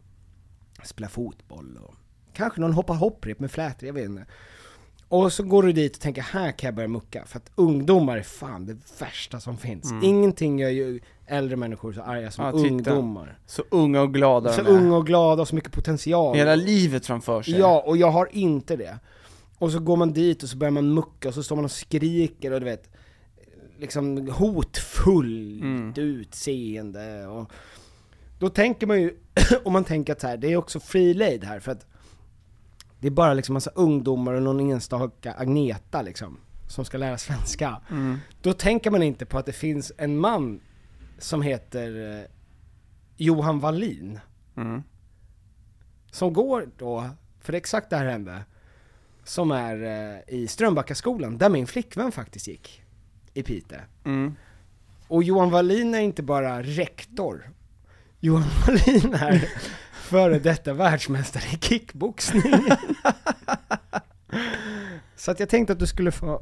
spelar 0.83 1.09
fotboll 1.09 1.79
och 1.83 1.93
kanske 2.33 2.61
någon 2.61 2.73
hoppar 2.73 2.95
hopprep 2.95 3.39
med 3.39 3.51
flätor, 3.51 3.87
jag 3.87 3.93
vet 3.93 4.05
inte. 4.05 4.25
Och 5.07 5.33
så 5.33 5.43
går 5.43 5.63
du 5.63 5.71
dit 5.71 5.95
och 5.95 6.01
tänker 6.01 6.21
här 6.21 6.51
kan 6.51 6.67
jag 6.67 6.75
börja 6.75 6.87
mucka, 6.87 7.25
för 7.25 7.37
att 7.37 7.51
ungdomar 7.55 8.17
är 8.17 8.21
fan 8.21 8.65
det 8.65 8.77
värsta 9.01 9.39
som 9.39 9.57
finns. 9.57 9.91
Ingenting 10.03 10.59
gör 10.59 10.69
ju 10.69 10.99
äldre 11.27 11.55
människor 11.55 11.93
så 11.93 12.01
arga 12.01 12.31
som 12.31 12.45
Mm. 12.45 12.59
Ja, 12.61 12.67
ungdomar. 12.69 13.39
Så 13.45 13.63
unga 13.71 14.01
och 14.01 14.13
glada 14.13 14.53
Så 14.53 14.61
unga 14.61 14.95
och 14.97 15.05
glada 15.05 15.41
och 15.41 15.47
så 15.47 15.55
mycket 15.55 15.71
potential. 15.71 16.35
Hela 16.35 16.55
livet 16.55 17.05
framför 17.05 17.41
sig. 17.41 17.59
Ja, 17.59 17.83
och 17.87 17.97
jag 17.97 18.11
har 18.11 18.29
inte 18.31 18.75
det. 18.75 18.99
Och 19.57 19.71
så 19.71 19.79
går 19.79 19.97
man 19.97 20.13
dit 20.13 20.43
och 20.43 20.49
så 20.49 20.57
börjar 20.57 20.71
man 20.71 20.93
mucka 20.93 21.27
och 21.27 21.33
så 21.33 21.43
står 21.43 21.55
man 21.55 21.65
och 21.65 21.71
skriker 21.71 22.51
och 22.51 22.59
du 22.59 22.65
vet, 22.65 22.89
liksom 23.79 24.27
hotfullt 24.29 25.61
Mm. 25.63 25.93
utseende 25.95 27.27
och 27.27 27.51
då 28.39 28.49
tänker 28.49 28.87
man 28.87 29.01
ju, 29.01 29.17
om 29.63 29.73
man 29.73 29.83
tänker 29.83 30.13
att 30.13 30.21
så 30.21 30.27
här, 30.27 30.37
det 30.37 30.47
är 30.53 30.57
också 30.57 30.79
free 30.79 31.39
här 31.43 31.59
för 31.59 31.71
att 31.71 31.85
det 32.99 33.07
är 33.07 33.11
bara 33.11 33.33
liksom 33.33 33.53
massa 33.53 33.71
ungdomar 33.75 34.33
och 34.33 34.43
någon 34.43 34.59
enstaka 34.71 35.33
Agneta 35.33 36.01
liksom, 36.01 36.37
som 36.67 36.85
ska 36.85 36.97
lära 36.97 37.17
svenska. 37.17 37.81
Mm. 37.91 38.17
Då 38.41 38.53
tänker 38.53 38.91
man 38.91 39.03
inte 39.03 39.25
på 39.25 39.37
att 39.37 39.45
det 39.45 39.53
finns 39.53 39.91
en 39.97 40.17
man 40.17 40.59
som 41.17 41.41
heter 41.41 42.17
eh, 42.19 42.25
Johan 43.17 43.59
Wallin, 43.59 44.19
Mm. 44.57 44.83
som 46.11 46.33
går 46.33 46.69
då, 46.77 47.09
för 47.39 47.51
det 47.51 47.55
är 47.55 47.59
exakt 47.59 47.89
det 47.89 47.97
här 47.97 48.05
hände, 48.05 48.43
som 49.23 49.51
är 49.51 49.83
eh, 49.83 50.35
i 50.35 50.47
Strömbackaskolan, 50.47 51.37
där 51.37 51.49
min 51.49 51.67
flickvän 51.67 52.11
faktiskt 52.11 52.47
gick, 52.47 52.83
i 53.33 53.43
Piteå. 53.43 53.79
Mm. 54.05 54.35
Och 55.07 55.23
Johan 55.23 55.49
Wallin 55.49 55.95
är 55.95 55.99
inte 55.99 56.23
bara 56.23 56.63
rektor, 56.63 57.49
Johan 58.19 58.43
Wallin 58.67 59.13
är 59.13 59.49
före 59.93 60.39
detta 60.39 60.73
världsmästare 60.73 61.43
i 61.53 61.57
kickboxning. 61.61 62.43
Så 65.15 65.31
att 65.31 65.39
jag 65.39 65.49
tänkte 65.49 65.73
att 65.73 65.79
du 65.79 65.87
skulle 65.87 66.11
få 66.11 66.41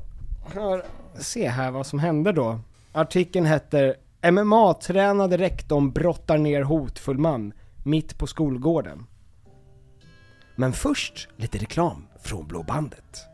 höra, 0.53 0.81
se 1.19 1.47
här 1.47 1.71
vad 1.71 1.87
som 1.87 1.99
hände 1.99 2.31
då. 2.31 2.59
Artikeln 2.91 3.45
heter 3.45 3.95
MMA-tränade 4.31 5.37
rektorn 5.37 5.91
brottar 5.91 6.37
ner 6.37 6.61
hotfull 6.61 7.17
man 7.17 7.53
mitt 7.83 8.17
på 8.17 8.27
skolgården. 8.27 9.05
Men 10.55 10.73
först 10.73 11.27
lite 11.35 11.57
reklam 11.57 12.07
från 12.23 12.47
Blå 12.47 12.63
bandet. 12.63 13.25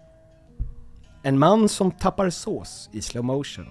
En 1.24 1.40
man 1.40 1.70
som 1.70 1.92
tappar 1.92 2.30
sås 2.30 2.90
i 2.94 3.02
slow 3.02 3.24
motion. 3.24 3.66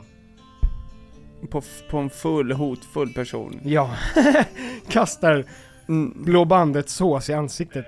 På, 1.51 1.63
på 1.91 1.99
en 1.99 2.11
full, 2.11 2.53
hotfull 2.53 3.13
person. 3.13 3.61
Ja, 3.65 3.97
kastar 4.89 5.45
Mm. 5.89 6.25
Blå 6.25 6.45
bandet 6.45 6.89
sås 6.89 7.31
i 7.31 7.33
ansiktet. 7.33 7.87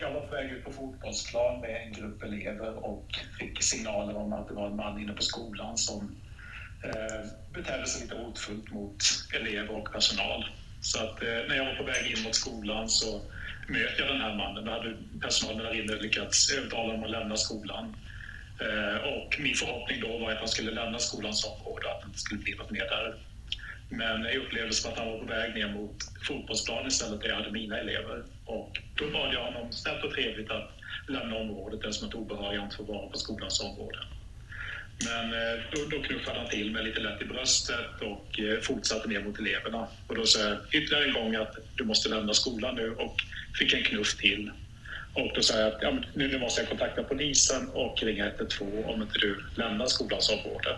Jag 0.00 0.12
var 0.12 0.20
på 0.20 0.34
väg 0.34 0.50
ut 0.52 0.64
på 0.64 0.72
fotbollsplan 0.72 1.60
med 1.60 1.86
en 1.86 1.92
grupp 1.92 2.22
elever 2.22 2.84
och 2.84 3.06
fick 3.40 3.62
signaler 3.62 4.16
om 4.16 4.32
att 4.32 4.48
det 4.48 4.54
var 4.54 4.66
en 4.66 4.76
man 4.76 5.00
inne 5.00 5.12
på 5.12 5.22
skolan 5.22 5.76
som 5.76 6.16
eh, 6.84 7.26
betedde 7.54 7.86
sig 7.86 8.02
lite 8.02 8.16
hotfullt 8.16 8.72
mot 8.72 9.02
elever 9.40 9.76
och 9.76 9.92
personal. 9.92 10.44
Så 10.80 11.04
att 11.04 11.22
eh, 11.22 11.28
när 11.48 11.56
jag 11.56 11.64
var 11.64 11.74
på 11.74 11.84
väg 11.84 12.16
in 12.16 12.24
mot 12.24 12.34
skolan 12.34 12.88
så 12.88 13.20
möter 13.68 13.98
jag 13.98 14.08
den 14.08 14.20
här 14.20 14.36
mannen. 14.36 14.64
Då 14.64 14.70
hade 14.70 14.96
personalen 15.20 15.64
där 15.64 15.82
inne 15.82 16.02
lyckats 16.02 16.52
övertala 16.58 16.86
honom 16.86 17.04
att 17.04 17.10
lämna 17.10 17.36
skolan. 17.36 17.96
Eh, 18.60 18.96
och 18.96 19.36
min 19.40 19.54
förhoppning 19.54 20.00
då 20.00 20.18
var 20.18 20.32
att 20.32 20.38
han 20.38 20.48
skulle 20.48 20.70
lämna 20.70 20.98
skolans 20.98 21.44
område, 21.44 21.90
att 21.90 22.00
det 22.00 22.06
inte 22.06 22.18
skulle 22.18 22.40
bli 22.40 22.54
något 22.54 22.70
mer 22.70 22.80
där. 22.84 23.14
Men 23.90 24.24
jag 24.24 24.36
upplevde 24.36 24.72
som 24.72 24.92
att 24.92 24.98
han 24.98 25.08
var 25.08 25.18
på 25.18 25.24
väg 25.24 25.54
ner 25.54 25.68
mot 25.68 25.96
fotbollsplanen 26.22 26.86
istället 26.86 27.20
där 27.20 27.28
jag 27.28 27.36
hade 27.36 27.50
mina 27.50 27.78
elever. 27.78 28.22
Och 28.44 28.78
då 28.94 29.10
bad 29.10 29.34
jag 29.34 29.44
honom 29.44 29.72
snällt 29.72 30.04
och 30.04 30.12
trevligt 30.12 30.50
att 30.50 30.70
lämna 31.08 31.36
området 31.36 31.84
eftersom 31.84 32.08
att 32.08 32.14
obehöriga 32.14 32.62
inte 32.62 32.76
får 32.76 32.84
vara 32.84 33.08
på 33.08 33.18
skolans 33.18 33.60
område. 33.60 33.98
Men 35.04 35.32
eh, 35.32 35.60
då, 35.72 35.96
då 35.96 36.02
knuffade 36.02 36.38
han 36.38 36.48
till 36.48 36.70
mig 36.70 36.84
lite 36.84 37.00
lätt 37.00 37.22
i 37.22 37.24
bröstet 37.24 38.00
och 38.00 38.40
eh, 38.40 38.60
fortsatte 38.60 39.08
ner 39.08 39.20
mot 39.20 39.38
eleverna. 39.38 39.86
Och 40.06 40.14
då 40.14 40.26
sa 40.26 40.48
jag 40.48 40.58
ytterligare 40.72 41.04
en 41.04 41.12
gång 41.12 41.34
att 41.34 41.56
du 41.74 41.84
måste 41.84 42.08
lämna 42.08 42.34
skolan 42.34 42.74
nu 42.74 42.90
och 42.90 43.16
fick 43.58 43.72
en 43.74 43.82
knuff 43.82 44.16
till. 44.16 44.50
Och 45.18 45.30
då 45.34 45.42
sa 45.42 45.58
jag 45.58 45.68
att 45.68 45.82
ja, 45.82 45.90
men 45.90 46.04
nu, 46.14 46.38
måste 46.38 46.60
jag 46.60 46.68
kontakta 46.68 47.02
polisen 47.02 47.68
och 47.68 48.02
ringa 48.02 48.26
112 48.26 48.86
om 48.86 49.02
inte 49.02 49.18
du 49.18 49.44
lämnar 49.54 49.86
skolans 49.86 50.30
område. 50.30 50.76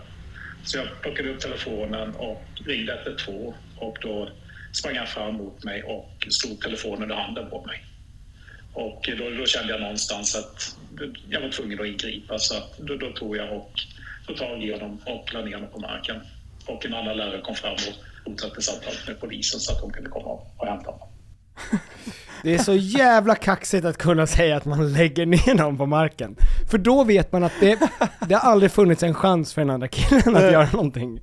Så 0.64 0.78
jag 0.78 0.86
plockade 1.02 1.30
upp 1.30 1.40
telefonen 1.40 2.14
och 2.14 2.44
ringde 2.66 2.94
112 2.94 3.54
och 3.76 3.98
då 4.00 4.30
sprang 4.72 4.96
han 4.96 5.06
fram 5.06 5.34
mot 5.34 5.64
mig 5.64 5.82
och 5.82 6.26
slog 6.30 6.60
telefonen 6.60 7.10
i 7.10 7.14
handen 7.14 7.50
på 7.50 7.64
mig. 7.64 7.84
Och 8.72 9.10
då, 9.18 9.30
då 9.30 9.46
kände 9.46 9.72
jag 9.72 9.80
någonstans 9.80 10.36
att 10.36 10.76
jag 11.28 11.40
var 11.40 11.50
tvungen 11.50 11.80
att 11.80 11.86
ingripa. 11.86 12.38
Så 12.38 12.56
att 12.56 12.78
då, 12.78 12.96
då 12.96 13.12
tog 13.12 13.36
jag 13.36 13.56
och 13.56 13.72
tog 14.26 14.36
tag 14.36 14.64
i 14.64 14.72
honom 14.72 15.00
och 15.06 15.34
la 15.34 15.40
ner 15.40 15.54
honom 15.54 15.70
på 15.70 15.78
marken. 15.78 16.20
Och 16.66 16.86
en 16.86 16.94
annan 16.94 17.16
lärare 17.16 17.40
kom 17.40 17.54
fram 17.54 17.72
och 17.72 18.24
fortsatte 18.24 18.62
samtalet 18.62 19.06
med 19.06 19.20
polisen 19.20 19.60
så 19.60 19.72
att 19.72 19.80
de 19.80 19.92
kunde 19.92 20.10
komma 20.10 20.40
och 20.56 20.66
hämta 20.66 20.90
honom. 20.90 21.08
Det 22.42 22.54
är 22.54 22.58
så 22.58 22.74
jävla 22.74 23.34
kaxigt 23.34 23.84
att 23.84 23.98
kunna 23.98 24.26
säga 24.26 24.56
att 24.56 24.64
man 24.64 24.92
lägger 24.92 25.26
ner 25.26 25.54
någon 25.54 25.76
på 25.76 25.86
marken. 25.86 26.36
För 26.70 26.78
då 26.78 27.04
vet 27.04 27.32
man 27.32 27.44
att 27.44 27.52
det, 27.60 27.78
det 28.28 28.34
har 28.34 28.50
aldrig 28.50 28.72
funnits 28.72 29.02
en 29.02 29.14
chans 29.14 29.54
för 29.54 29.60
den 29.60 29.70
andra 29.70 29.88
killen 29.88 30.36
att 30.36 30.52
göra 30.52 30.68
någonting. 30.72 31.20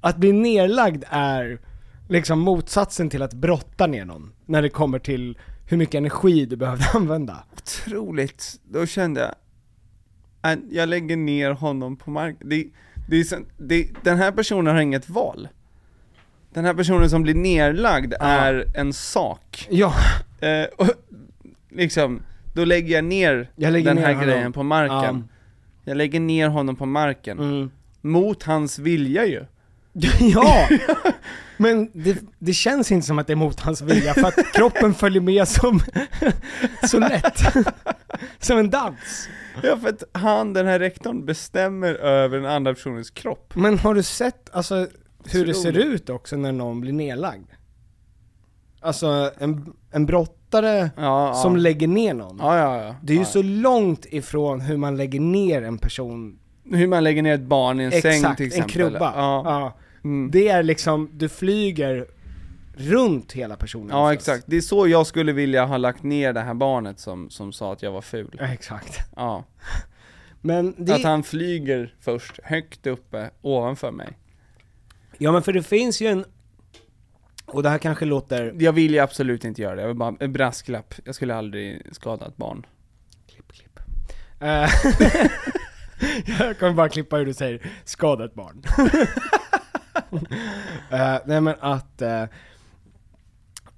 Att 0.00 0.16
bli 0.16 0.32
nerlagd 0.32 1.04
är 1.10 1.60
liksom 2.08 2.38
motsatsen 2.38 3.10
till 3.10 3.22
att 3.22 3.34
brotta 3.34 3.86
ner 3.86 4.04
någon. 4.04 4.32
När 4.46 4.62
det 4.62 4.68
kommer 4.68 4.98
till 4.98 5.38
hur 5.66 5.76
mycket 5.76 5.94
energi 5.94 6.46
du 6.46 6.56
behövde 6.56 6.84
använda. 6.94 7.44
Otroligt. 7.52 8.60
Då 8.64 8.86
kände 8.86 9.20
jag, 9.20 9.34
att 10.40 10.58
jag 10.70 10.88
lägger 10.88 11.16
ner 11.16 11.50
honom 11.50 11.96
på 11.96 12.10
marken. 12.10 12.48
Det, 12.48 12.66
det 13.08 13.16
är 13.16 13.44
det, 13.56 13.88
den 14.04 14.18
här 14.18 14.32
personen 14.32 14.74
har 14.74 14.82
inget 14.82 15.08
val. 15.08 15.48
Den 16.50 16.64
här 16.64 16.74
personen 16.74 17.10
som 17.10 17.22
blir 17.22 17.34
nerlagd 17.34 18.14
är 18.20 18.64
en 18.74 18.92
sak. 18.92 19.66
Ja. 19.70 19.94
Eh, 20.40 20.64
och, 20.76 20.88
liksom, 21.70 22.22
då 22.54 22.64
lägger 22.64 22.94
jag 22.94 23.04
ner 23.04 23.50
Jag 23.56 23.72
lägger 23.72 23.86
den 23.86 23.96
ner 23.96 24.02
här 24.06 24.14
honom. 24.14 24.28
grejen 24.28 24.52
på 24.52 24.62
marken. 24.62 25.24
Ja. 25.28 25.34
Jag 25.84 25.96
lägger 25.96 26.20
ner 26.20 26.48
honom 26.48 26.76
på 26.76 26.86
marken. 26.86 27.38
Mm. 27.38 27.70
Mot 28.00 28.42
hans 28.42 28.78
vilja 28.78 29.26
ju. 29.26 29.44
Ja! 30.20 30.68
Men 31.56 31.90
det, 31.92 32.18
det 32.38 32.52
känns 32.52 32.92
inte 32.92 33.06
som 33.06 33.18
att 33.18 33.26
det 33.26 33.32
är 33.32 33.36
mot 33.36 33.60
hans 33.60 33.80
vilja 33.82 34.14
för 34.14 34.24
att 34.24 34.52
kroppen 34.54 34.94
följer 34.94 35.20
med 35.22 35.48
som, 35.48 35.80
så 36.88 36.98
lätt. 36.98 37.42
Som 38.38 38.58
en 38.58 38.70
dans. 38.70 39.28
Ja 39.62 39.76
för 39.76 39.88
att 39.88 40.02
han, 40.12 40.52
den 40.52 40.66
här 40.66 40.78
rektorn, 40.78 41.24
bestämmer 41.24 41.94
över 41.94 42.36
den 42.36 42.46
andra 42.46 42.74
personens 42.74 43.10
kropp. 43.10 43.52
Men 43.56 43.78
har 43.78 43.94
du 43.94 44.02
sett 44.02 44.50
alltså 44.52 44.86
hur 45.24 45.46
det 45.46 45.54
ser 45.54 45.78
ut 45.78 46.10
också 46.10 46.36
när 46.36 46.52
någon 46.52 46.80
blir 46.80 46.92
nedlagd? 46.92 47.50
Alltså 48.80 49.30
en, 49.38 49.72
en 49.90 50.06
brottare 50.06 50.90
Ja, 50.96 51.34
som 51.34 51.52
ja. 51.54 51.60
lägger 51.60 51.88
ner 51.88 52.14
någon. 52.14 52.38
Ja. 52.38 52.94
Det 53.02 53.12
är 53.12 53.16
ju 53.18 53.24
så 53.24 53.42
långt 53.42 54.06
ifrån 54.10 54.60
hur 54.60 54.76
man 54.76 54.96
lägger 54.96 55.20
ner 55.20 55.62
en 55.62 55.78
person. 55.78 56.38
Hur 56.64 56.86
man 56.86 57.04
lägger 57.04 57.22
ner 57.22 57.34
ett 57.34 57.40
barn 57.40 57.80
i 57.80 57.84
en 57.84 57.90
säng 57.90 58.12
Exakt, 58.12 58.36
till 58.36 58.46
en 58.46 58.48
exempel. 58.48 58.72
krubba. 58.72 59.12
Ja. 59.16 59.42
Ja. 59.44 59.76
Mm. 60.04 60.30
Det 60.30 60.48
är 60.48 60.62
liksom, 60.62 61.10
du 61.12 61.28
flyger 61.28 62.06
runt 62.74 63.32
hela 63.32 63.56
personen. 63.56 63.88
Ja 63.90 64.12
exakt, 64.12 64.44
det 64.46 64.56
är 64.56 64.60
så 64.60 64.88
jag 64.88 65.06
skulle 65.06 65.32
vilja 65.32 65.64
ha 65.64 65.76
lagt 65.76 66.02
ner 66.02 66.32
det 66.32 66.40
här 66.40 66.54
barnet 66.54 67.00
som, 67.00 67.30
som 67.30 67.52
sa 67.52 67.72
att 67.72 67.82
jag 67.82 67.92
var 67.92 68.00
ful. 68.00 68.36
Ja, 68.38 68.46
Exakt. 68.52 68.98
Ja. 69.16 69.44
Men 70.40 70.74
det, 70.78 70.94
Att 70.94 71.02
han 71.02 71.22
flyger 71.22 71.94
först, 72.00 72.40
högt 72.44 72.86
uppe, 72.86 73.30
ovanför 73.40 73.90
mig. 73.90 74.18
Ja 75.18 75.32
men 75.32 75.42
för 75.42 75.52
det 75.52 75.62
finns 75.62 76.00
ju 76.00 76.06
en, 76.06 76.24
och 77.46 77.62
det 77.62 77.68
här 77.68 77.78
kanske 77.78 78.04
låter, 78.04 78.54
Jag 78.58 78.72
vill 78.72 78.92
ju 78.92 78.98
absolut 78.98 79.44
inte 79.44 79.62
göra 79.62 79.74
det, 79.74 79.80
jag 79.80 79.88
vill 79.88 79.96
bara, 79.96 80.16
en 80.20 80.32
brasklapp. 80.32 80.94
Jag 81.04 81.14
skulle 81.14 81.34
aldrig 81.34 81.82
skada 81.94 82.26
ett 82.26 82.36
barn. 82.36 82.66
Eh, 84.40 84.68
jag 86.38 86.58
kommer 86.58 86.72
bara 86.72 86.88
klippa 86.88 87.16
hur 87.16 87.26
du 87.26 87.34
säger 87.34 87.72
skadat 87.84 88.34
barn. 88.34 88.62
Eh, 90.90 91.18
nej 91.26 91.40
men 91.40 91.54
att, 91.60 92.02
eh, 92.02 92.24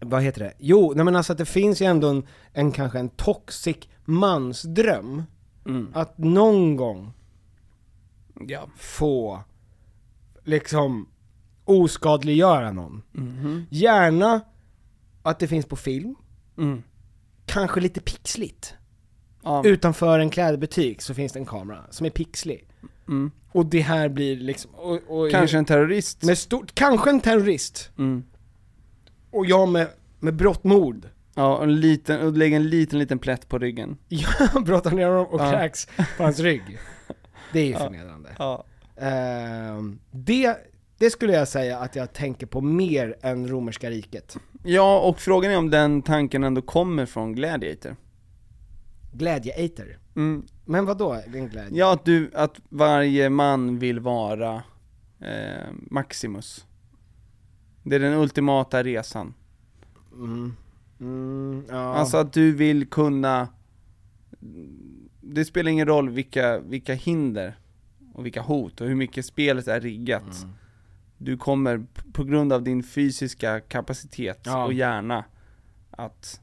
vad 0.00 0.22
heter 0.22 0.40
det? 0.44 0.52
Jo, 0.58 0.92
nej 0.96 1.04
men 1.04 1.16
alltså 1.16 1.32
att 1.32 1.38
det 1.38 1.44
finns 1.46 1.82
ju 1.82 1.86
ändå 1.86 2.08
en, 2.08 2.26
en 2.52 2.72
kanske 2.72 2.98
en 2.98 3.08
toxic 3.08 3.76
mansdröm. 4.04 5.22
Mm. 5.66 5.90
Att 5.94 6.18
någon 6.18 6.76
gång 6.76 7.12
Ja. 8.48 8.68
få, 8.76 9.42
liksom, 10.44 11.08
oskadliggöra 11.70 12.72
någon. 12.72 13.02
Mhm. 13.12 13.66
Gärna 13.70 14.40
att 15.22 15.38
det 15.38 15.48
finns 15.48 15.66
på 15.66 15.76
film, 15.76 16.14
Mm. 16.58 16.82
kanske 17.46 17.80
lite 17.80 18.00
pixligt. 18.00 18.74
Ja. 19.42 19.62
Utanför 19.64 20.18
en 20.18 20.30
klädbutik 20.30 21.02
så 21.02 21.14
finns 21.14 21.32
det 21.32 21.38
en 21.38 21.46
kamera 21.46 21.84
som 21.90 22.06
är 22.06 22.10
pixlig. 22.10 22.68
Mm. 23.08 23.30
Och 23.52 23.66
det 23.66 23.80
här 23.80 24.08
blir 24.08 24.36
liksom... 24.36 24.70
Och, 24.74 25.00
och 25.08 25.30
Kanske 25.30 25.58
en 25.58 25.64
terrorist. 25.64 26.22
Med 26.22 26.38
stort, 26.38 26.74
kanske 26.74 27.10
en 27.10 27.20
terrorist. 27.20 27.90
Mm. 27.98 28.24
Och 29.30 29.46
jag 29.46 29.68
med, 29.68 29.88
med 30.20 30.34
brottmord. 30.36 31.06
Ja, 31.34 31.56
och, 31.56 31.62
en 31.64 31.80
liten, 31.80 32.20
och 32.20 32.32
lägger 32.36 32.56
en 32.56 32.68
liten, 32.68 32.98
liten 32.98 33.18
plätt 33.18 33.48
på 33.48 33.58
ryggen. 33.58 33.96
Jag 34.08 34.64
brottar 34.64 34.90
ner 34.90 35.06
honom 35.08 35.26
och 35.26 35.40
Ja. 35.40 35.50
kräks 35.50 35.88
på 36.16 36.22
hans 36.22 36.38
rygg. 36.38 36.78
Det 37.52 37.60
är 37.60 37.64
ju 37.64 37.70
Ja. 37.72 37.78
förnedrande. 37.78 38.30
Ja. 38.38 38.64
Ehm, 38.96 39.98
det, 40.10 40.56
det 41.00 41.10
skulle 41.10 41.32
jag 41.32 41.48
säga 41.48 41.78
att 41.78 41.96
jag 41.96 42.12
tänker 42.12 42.46
på 42.46 42.60
mer 42.60 43.16
än 43.22 43.48
romerska 43.48 43.90
riket. 43.90 44.36
Ja, 44.64 45.00
och 45.00 45.20
frågan 45.20 45.52
är 45.52 45.58
om 45.58 45.70
den 45.70 46.02
tanken 46.02 46.44
ändå 46.44 46.62
kommer 46.62 47.06
från 47.06 47.34
Gladiator. 47.34 47.96
Gladiator. 49.12 49.98
Mm. 50.16 50.46
Men 50.64 50.86
vad 50.86 50.98
då 50.98 51.12
en 51.12 51.48
glädje? 51.48 51.78
Ja, 51.78 51.92
att 51.92 52.04
du, 52.04 52.30
att 52.34 52.60
varje 52.68 53.30
man 53.30 53.78
vill 53.78 54.00
vara 54.00 54.62
eh, 55.20 55.68
Maximus. 55.90 56.66
Det 57.82 57.96
är 57.96 58.00
den 58.00 58.14
ultimata 58.14 58.82
resan. 58.82 59.34
Mm. 60.12 60.56
Mm, 61.00 61.64
ja. 61.68 61.94
Alltså 61.94 62.16
att 62.16 62.32
du 62.32 62.52
vill 62.52 62.86
kunna, 62.86 63.48
det 65.20 65.44
spelar 65.44 65.70
ingen 65.70 65.86
roll 65.86 66.10
vilka, 66.10 66.58
vilka 66.58 66.94
hinder 66.94 67.58
och 68.14 68.26
vilka 68.26 68.42
hot 68.42 68.80
och 68.80 68.86
hur 68.86 68.94
mycket 68.94 69.26
spelet 69.26 69.68
är 69.68 69.80
riggat. 69.80 70.42
Mm. 70.42 70.54
Du 71.22 71.36
kommer 71.36 71.86
på 72.12 72.24
grund 72.24 72.52
av 72.52 72.62
din 72.62 72.82
fysiska 72.82 73.60
kapacitet 73.60 74.40
Ja. 74.42 74.64
och 74.64 74.72
hjärna 74.72 75.24
att, 75.90 76.40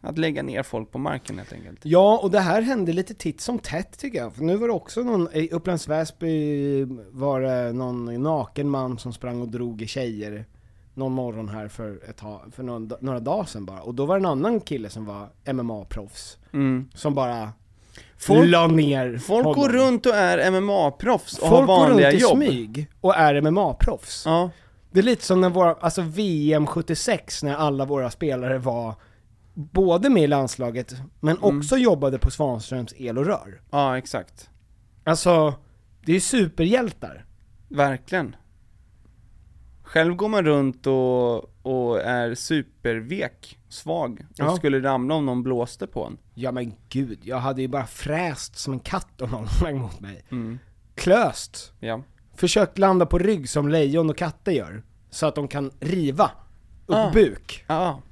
att 0.00 0.18
lägga 0.18 0.42
ner 0.42 0.62
folk 0.62 0.90
på 0.90 0.98
marken 0.98 1.38
helt 1.38 1.52
enkelt. 1.52 1.80
Ja, 1.82 2.20
och 2.22 2.30
det 2.30 2.40
här 2.40 2.62
hände 2.62 2.92
lite 2.92 3.14
titt 3.14 3.40
som 3.40 3.58
tätt 3.58 3.98
tycker 3.98 4.18
jag. 4.18 4.34
För 4.34 4.42
nu 4.42 4.56
var 4.56 4.68
det 4.68 4.74
också 4.74 5.02
någon, 5.02 5.28
i 5.32 5.48
Upplands 5.52 5.88
Väsby 5.88 6.84
var 7.10 7.40
det 7.40 7.72
någon 7.72 8.22
naken 8.22 8.68
man 8.68 8.98
som 8.98 9.12
sprang 9.12 9.42
och 9.42 9.48
drog 9.48 9.82
i 9.82 9.86
tjejer 9.86 10.44
någon 10.94 11.12
morgon 11.12 11.48
här 11.48 11.68
för, 11.68 12.10
ett 12.10 12.20
för 12.54 12.62
någon, 12.62 12.92
några 13.00 13.20
dagar 13.20 13.44
sedan 13.44 13.66
bara. 13.66 13.82
Och 13.82 13.94
då 13.94 14.06
var 14.06 14.14
det 14.14 14.20
en 14.22 14.26
annan 14.26 14.60
kille 14.60 14.90
som 14.90 15.04
var 15.04 15.28
MMA-proffs. 15.44 16.38
Mm. 16.52 16.88
Som 16.94 17.14
bara 17.14 17.52
Folk- 18.18 18.48
la 18.50 18.66
ner 18.66 19.18
Folk 19.18 19.44
honom. 19.46 19.60
går 19.62 19.68
runt 19.68 20.06
och 20.06 20.14
är 20.14 20.50
MMA-proffs 20.50 21.38
och 21.38 21.48
Folk 21.48 21.50
har 21.52 21.60
går 21.60 21.66
vanliga 21.66 22.06
runt 22.10 22.18
i 22.18 22.22
jobb. 22.22 22.36
smyg 22.36 22.86
och 23.00 23.14
är 23.16 23.34
MMA-proffs. 23.34 24.22
Ja. 24.24 24.50
Det 24.90 24.98
är 24.98 25.02
lite 25.04 25.24
som 25.24 25.40
när 25.40 25.50
våra, 25.50 25.74
alltså 25.74 26.02
VM 26.02 26.66
76 26.66 27.42
när 27.42 27.54
alla 27.54 27.84
våra 27.84 28.10
spelare 28.10 28.58
var 28.58 28.94
både 29.54 30.10
med 30.10 30.22
i 30.22 30.26
landslaget, 30.26 30.94
men 31.20 31.36
Mm. 31.36 31.58
också 31.58 31.76
jobbade 31.76 32.18
på 32.18 32.30
Svanströms 32.30 32.94
el 32.96 33.18
och 33.18 33.26
rör. 33.26 33.60
ja, 33.70 33.98
exakt. 33.98 34.50
Alltså, 35.04 35.54
det 36.04 36.12
är 36.12 36.14
ju 36.14 36.20
superhjältar. 36.20 37.24
Verkligen. 37.68 38.36
Själv 39.82 40.14
går 40.14 40.28
man 40.28 40.44
runt 40.44 40.86
och, 40.86 41.34
och 41.66 42.00
är 42.00 42.34
supervek, 42.34 43.55
svag, 43.68 44.20
och 44.30 44.36
Ja. 44.36 44.56
skulle 44.56 44.80
ramla 44.82 45.14
om 45.14 45.26
någon 45.26 45.42
blåste 45.42 45.86
på 45.86 46.04
en. 46.04 46.18
Ja 46.34 46.52
men 46.52 46.72
gud, 46.88 47.18
jag 47.22 47.38
hade 47.38 47.62
ju 47.62 47.68
bara 47.68 47.86
fräst 47.86 48.56
som 48.58 48.72
en 48.72 48.80
katt 48.80 49.20
om 49.22 49.30
någon 49.30 49.48
sprang 49.58 49.78
mot 49.78 50.00
mig. 50.00 50.24
Mm. 50.30 50.58
Klöst. 50.94 51.72
Ja. 51.80 52.02
Försökt 52.34 52.78
landa 52.78 53.06
på 53.06 53.18
rygg 53.18 53.48
som 53.48 53.68
lejon 53.68 54.10
och 54.10 54.16
katter 54.16 54.52
gör. 54.52 54.82
Så 55.10 55.26
att 55.26 55.34
de 55.34 55.48
kan 55.48 55.70
riva 55.80 56.30
upp 56.86 56.96
Ah. 56.96 57.10
buk. 57.10 57.64
Ja. 57.66 58.02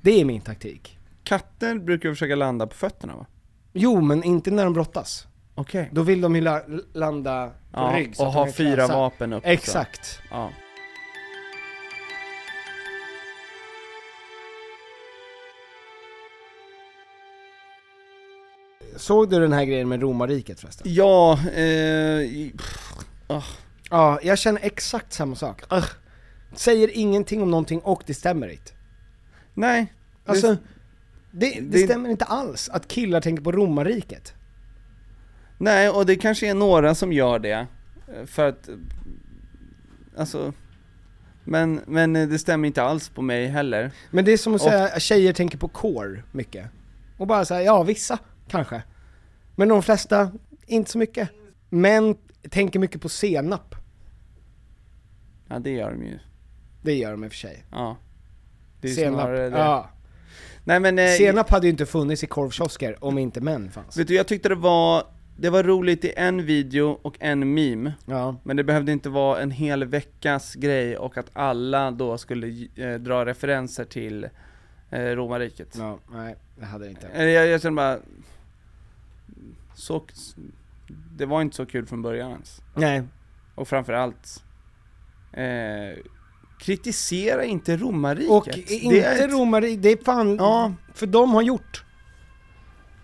Det 0.00 0.20
är 0.20 0.24
min 0.24 0.40
taktik. 0.40 0.98
Katter 1.24 1.78
brukar 1.78 2.08
försöka 2.08 2.34
landa 2.34 2.66
på 2.66 2.74
fötterna 2.74 3.16
va? 3.16 3.26
Jo, 3.72 4.00
men 4.00 4.24
inte 4.24 4.50
när 4.50 4.64
de 4.64 4.72
brottas. 4.72 5.26
Okej. 5.54 5.88
Då 5.92 6.02
vill 6.02 6.20
de 6.20 6.34
ju 6.36 6.40
la- 6.42 6.62
landa 6.92 7.46
på 7.48 7.52
Ja, 7.80 7.92
rygg 7.96 8.16
så 8.16 8.22
och 8.22 8.28
att 8.28 8.34
ha 8.34 8.52
fyra 8.52 8.86
vapen 8.86 9.32
upp. 9.32 9.42
Exakt. 9.46 10.20
Ja. 10.30 10.50
Såg 18.96 19.30
du 19.30 19.40
den 19.40 19.52
här 19.52 19.64
grejen 19.64 19.88
med 19.88 20.00
romarriket 20.00 20.60
förresten? 20.60 20.94
Ja, 20.94 21.32
eh, 21.48 22.50
ah. 23.26 23.42
Ja, 23.90 24.18
jag 24.22 24.38
känner 24.38 24.60
exakt 24.64 25.12
samma 25.12 25.34
sak. 25.36 25.62
Ugh. 25.72 25.86
Säger 26.54 26.90
ingenting 26.96 27.42
om 27.42 27.50
någonting 27.50 27.80
och 27.80 28.02
det 28.06 28.14
stämmer 28.14 28.48
inte. 28.48 28.72
nej. 29.54 29.92
Alltså, 30.26 30.46
det, 30.46 30.56
det, 31.30 31.60
det, 31.60 31.60
det- 31.80 31.84
stämmer 31.86 32.10
inte 32.10 32.24
alls 32.24 32.68
att 32.68 32.88
killar 32.88 33.20
tänker 33.20 33.42
på 33.42 33.52
romarriket. 33.52 34.34
nej, 35.58 35.88
och 35.90 36.06
det 36.06 36.16
kanske 36.16 36.48
är 36.48 36.54
några 36.54 36.94
som 36.94 37.12
gör 37.12 37.38
det. 37.38 37.66
eh, 38.16 38.24
För 38.26 38.48
att, 38.48 38.68
alltså, 40.16 40.52
Men, 41.44 41.80
men 41.86 42.16
eh, 42.16 42.28
det 42.28 42.38
stämmer 42.38 42.66
inte 42.66 42.82
alls 42.82 43.08
på 43.08 43.22
mig 43.22 43.46
heller. 43.46 43.90
Men 44.10 44.24
det 44.24 44.32
är 44.32 44.36
som 44.36 44.54
att 44.54 44.60
Och- 44.60 44.68
säga 44.68 45.00
tjejer 45.00 45.32
tänker 45.32 45.58
på 45.58 45.68
core 45.68 46.22
mycket. 46.32 46.66
Och 47.18 47.26
bara 47.26 47.44
säga, 47.44 47.62
ja 47.62 47.82
vissa 47.82 48.18
kanske. 48.48 48.82
Men 49.56 49.68
de 49.68 49.82
flesta, 49.82 50.30
inte 50.66 50.90
så 50.90 50.98
mycket. 50.98 51.28
Män 51.68 52.16
tänker 52.50 52.78
mycket 52.78 53.00
på 53.02 53.08
senap. 53.08 53.74
Ja 55.48 55.58
det 55.58 55.70
gör 55.70 55.90
de 55.90 56.02
ju. 56.04 56.18
Det 56.82 56.94
gör 56.94 57.10
de 57.10 57.24
i 57.24 57.28
och 57.28 57.32
för 57.32 57.38
sig. 57.38 57.64
Ja. 57.70 57.96
Det 58.80 58.88
är 58.88 58.92
senap, 58.94 59.26
det. 59.26 59.46
ja. 59.48 59.90
Nej 60.64 60.80
men... 60.80 60.98
Eh, 60.98 61.08
Senap 61.10 61.50
hade 61.50 61.66
ju 61.66 61.70
inte 61.70 61.86
funnits 61.86 62.24
i 62.24 62.26
korvkiosker 62.26 63.04
om 63.04 63.18
inte 63.18 63.40
män 63.40 63.70
fanns. 63.70 63.96
Vet 63.96 64.08
du, 64.08 64.14
jag 64.14 64.26
tyckte 64.26 64.48
det 64.48 64.54
var, 64.54 65.04
det 65.36 65.50
var 65.50 65.62
roligt 65.62 66.04
i 66.04 66.12
en 66.16 66.46
video 66.46 66.98
och 67.02 67.16
en 67.20 67.54
meme. 67.54 67.92
Ja. 68.06 68.36
Men 68.42 68.56
det 68.56 68.64
behövde 68.64 68.92
inte 68.92 69.08
vara 69.08 69.40
en 69.40 69.50
hel 69.50 69.84
veckas 69.84 70.54
grej 70.54 70.96
och 70.96 71.18
att 71.18 71.30
alla 71.32 71.90
då 71.90 72.18
skulle 72.18 72.68
eh, 72.76 72.94
dra 72.94 73.26
referenser 73.26 73.84
till 73.84 74.28
eh, 74.90 75.00
romarriket. 75.02 75.74
Ja, 75.78 75.98
nej, 76.12 76.36
det 76.58 76.64
hade 76.64 76.84
det 76.84 76.90
inte. 76.90 77.06
Eh, 77.08 77.24
Jag, 77.24 77.46
jag 77.46 77.62
känner 77.62 77.76
bara, 77.76 77.98
så, 79.74 80.04
det 81.16 81.26
var 81.26 81.42
inte 81.42 81.56
så 81.56 81.66
kul 81.66 81.86
från 81.86 82.02
början 82.02 82.30
ens. 82.30 82.62
Nej. 82.74 83.02
Och 83.54 83.68
framförallt, 83.68 84.44
eh, 85.32 85.98
kritisera 86.60 87.44
inte 87.44 87.76
romarriket. 87.76 88.30
Och 88.30 88.48
Det 88.54 88.70
inte 88.72 89.26
romare, 89.28 89.76
det 89.76 89.88
är 89.88 90.04
fan, 90.04 90.36
Ja. 90.36 90.72
för 90.94 91.06
de 91.06 91.30
har 91.30 91.42
gjort 91.42 91.84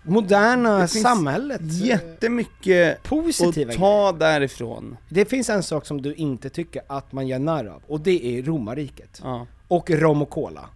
moderna 0.03 0.77
Det 0.79 0.87
samhället. 0.87 1.61
jättemycket 1.63 3.03
positiva 3.03 3.71
att 3.71 3.77
ta 3.77 4.11
därifrån. 4.11 4.97
Det 5.09 5.25
finns 5.25 5.49
en 5.49 5.63
sak 5.63 5.85
som 5.85 6.01
du 6.01 6.13
inte 6.13 6.49
tycker 6.49 6.81
att 6.87 7.11
man 7.11 7.27
gör 7.27 7.39
narr 7.39 7.65
av, 7.65 7.81
och 7.87 8.01
det 8.01 8.25
är 8.39 8.43
romarriket. 8.43 9.21
Ja. 9.23 9.47
Och 9.67 9.89
rom 9.89 10.21
och 10.21 10.29
cola. 10.29 10.69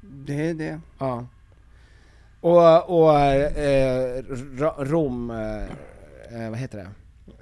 Det 0.00 0.46
är 0.50 0.54
det. 0.54 0.80
Ja. 0.98 1.26
Och, 2.42 2.90
och 3.02 3.18
eh, 3.20 4.22
ro- 4.56 4.84
rom, 4.84 5.30
eh, 5.30 6.44
eh, 6.44 6.50
vad 6.50 6.58
heter 6.58 6.78
det? 6.78 6.88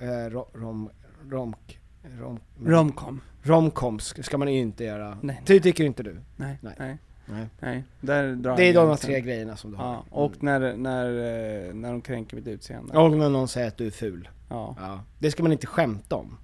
Eh, 0.06 0.30
ro, 0.30 0.48
rom, 0.54 0.90
romk, 1.30 1.78
rom, 2.18 2.40
Romcom. 2.66 3.20
Romcoms 3.42 4.14
ska 4.24 4.38
man 4.38 4.52
ju 4.52 4.58
inte 4.60 4.84
göra. 4.84 5.18
Nej. 5.20 5.42
Det 5.46 5.60
tycker 5.60 5.84
inte 5.84 6.02
du? 6.02 6.16
Nej, 6.36 6.58
nej, 6.62 6.74
nej. 6.78 6.98
Nej. 7.60 7.84
Där 8.00 8.34
drar 8.34 8.56
Det 8.56 8.64
är 8.64 8.74
de 8.74 8.96
tre 8.96 9.20
grejerna 9.20 9.56
som 9.56 9.70
du 9.70 9.76
har. 9.76 9.92
Ja, 9.92 10.04
och 10.10 10.42
när, 10.42 10.76
när, 10.76 11.06
eh, 11.68 11.74
när 11.74 11.90
de 11.90 12.00
kränker 12.00 12.36
mitt 12.36 12.46
utseende. 12.46 12.98
Och 12.98 13.10
när 13.16 13.28
någon 13.28 13.48
säger 13.48 13.68
att 13.68 13.76
du 13.76 13.86
är 13.86 13.90
ful. 13.90 14.28
Ja. 14.48 14.76
Ja. 14.80 15.00
Det 15.18 15.30
ska 15.30 15.42
man 15.42 15.52
inte 15.52 15.66
skämta 15.66 16.16
om. 16.16 16.36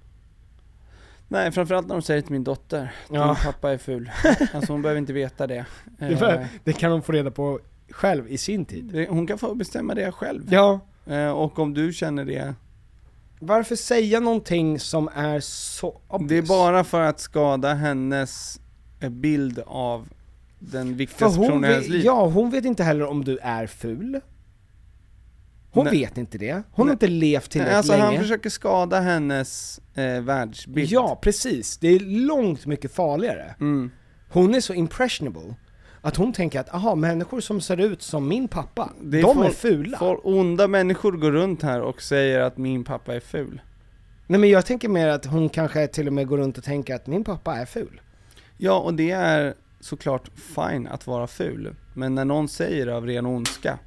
Nej, 1.27 1.51
framförallt 1.51 1.87
när 1.87 1.95
de 1.95 2.01
säger 2.01 2.21
till 2.21 2.31
min 2.31 2.43
dotter, 2.43 2.93
din 3.09 3.19
Ja. 3.19 3.37
pappa 3.43 3.71
är 3.71 3.77
ful. 3.77 4.11
Alltså 4.53 4.73
hon 4.73 4.81
behöver 4.81 4.99
inte 4.99 5.13
veta 5.13 5.47
det. 5.47 5.65
Det, 5.99 6.05
Eh, 6.05 6.19
var- 6.21 6.47
det 6.63 6.73
kan 6.73 6.91
de 6.91 7.01
få 7.01 7.11
reda 7.11 7.31
på 7.31 7.59
själv 7.89 8.27
i 8.31 8.37
sin 8.37 8.65
tid. 8.65 9.05
Hon 9.09 9.27
kan 9.27 9.37
få 9.37 9.55
bestämma 9.55 9.95
det 9.95 10.11
själv. 10.11 10.43
Ja. 10.49 10.79
Eh, 11.05 11.29
Och 11.29 11.59
om 11.59 11.73
du 11.73 11.93
känner 11.93 12.25
det, 12.25 12.53
Varför 13.39 13.75
säga 13.75 14.19
någonting 14.19 14.79
som 14.79 15.09
är 15.15 15.39
så 15.39 16.01
det 16.09 16.13
är 16.15 16.15
obvious? 16.15 16.47
bara 16.49 16.83
för 16.83 17.01
att 17.01 17.19
skada 17.19 17.73
hennes 17.73 18.59
eh, 18.99 19.09
bild 19.09 19.59
av 19.65 20.09
den 20.59 20.95
viktigaste 20.97 21.39
personen 21.39 21.65
i 21.65 21.73
hennes 21.73 21.87
liv. 21.89 22.01
ja, 22.05 22.25
hon 22.27 22.49
vet 22.49 22.65
inte 22.65 22.83
heller 22.83 23.05
om 23.05 23.23
du 23.23 23.37
är 23.37 23.67
ful. 23.67 24.19
Hon 25.71 25.85
Nej. 25.85 25.99
vet 25.99 26.17
inte 26.17 26.37
det. 26.37 26.53
Hon 26.53 26.63
har 26.75 26.85
Nej. 26.85 26.91
inte 26.93 27.07
levt 27.07 27.43
Nej, 27.43 27.49
tillräckligt 27.49 27.77
alltså 27.77 27.91
länge. 27.93 28.03
han 28.03 28.17
försöker 28.17 28.49
skada 28.49 28.99
hennes 28.99 29.79
eh, 29.95 30.21
världsbild. 30.21 30.91
Ja, 30.91 31.19
precis. 31.21 31.77
Det 31.77 31.87
är 31.87 31.99
långt 31.99 32.65
mycket 32.65 32.91
farligare. 32.93 33.55
Mm. 33.59 33.91
Hon 34.29 34.55
är 34.55 34.61
så 34.61 34.73
impressionable 34.73 35.55
att 36.01 36.15
hon 36.15 36.33
tänker 36.33 36.59
att, 36.59 36.73
aha, 36.73 36.95
människor 36.95 37.39
som 37.41 37.61
ser 37.61 37.77
ut 37.79 38.01
som 38.01 38.27
min 38.27 38.47
pappa, 38.47 38.93
Det 39.01 39.21
de 39.21 39.41
är 39.41 39.49
fula. 39.49 39.97
folk- 39.97 40.19
onda 40.23 40.67
människor 40.67 41.11
går 41.11 41.31
runt 41.31 41.61
här 41.61 41.81
och 41.81 42.01
säger 42.01 42.39
att 42.39 42.57
min 42.57 42.83
pappa 42.83 43.15
är 43.15 43.19
ful. 43.19 43.61
Nej 44.27 44.39
men 44.39 44.49
jag 44.49 44.65
tänker 44.65 44.89
mer 44.89 45.07
att 45.07 45.25
hon 45.25 45.49
kanske 45.49 45.87
till 45.87 46.07
och 46.07 46.13
med 46.13 46.27
går 46.27 46.37
runt 46.37 46.57
och 46.57 46.63
tänker 46.63 46.95
att 46.95 47.07
min 47.07 47.23
pappa 47.23 47.55
är 47.55 47.65
ful. 47.65 48.01
Ja, 48.57 48.79
och 48.79 48.93
det 48.93 49.11
är 49.11 49.53
såklart 49.79 50.29
fine 50.55 50.87
att 50.87 51.07
vara 51.07 51.27
ful. 51.27 51.75
Men 51.93 52.15
när 52.15 52.25
någon 52.25 52.47
säger 52.47 52.87
av 52.87 53.05
ren 53.05 53.25
ondska, 53.25 53.79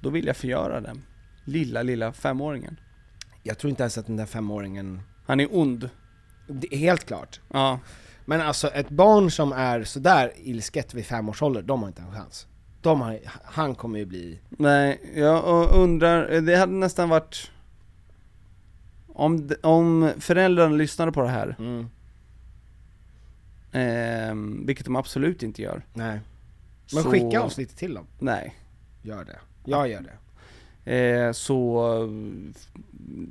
då 0.00 0.10
vill 0.10 0.26
jag 0.26 0.36
förgöra 0.36 0.80
den. 0.80 1.02
Lilla, 1.44 1.82
lilla 1.82 2.12
femåringen. 2.12 2.80
Jag 3.42 3.58
tror 3.58 3.70
inte 3.70 3.82
ens 3.82 3.98
att 3.98 4.06
den 4.06 4.16
där 4.16 4.26
femåringen, 4.26 5.00
Han 5.26 5.40
är 5.40 5.48
ond. 5.56 5.90
det 6.48 6.74
är 6.74 6.78
helt 6.78 7.04
klart. 7.04 7.40
Ja. 7.52 7.78
Men 8.24 8.40
alltså 8.40 8.68
ett 8.68 8.88
barn 8.90 9.30
som 9.30 9.52
är 9.52 9.84
sådär 9.84 10.32
ilsket 10.36 10.94
vid 10.94 11.06
fem 11.06 11.28
års 11.28 11.42
ålder, 11.42 11.62
de 11.62 11.80
har 11.82 11.88
inte 11.88 12.02
en 12.02 12.12
chans. 12.14 12.46
De 12.80 13.00
har, 13.00 13.18
han 13.44 13.74
kommer 13.74 13.98
ju 13.98 14.04
bli... 14.06 14.38
Nej, 14.48 15.00
jag 15.14 15.70
undrar, 15.74 16.40
det 16.40 16.56
hade 16.56 16.72
nästan 16.72 17.08
varit 17.08 17.50
om, 19.08 19.50
om 19.62 20.10
föräldrarna 20.18 20.76
lyssnade 20.76 21.12
på 21.12 21.22
det 21.22 21.28
här, 21.28 21.56
Mm. 21.58 21.86
ehm, 23.72 24.66
vilket 24.66 24.84
de 24.84 24.96
absolut 24.96 25.42
inte 25.42 25.62
gör. 25.62 25.82
Nej. 25.94 26.20
Men 26.92 27.02
så- 27.02 27.10
skicka 27.10 27.40
avsnittet 27.40 27.76
till 27.76 27.94
dem. 27.94 28.06
Nej. 28.18 28.54
Gör 29.02 29.24
det. 29.24 29.38
Jag 29.64 29.88
gör 29.88 30.00
det. 30.84 30.92
Eh, 30.92 31.32
så 31.32 31.82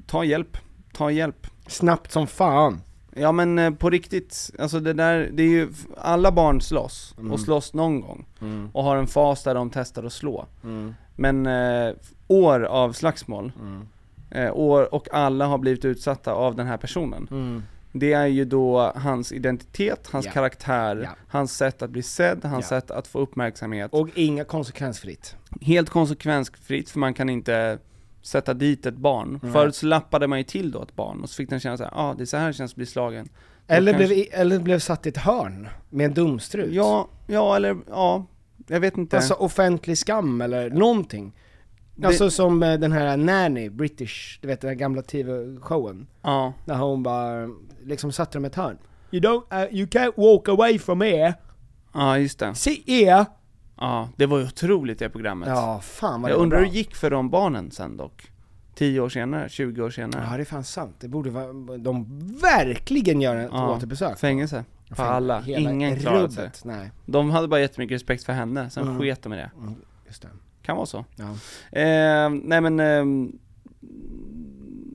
ta 0.07 0.23
hjälp, 0.23 0.57
ta 0.93 1.11
hjälp. 1.11 1.47
Snabbt 1.67 2.11
som 2.11 2.27
fan. 2.27 2.81
Ja 3.15 3.31
men 3.31 3.59
eh, 3.59 3.71
på 3.71 3.89
riktigt, 3.89 4.51
alltså 4.59 4.79
det 4.79 4.93
där, 4.93 5.29
det 5.33 5.43
är 5.43 5.47
ju, 5.47 5.69
alla 5.97 6.31
barn 6.31 6.61
slåss, 6.61 7.15
Mm. 7.17 7.31
och 7.31 7.39
slåss 7.39 7.73
någon 7.73 8.01
gång. 8.01 8.25
Mm. 8.41 8.69
Och 8.73 8.83
har 8.83 8.95
en 8.97 9.07
fas 9.07 9.43
där 9.43 9.55
de 9.55 9.69
testar 9.69 10.03
att 10.03 10.13
slå. 10.13 10.45
Mm. 10.63 10.93
Men 11.15 11.45
eh, 11.45 11.93
år 12.27 12.63
av 12.63 12.93
slagsmål, 12.93 13.51
Mm. 13.59 13.87
eh, 14.31 14.53
år, 14.53 14.93
och 14.93 15.07
alla 15.13 15.45
har 15.45 15.57
blivit 15.57 15.85
utsatta 15.85 16.33
av 16.33 16.55
den 16.55 16.67
här 16.67 16.77
personen. 16.77 17.27
Mm. 17.31 17.63
Det 17.93 18.13
är 18.13 18.25
ju 18.25 18.45
då 18.45 18.91
hans 18.95 19.31
identitet, 19.31 20.07
hans 20.11 20.25
Ja. 20.25 20.31
karaktär, 20.31 21.01
Ja. 21.03 21.09
hans 21.27 21.57
sätt 21.57 21.81
att 21.81 21.89
bli 21.89 22.03
sedd, 22.03 22.45
hans 22.45 22.71
Ja. 22.71 22.81
sätt 22.81 22.91
att 22.91 23.07
få 23.07 23.19
uppmärksamhet. 23.19 23.93
Och 23.93 24.07
inga 24.15 24.43
konsekvensfritt. 24.43 25.35
Helt 25.61 25.89
konsekvensfritt, 25.89 26.89
för 26.89 26.99
man 26.99 27.13
kan 27.13 27.29
inte 27.29 27.77
sätta 28.21 28.53
dit 28.53 28.85
ett 28.85 28.95
barn. 28.97 29.39
Nej. 29.43 29.51
Förut 29.51 29.75
så 29.75 29.85
lappade 29.85 30.27
man 30.27 30.37
ju 30.37 30.43
till 30.43 30.71
då 30.71 30.81
ett 30.81 30.95
barn, 30.95 31.21
och 31.21 31.29
så 31.29 31.35
fick 31.35 31.49
den 31.49 31.59
känna 31.59 31.77
såhär, 31.77 31.91
ja 31.95 32.01
ah, 32.09 32.13
det 32.13 32.23
är 32.23 32.25
så 32.25 32.37
här 32.37 32.47
det 32.47 32.53
känns 32.53 32.71
att 32.71 32.75
bli 32.75 32.85
slagen. 32.85 33.29
Eller 33.67 33.91
kanske- 33.93 34.07
blev, 34.15 34.25
eller 34.31 34.59
blev 34.59 34.79
satt 34.79 35.05
i 35.05 35.09
ett 35.09 35.17
hörn 35.17 35.69
med 35.89 36.05
en 36.05 36.13
dumstrut. 36.13 36.73
Ja, 36.73 37.07
ja 37.27 37.55
eller, 37.55 37.77
ja, 37.89 38.25
jag 38.67 38.79
vet 38.79 38.97
inte. 38.97 39.15
Alltså 39.17 39.33
offentlig 39.33 39.97
skam 39.97 40.41
eller 40.41 40.69
någonting. 40.69 41.33
Det- 41.95 42.07
Alltså 42.07 42.29
som 42.29 42.63
eh, 42.63 42.79
den 42.79 42.91
här 42.91 43.17
Nanny, 43.17 43.69
British, 43.69 44.39
du 44.41 44.47
vet 44.47 44.61
den 44.61 44.67
här 44.67 44.75
gamla 44.75 45.01
TV-showen. 45.01 46.07
ja. 46.21 46.53
När 46.65 46.75
hon 46.75 47.03
bara, 47.03 47.49
liksom 47.83 48.11
satte 48.11 48.37
dem 48.37 48.45
i 48.45 48.47
ett 48.47 48.55
hörn. 48.55 48.77
You 49.11 49.21
don't, 49.23 49.65
uh, 49.67 49.75
you 49.75 49.87
can't 49.87 50.13
walk 50.17 50.47
away 50.49 50.79
from 50.79 51.01
here. 51.01 51.33
ja, 51.93 52.17
just 52.17 52.39
det. 52.39 52.55
Sit 52.55 52.83
here. 52.87 53.25
Ja, 53.81 54.09
det 54.15 54.25
var 54.25 54.37
ju 54.37 54.43
otroligt 54.45 54.99
det 54.99 55.09
programmet. 55.09 55.49
Ja, 55.49 55.79
fan 55.83 56.21
vad 56.21 56.29
det 56.29 56.33
jag 56.33 56.37
var 56.37 56.43
undrar 56.43 56.57
bra. 56.57 56.65
hur 56.65 56.71
det 56.71 56.77
gick 56.77 56.95
för 56.95 57.09
de 57.09 57.29
barnen 57.29 57.71
sen 57.71 57.97
dock? 57.97 58.31
10 58.75 58.99
år 58.99 59.09
senare, 59.09 59.49
20 59.49 59.81
år 59.83 59.89
senare? 59.89 60.27
Ja 60.31 60.37
det 60.37 60.43
är 60.43 60.45
fan 60.45 60.63
sant, 60.63 60.95
det 60.99 61.07
borde 61.07 61.29
vara, 61.29 61.77
de 61.77 62.05
verkligen 62.41 63.21
gör 63.21 63.35
ett 63.35 63.49
Ja, 63.53 63.75
återbesök. 63.75 64.19
Fängelse. 64.19 64.65
På 64.89 64.95
Fäng- 64.95 65.05
alla. 65.05 65.41
hela 65.41 65.71
Ingen 65.71 65.99
klarade 65.99 66.31
sig. 66.31 66.43
rubbet, 66.43 66.61
Nej, 66.65 66.91
De 67.05 67.29
hade 67.29 67.47
bara 67.47 67.59
jättemycket 67.59 67.95
respekt 67.95 68.23
för 68.23 68.33
henne, 68.33 68.69
sen 68.69 68.83
Mm. 68.87 68.99
sket 68.99 69.21
de 69.23 69.33
i 69.33 69.35
det. 69.35 69.51
mm, 69.59 69.75
just 70.07 70.21
det. 70.21 70.27
Kan 70.61 70.75
vara 70.77 70.85
så. 70.85 71.05
Ja. 71.15 71.23
Eh, 71.79 72.29
nej 72.29 72.61
men, 72.61 72.79
ehm, 72.79 73.31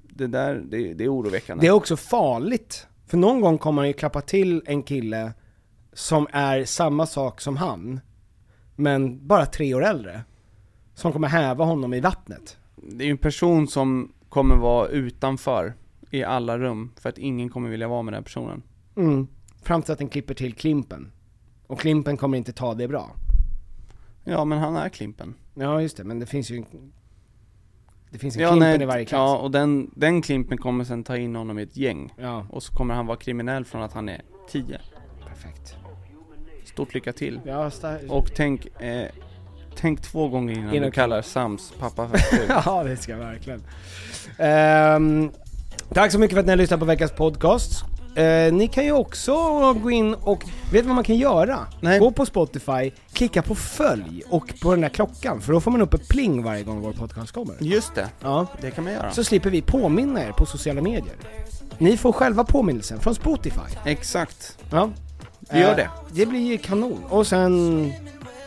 det 0.09 0.26
där, 0.26 0.55
det, 0.64 0.95
det 0.95 1.05
är 1.05 1.12
oroväckande. 1.14 1.62
Det 1.62 1.68
är 1.68 1.72
också 1.72 1.97
farligt, 1.97 2.87
för 3.07 3.16
någon 3.16 3.41
gång 3.41 3.59
kommer 3.59 3.76
man 3.82 3.87
ju 3.87 3.93
klappa 3.93 4.20
till 4.20 4.62
en 4.66 4.82
kille 4.82 5.32
som 5.93 6.26
är 6.32 6.64
samma 6.64 7.07
sak 7.07 7.41
som 7.41 7.57
han, 7.57 8.01
men 8.77 9.27
bara 9.27 9.47
tre 9.47 9.74
år 9.74 9.85
äldre. 9.85 10.24
Som 10.95 11.12
kommer 11.12 11.29
häva 11.29 11.64
honom 11.64 11.95
i 11.95 12.01
vattnet. 12.01 12.57
det 12.77 13.05
är 13.05 13.07
ju 13.07 13.11
en 13.11 13.18
person 13.18 13.68
som 13.68 14.12
kommer 14.29 14.57
vara 14.57 14.89
utanför 14.89 15.74
i 16.11 16.24
alla 16.24 16.59
rum, 16.59 16.93
för 17.01 17.09
att 17.09 17.18
ingen 17.18 17.49
kommer 17.49 17.68
vilja 17.68 17.89
vara 17.89 18.03
med 18.03 18.14
den 18.14 18.24
personen. 18.24 18.62
Mm. 18.97 19.27
Fram 19.62 19.83
till 19.83 19.93
att 19.93 19.99
den 19.99 20.09
klipper 20.09 20.35
till 20.35 20.55
Klimpen. 20.55 21.12
Och 21.66 21.81
Klimpen 21.81 22.16
kommer 22.16 22.39
inte 22.39 22.53
ta 22.53 22.74
det 22.74 22.89
bra. 22.89 23.11
Ja 24.24 24.45
men 24.45 24.59
han 24.59 24.77
är 24.77 24.89
Klimpen. 24.89 25.35
Ja 25.55 25.83
just 25.83 25.97
det, 25.97 26.05
men 26.05 26.18
det 26.18 26.27
finns 26.27 26.51
ju 26.51 26.57
en, 26.57 26.93
det 28.11 28.18
finns 28.18 28.37
en 28.37 28.43
Ja, 28.43 28.49
Klimpen 28.49 28.68
nej, 28.68 28.83
i 28.83 28.87
varje 28.87 29.05
klass. 29.05 29.18
ja 29.18 29.39
och 29.39 29.51
den, 29.51 29.91
den 29.95 30.22
Klimpen 30.22 30.59
kommer 30.59 30.85
sen 30.85 31.05
ta 31.05 31.16
in 31.16 31.37
honom 31.37 31.59
i 31.59 31.62
ett 31.62 31.77
gäng. 31.77 32.14
Ja, 32.18 32.47
Och 32.51 32.62
så 32.62 32.72
kommer 32.74 32.95
han 32.95 33.07
vara 33.07 33.16
kriminell 33.16 33.64
från 33.64 33.83
att 33.83 33.93
han 33.93 34.09
är 34.09 34.22
10. 34.51 34.81
perfekt. 35.29 35.77
Stort 36.77 36.95
lycka 36.95 37.12
till. 37.12 37.41
Ja, 37.45 37.70
Och 38.09 38.31
tänk, 38.37 38.66
eh, 38.83 39.07
tänk 39.77 40.03
två 40.03 40.29
gånger 40.29 40.55
innan 40.55 40.74
Innan- 40.74 40.87
du 40.87 40.91
kallar 40.93 41.22
Sams 41.22 41.72
pappa 41.79 42.09
för 42.09 42.18
ful. 42.18 42.47
ja 42.64 42.83
det 42.85 42.97
ska 42.97 43.12
jag 43.12 43.18
verkligen. 43.18 43.62
Ehm, 44.39 45.31
tack 45.95 46.12
så 46.12 46.18
mycket 46.18 46.35
för 46.35 46.41
att 46.41 46.47
ni 46.47 46.53
har 46.53 46.57
lyssnat 46.57 46.81
på 46.81 46.87
veckans 46.87 47.12
podcast. 47.12 47.85
Eh, 48.16 48.53
ni 48.53 48.68
kan 48.72 48.85
ju 48.85 48.93
också 48.93 49.33
gå 49.72 49.91
in 49.91 50.14
och, 50.14 50.45
vet 50.45 50.83
du 50.83 50.83
vad 50.83 50.95
man 50.95 51.05
kan 51.05 51.16
göra? 51.16 51.59
Nej. 51.81 51.99
Gå 51.99 52.11
på 52.11 52.27
Spotify, 52.27 52.91
klicka 53.12 53.43
på 53.43 53.55
följ 53.55 54.22
och 54.31 54.55
på 54.62 54.70
den 54.70 54.81
där 54.81 54.89
klockan, 54.89 55.41
för 55.41 55.53
då 55.53 55.61
får 55.61 55.70
man 55.70 55.81
upp 55.83 55.95
ett 55.95 56.09
pling 56.09 56.43
varje 56.43 56.62
gång 56.62 56.81
vår 56.81 56.93
podcast 56.93 57.33
kommer. 57.33 57.57
Just 57.61 57.95
det, 57.95 58.09
Ja. 58.22 58.47
det 58.61 58.70
kan 58.70 58.85
man 58.85 58.93
göra. 58.93 59.11
Så 59.11 59.24
slipper 59.24 59.51
vi 59.51 59.62
påminna 59.62 60.22
er 60.24 60.33
på 60.33 60.47
sociala 60.47 60.83
medier. 60.83 61.14
Ni 61.79 61.97
får 61.97 62.12
själva 62.12 62.45
påminnelsen 62.45 63.01
från 63.01 63.14
Spotify. 63.14 63.61
Exakt. 63.85 64.59
Ja. 64.70 64.91
Vi 65.51 65.61
gör 65.61 65.70
Eh, 65.70 65.76
det. 65.76 65.88
Det 66.11 66.26
blir 66.26 66.59
kanon. 66.59 67.05
Och 67.09 67.26
sen, 67.26 67.92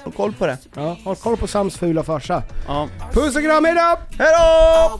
Håll 0.03 0.13
koll 0.13 0.33
på 0.33 0.45
det. 0.45 0.57
ja, 0.75 0.97
håll 1.05 1.15
koll 1.15 1.37
på 1.37 1.47
Sams 1.47 1.77
fula 1.77 2.03
farsa. 2.03 2.43
Ja. 2.67 2.87
Puss 3.13 3.35
och 3.35 3.41
kram, 3.43 3.65
hejdå! 3.65 3.97
Hejdå! 4.17 4.99